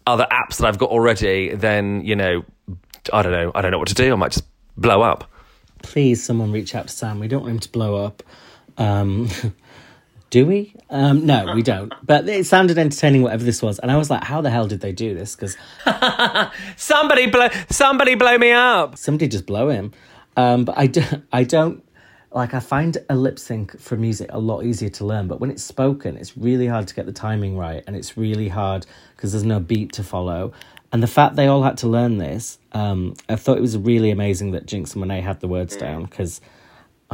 other 0.05 0.27
apps 0.31 0.57
that 0.57 0.67
I've 0.67 0.77
got 0.77 0.89
already, 0.89 1.53
then 1.55 2.03
you 2.03 2.15
know, 2.15 2.43
I 3.11 3.21
don't 3.21 3.31
know. 3.31 3.51
I 3.55 3.61
don't 3.61 3.71
know 3.71 3.79
what 3.79 3.89
to 3.89 3.95
do. 3.95 4.11
I 4.11 4.15
might 4.15 4.31
just 4.31 4.45
blow 4.75 5.01
up. 5.01 5.29
Please, 5.81 6.23
someone 6.23 6.51
reach 6.51 6.75
out 6.75 6.87
to 6.87 6.93
Sam. 6.93 7.19
We 7.19 7.27
don't 7.27 7.41
want 7.41 7.51
him 7.51 7.59
to 7.59 7.69
blow 7.69 8.03
up. 8.03 8.23
Um, 8.77 9.29
do 10.29 10.45
we? 10.45 10.73
Um, 10.89 11.25
no, 11.25 11.53
we 11.53 11.61
don't. 11.61 11.93
But 12.03 12.27
it 12.27 12.45
sounded 12.45 12.77
entertaining, 12.77 13.21
whatever 13.21 13.43
this 13.43 13.61
was. 13.61 13.79
And 13.79 13.91
I 13.91 13.97
was 13.97 14.09
like, 14.09 14.23
how 14.23 14.41
the 14.41 14.49
hell 14.49 14.67
did 14.67 14.81
they 14.81 14.91
do 14.91 15.13
this? 15.13 15.35
Because 15.35 15.57
Somebody 16.77 17.27
blow 17.27 17.49
somebody 17.69 18.15
blow 18.15 18.37
me 18.37 18.51
up. 18.51 18.97
somebody 18.97 19.27
just 19.27 19.45
blow 19.45 19.69
him. 19.69 19.91
Um, 20.35 20.65
but 20.65 20.77
I, 20.77 20.87
don't, 20.87 21.23
I 21.31 21.43
don't 21.43 21.83
like. 22.31 22.53
I 22.55 22.59
find 22.59 22.97
a 23.09 23.15
lip 23.15 23.37
sync 23.37 23.79
for 23.79 23.95
music 23.95 24.29
a 24.33 24.39
lot 24.39 24.63
easier 24.63 24.89
to 24.89 25.05
learn, 25.05 25.27
but 25.27 25.39
when 25.39 25.51
it's 25.51 25.61
spoken, 25.63 26.17
it's 26.17 26.35
really 26.35 26.65
hard 26.65 26.87
to 26.87 26.95
get 26.95 27.05
the 27.05 27.11
timing 27.11 27.55
right, 27.55 27.83
and 27.85 27.95
it's 27.95 28.17
really 28.17 28.47
hard 28.49 28.87
because 29.15 29.31
there's 29.31 29.43
no 29.43 29.59
beat 29.59 29.93
to 29.93 30.03
follow. 30.03 30.51
And 30.91 31.01
the 31.03 31.07
fact 31.07 31.35
they 31.35 31.47
all 31.47 31.63
had 31.63 31.77
to 31.79 31.87
learn 31.87 32.17
this, 32.17 32.59
um, 32.71 33.15
I 33.29 33.35
thought 33.35 33.57
it 33.57 33.61
was 33.61 33.77
really 33.77 34.09
amazing 34.11 34.51
that 34.51 34.65
Jinkx 34.65 34.93
and 34.93 35.01
Monet 35.01 35.21
had 35.21 35.39
the 35.39 35.47
words 35.47 35.75
down 35.75 36.05
because 36.05 36.41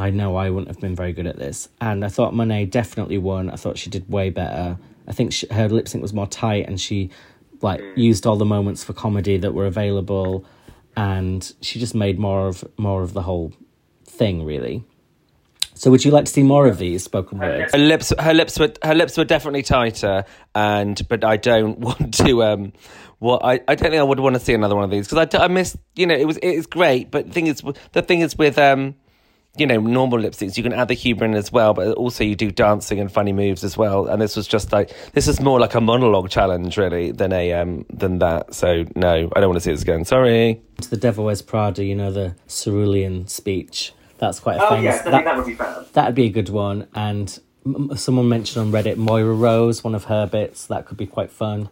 I 0.00 0.10
know 0.10 0.36
I 0.36 0.48
wouldn't 0.48 0.68
have 0.68 0.80
been 0.80 0.96
very 0.96 1.12
good 1.12 1.26
at 1.26 1.36
this. 1.36 1.68
And 1.80 2.04
I 2.04 2.08
thought 2.08 2.34
Monet 2.34 2.66
definitely 2.66 3.18
won. 3.18 3.50
I 3.50 3.56
thought 3.56 3.76
she 3.76 3.90
did 3.90 4.08
way 4.08 4.30
better. 4.30 4.78
I 5.06 5.12
think 5.12 5.32
she, 5.32 5.46
her 5.50 5.68
lip 5.68 5.88
sync 5.88 6.00
was 6.00 6.14
more 6.14 6.26
tight, 6.26 6.66
and 6.66 6.80
she 6.80 7.10
like 7.60 7.82
used 7.96 8.26
all 8.26 8.36
the 8.36 8.46
moments 8.46 8.82
for 8.82 8.94
comedy 8.94 9.36
that 9.36 9.52
were 9.52 9.66
available, 9.66 10.46
and 10.96 11.52
she 11.60 11.78
just 11.78 11.94
made 11.94 12.18
more 12.18 12.48
of 12.48 12.64
more 12.78 13.02
of 13.02 13.12
the 13.12 13.22
whole 13.22 13.52
thing 14.04 14.44
really. 14.44 14.84
So, 15.74 15.90
would 15.90 16.04
you 16.04 16.10
like 16.10 16.26
to 16.26 16.32
see 16.32 16.42
more 16.42 16.66
of 16.66 16.78
these 16.78 17.04
spoken 17.04 17.38
words? 17.38 17.72
Her 17.72 17.78
lips, 17.78 18.12
her 18.18 18.34
lips 18.34 18.58
were, 18.58 18.72
her 18.82 18.94
lips 18.94 19.16
were 19.16 19.24
definitely 19.24 19.62
tighter, 19.62 20.24
and 20.54 21.00
but 21.08 21.24
I 21.24 21.36
don't 21.36 21.78
want 21.88 22.14
to. 22.14 22.42
Um, 22.42 22.72
what 23.18 23.44
I, 23.44 23.60
I 23.68 23.74
don't 23.74 23.90
think 23.90 23.94
I 23.94 24.02
would 24.02 24.20
want 24.20 24.34
to 24.34 24.40
see 24.40 24.54
another 24.54 24.74
one 24.74 24.84
of 24.84 24.90
these 24.90 25.08
because 25.08 25.34
I, 25.34 25.44
I 25.44 25.48
miss, 25.48 25.76
you 25.94 26.06
know, 26.06 26.14
it 26.14 26.26
was 26.26 26.38
it 26.38 26.48
is 26.48 26.66
great, 26.66 27.10
but 27.10 27.26
the 27.26 27.32
thing 27.32 27.46
is, 27.48 27.62
the 27.92 28.02
thing 28.02 28.20
is 28.20 28.36
with 28.36 28.58
um, 28.58 28.94
you 29.56 29.66
know, 29.66 29.78
normal 29.80 30.18
lipsticks. 30.18 30.56
you 30.56 30.62
can 30.62 30.72
add 30.72 30.88
the 30.88 30.94
humour 30.94 31.24
in 31.24 31.34
as 31.34 31.50
well, 31.50 31.74
but 31.74 31.88
also 31.96 32.22
you 32.24 32.36
do 32.36 32.50
dancing 32.50 33.00
and 33.00 33.10
funny 33.10 33.32
moves 33.32 33.64
as 33.64 33.76
well. 33.76 34.06
And 34.06 34.22
this 34.22 34.36
was 34.36 34.46
just 34.46 34.72
like 34.72 34.94
this 35.12 35.26
is 35.28 35.40
more 35.40 35.58
like 35.58 35.74
a 35.74 35.80
monologue 35.80 36.30
challenge 36.30 36.76
really 36.76 37.10
than 37.10 37.32
a 37.32 37.52
um 37.54 37.84
than 37.92 38.18
that. 38.20 38.54
So 38.54 38.84
no, 38.94 39.28
I 39.34 39.40
don't 39.40 39.48
want 39.48 39.56
to 39.56 39.60
see 39.60 39.72
this 39.72 39.82
again. 39.82 40.04
Sorry. 40.04 40.62
To 40.82 40.90
the 40.90 40.96
Devil 40.96 41.24
Wears 41.24 41.42
Prada, 41.42 41.84
you 41.84 41.94
know 41.96 42.12
the 42.12 42.34
cerulean 42.48 43.26
speech. 43.26 43.92
That's 44.18 44.38
quite 44.38 44.58
a 44.58 44.64
Oh 44.64 44.68
famous. 44.70 44.84
yes, 44.84 45.00
I 45.00 45.04
that- 45.04 45.10
think 45.12 45.24
that 45.24 45.36
would 45.36 45.46
be 45.46 45.54
fun. 45.54 45.84
That'd 45.94 46.14
be 46.14 46.26
a 46.26 46.30
good 46.30 46.48
one. 46.50 46.86
And 46.94 47.38
m- 47.66 47.90
someone 47.96 48.28
mentioned 48.28 48.64
on 48.64 48.72
Reddit 48.72 48.96
Moira 48.98 49.34
Rose, 49.34 49.82
one 49.82 49.94
of 49.94 50.04
her 50.04 50.26
bits. 50.26 50.66
That 50.66 50.86
could 50.86 50.96
be 50.96 51.06
quite 51.06 51.30
fun. 51.30 51.70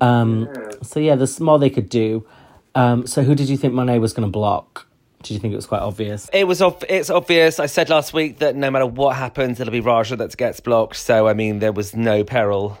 Um, 0.00 0.48
So 0.82 0.98
yeah, 1.00 1.14
there's 1.14 1.38
more 1.40 1.58
they 1.58 1.70
could 1.70 1.88
do. 1.88 2.26
Um, 2.74 3.06
so 3.06 3.22
who 3.22 3.34
did 3.36 3.48
you 3.48 3.56
think 3.56 3.72
Monet 3.74 4.00
was 4.00 4.12
going 4.12 4.26
to 4.26 4.32
block? 4.32 4.86
Did 5.24 5.32
you 5.32 5.40
think 5.40 5.54
it 5.54 5.56
was 5.56 5.66
quite 5.66 5.80
obvious? 5.80 6.28
It 6.34 6.46
was 6.46 6.60
ob- 6.60 6.84
it's 6.86 7.08
obvious. 7.08 7.58
I 7.58 7.64
said 7.64 7.88
last 7.88 8.12
week 8.12 8.40
that 8.40 8.56
no 8.56 8.70
matter 8.70 8.84
what 8.84 9.16
happens, 9.16 9.58
it'll 9.58 9.72
be 9.72 9.80
Raja 9.80 10.16
that 10.16 10.36
gets 10.36 10.60
blocked. 10.60 10.96
So 10.96 11.26
I 11.26 11.32
mean, 11.32 11.60
there 11.60 11.72
was 11.72 11.96
no 11.96 12.24
peril. 12.24 12.78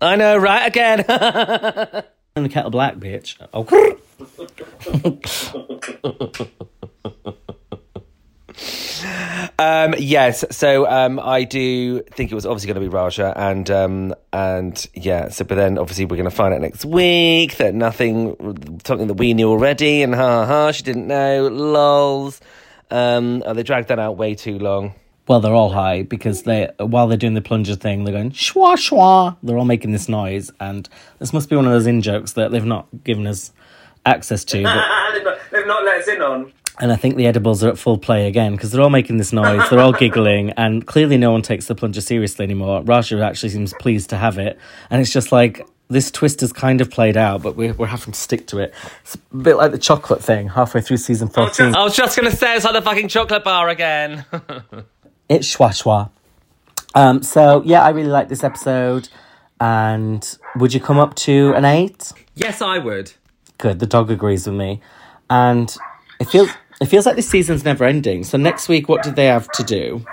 I 0.00 0.16
know, 0.16 0.38
right? 0.38 0.66
Again. 0.66 1.04
And 2.36 2.44
the 2.44 2.48
kettle 2.48 2.70
black, 2.70 2.96
bitch. 2.96 3.36
Oh, 3.52 3.64
Um, 9.58 9.94
yes, 9.98 10.44
so 10.50 10.88
um, 10.88 11.18
I 11.20 11.44
do 11.44 12.00
think 12.02 12.30
it 12.32 12.34
was 12.34 12.46
obviously 12.46 12.66
going 12.72 12.82
to 12.82 12.88
be 12.88 12.94
Raja, 12.94 13.32
and 13.36 13.70
um, 13.70 14.14
and 14.32 14.86
yeah, 14.94 15.28
so 15.28 15.44
but 15.44 15.54
then 15.56 15.78
obviously 15.78 16.04
we're 16.04 16.16
going 16.16 16.28
to 16.28 16.34
find 16.34 16.52
out 16.54 16.60
next 16.60 16.84
week 16.84 17.56
that 17.58 17.74
nothing, 17.74 18.36
something 18.84 19.06
that 19.06 19.14
we 19.14 19.34
knew 19.34 19.48
already, 19.48 20.02
and 20.02 20.14
ha 20.14 20.46
ha, 20.46 20.72
she 20.72 20.82
didn't 20.82 21.06
know, 21.06 21.48
lols. 21.48 22.40
Um, 22.90 23.42
oh, 23.46 23.54
they 23.54 23.62
dragged 23.62 23.88
that 23.88 23.98
out 23.98 24.16
way 24.16 24.34
too 24.34 24.58
long. 24.58 24.94
well, 25.28 25.40
they're 25.40 25.54
all 25.54 25.70
high 25.70 26.02
because 26.02 26.42
they 26.44 26.68
while 26.78 27.06
they're 27.06 27.18
doing 27.18 27.34
the 27.34 27.42
plunger 27.42 27.74
thing, 27.76 28.04
they're 28.04 28.14
going 28.14 28.30
schwa 28.32 28.74
schwa. 28.76 29.36
They're 29.42 29.58
all 29.58 29.64
making 29.64 29.92
this 29.92 30.08
noise, 30.08 30.50
and 30.58 30.88
this 31.18 31.32
must 31.32 31.48
be 31.50 31.56
one 31.56 31.66
of 31.66 31.72
those 31.72 31.86
in 31.86 32.00
jokes 32.02 32.32
that 32.32 32.50
they've 32.50 32.64
not 32.64 32.86
given 33.04 33.26
us 33.26 33.52
access 34.06 34.44
to. 34.46 34.62
But 34.62 35.12
they've, 35.12 35.24
not, 35.24 35.38
they've 35.52 35.66
not 35.66 35.84
let 35.84 36.00
us 36.00 36.08
in 36.08 36.22
on. 36.22 36.52
And 36.80 36.92
I 36.92 36.96
think 36.96 37.16
the 37.16 37.26
edibles 37.26 37.64
are 37.64 37.68
at 37.68 37.78
full 37.78 37.98
play 37.98 38.28
again 38.28 38.52
because 38.52 38.70
they're 38.70 38.82
all 38.82 38.90
making 38.90 39.16
this 39.16 39.32
noise, 39.32 39.68
they're 39.68 39.80
all 39.80 39.92
giggling, 40.04 40.50
and 40.50 40.86
clearly 40.86 41.16
no 41.16 41.32
one 41.32 41.42
takes 41.42 41.66
the 41.66 41.74
plunger 41.74 42.00
seriously 42.00 42.44
anymore. 42.44 42.82
Raja 42.82 43.20
actually 43.20 43.48
seems 43.48 43.74
pleased 43.74 44.10
to 44.10 44.16
have 44.16 44.38
it, 44.38 44.58
and 44.90 45.00
it's 45.00 45.12
just 45.12 45.32
like 45.32 45.66
this 45.88 46.10
twist 46.10 46.40
has 46.42 46.52
kind 46.52 46.80
of 46.80 46.90
played 46.90 47.16
out, 47.16 47.42
but 47.42 47.56
we're, 47.56 47.72
we're 47.74 47.86
having 47.86 48.12
to 48.12 48.20
stick 48.20 48.46
to 48.48 48.58
it. 48.58 48.74
It's 49.02 49.14
a 49.16 49.36
bit 49.36 49.56
like 49.56 49.72
the 49.72 49.78
chocolate 49.78 50.22
thing 50.22 50.48
halfway 50.48 50.80
through 50.82 50.98
season 50.98 51.28
14. 51.28 51.74
I 51.74 51.82
was 51.82 51.96
just 51.96 52.16
gonna 52.16 52.30
say 52.30 52.54
it's 52.54 52.64
like 52.64 52.74
the 52.74 52.82
fucking 52.82 53.08
chocolate 53.08 53.42
bar 53.44 53.68
again. 53.68 54.24
It's 55.28 55.54
schwa 55.54 55.68
schwa. 55.70 56.08
Um, 56.94 57.22
so, 57.22 57.62
yeah, 57.66 57.82
I 57.82 57.90
really 57.90 58.08
like 58.08 58.28
this 58.28 58.42
episode. 58.42 59.10
And 59.60 60.38
would 60.56 60.72
you 60.72 60.80
come 60.80 60.98
up 60.98 61.14
to 61.16 61.52
an 61.54 61.64
eight? 61.64 62.12
yes, 62.34 62.62
I 62.62 62.78
would. 62.78 63.12
Good. 63.58 63.78
The 63.80 63.86
dog 63.86 64.10
agrees 64.10 64.46
with 64.46 64.56
me, 64.56 64.80
and 65.28 65.76
it 66.20 66.28
feels 66.28 66.48
it 66.80 66.86
feels 66.86 67.06
like 67.06 67.16
this 67.16 67.28
season's 67.28 67.64
never 67.64 67.84
ending. 67.84 68.24
So 68.24 68.38
next 68.38 68.68
week, 68.68 68.88
what 68.88 69.02
did 69.02 69.16
they 69.16 69.26
have 69.26 69.50
to 69.52 69.62
do? 69.64 70.04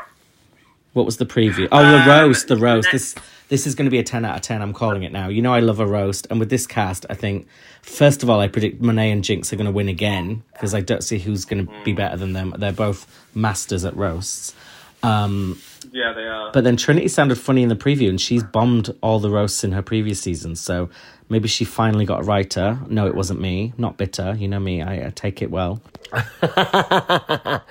What 0.94 1.06
was 1.06 1.18
the 1.18 1.26
preview? 1.26 1.68
Oh, 1.72 1.84
the 1.84 2.06
roast. 2.10 2.48
The 2.48 2.58
roast. 2.58 2.90
This 2.92 3.16
this 3.50 3.68
is 3.68 3.76
going 3.76 3.86
to 3.86 3.92
be 3.92 4.00
a 4.00 4.04
ten 4.04 4.26
out 4.26 4.36
of 4.38 4.42
ten. 4.42 4.62
I'm 4.62 4.74
calling 4.74 5.04
it 5.04 5.12
now. 5.12 5.28
You 5.28 5.42
know, 5.42 5.54
I 5.54 5.60
love 5.60 5.80
a 5.80 5.86
roast, 5.86 6.26
and 6.30 6.40
with 6.40 6.50
this 6.50 6.66
cast, 6.66 7.06
I 7.10 7.14
think 7.16 7.48
first 7.82 8.24
of 8.24 8.30
all, 8.30 8.40
I 8.40 8.48
predict 8.48 8.82
Monet 8.82 9.12
and 9.12 9.24
Jinkx 9.24 9.52
are 9.52 9.56
going 9.58 9.66
to 9.66 9.72
win 9.74 9.90
again 9.90 10.42
because 10.54 10.74
I 10.74 10.82
don't 10.82 11.04
see 11.04 11.20
who's 11.20 11.44
going 11.46 11.68
to 11.68 11.72
be 11.84 11.92
better 11.94 12.16
than 12.18 12.34
them. 12.34 12.56
They're 12.58 12.72
both 12.72 13.06
masters 13.36 13.84
at 13.86 13.96
roasts. 13.96 14.56
Um, 15.04 15.60
Yeah, 15.92 16.14
they 16.14 16.24
are. 16.26 16.52
but 16.52 16.64
then 16.64 16.78
Trinity 16.78 17.10
sounded 17.10 17.38
funny 17.38 17.62
in 17.62 17.70
the 17.70 17.76
preview, 17.76 18.10
and 18.10 18.20
she's 18.20 18.42
bombed 18.44 18.96
all 19.02 19.20
the 19.20 19.30
roasts 19.30 19.64
in 19.64 19.74
her 19.74 19.82
previous 19.84 20.20
seasons. 20.22 20.62
So 20.62 20.90
maybe 21.30 21.48
she 21.48 21.66
finally 21.66 22.06
got 22.06 22.22
a 22.22 22.24
writer. 22.24 22.80
No, 22.88 23.06
it 23.06 23.14
wasn't 23.14 23.40
me. 23.42 23.74
Not 23.78 23.98
bitter. 23.98 24.34
You 24.36 24.48
know 24.48 24.60
me. 24.62 24.82
I, 24.82 25.08
I 25.08 25.10
take 25.14 25.42
it 25.44 25.52
well. 25.52 25.82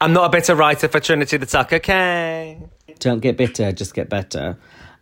I'm 0.00 0.12
not 0.12 0.26
a 0.26 0.28
bitter 0.28 0.54
writer 0.54 0.88
for 0.88 1.00
Trinity 1.00 1.36
the 1.36 1.46
Tuck, 1.46 1.72
okay? 1.72 2.58
Don't 2.98 3.20
get 3.20 3.36
bitter. 3.36 3.72
Just 3.72 3.94
get 3.94 4.08
better. 4.08 4.58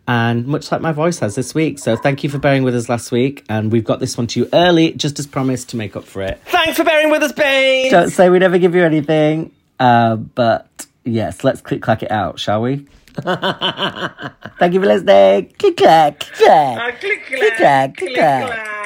And 0.07 0.47
much 0.47 0.73
like 0.73 0.81
my 0.81 0.93
voice 0.93 1.19
has 1.19 1.35
this 1.35 1.55
week. 1.55 1.79
So 1.79 1.95
thank 1.97 2.25
you 2.25 2.31
for 2.31 2.39
bearing 2.39 2.63
with 2.63 2.75
us 2.75 2.89
last 2.89 3.13
week. 3.13 3.45
And 3.49 3.71
we've 3.71 3.85
got 3.85 4.01
this 4.01 4.17
one 4.17 4.27
to 4.29 4.41
you 4.41 4.49
early, 4.53 4.93
just 4.93 5.19
as 5.19 5.27
promised, 5.27 5.69
to 5.71 5.77
make 5.77 5.97
up 5.97 6.05
for 6.05 6.23
it. 6.23 6.41
Thanks 6.47 6.79
for 6.79 6.85
bearing 6.85 7.11
with 7.11 7.23
us, 7.23 7.33
babe. 7.33 7.91
Don't 7.91 8.11
say 8.11 8.31
we 8.31 8.39
never 8.39 8.57
give 8.59 8.75
you 8.75 8.83
anything. 8.85 9.53
Uh, 9.79 10.17
but 10.17 10.87
yes, 11.05 11.45
let's 11.45 11.61
click 11.61 11.83
clack 11.83 12.03
it 12.03 12.11
out, 12.11 12.39
shall 12.41 12.63
we? 12.63 12.87
Thank 13.19 14.75
you 14.75 14.81
for 14.81 14.87
listening. 14.87 15.53
Click 15.59 15.77
clack, 15.77 16.21
click 16.21 16.35
clack. 16.37 17.01
click, 17.01 17.27
Click 17.27 17.57
clack, 17.57 17.97
click 17.97 18.15
clack. 18.15 18.78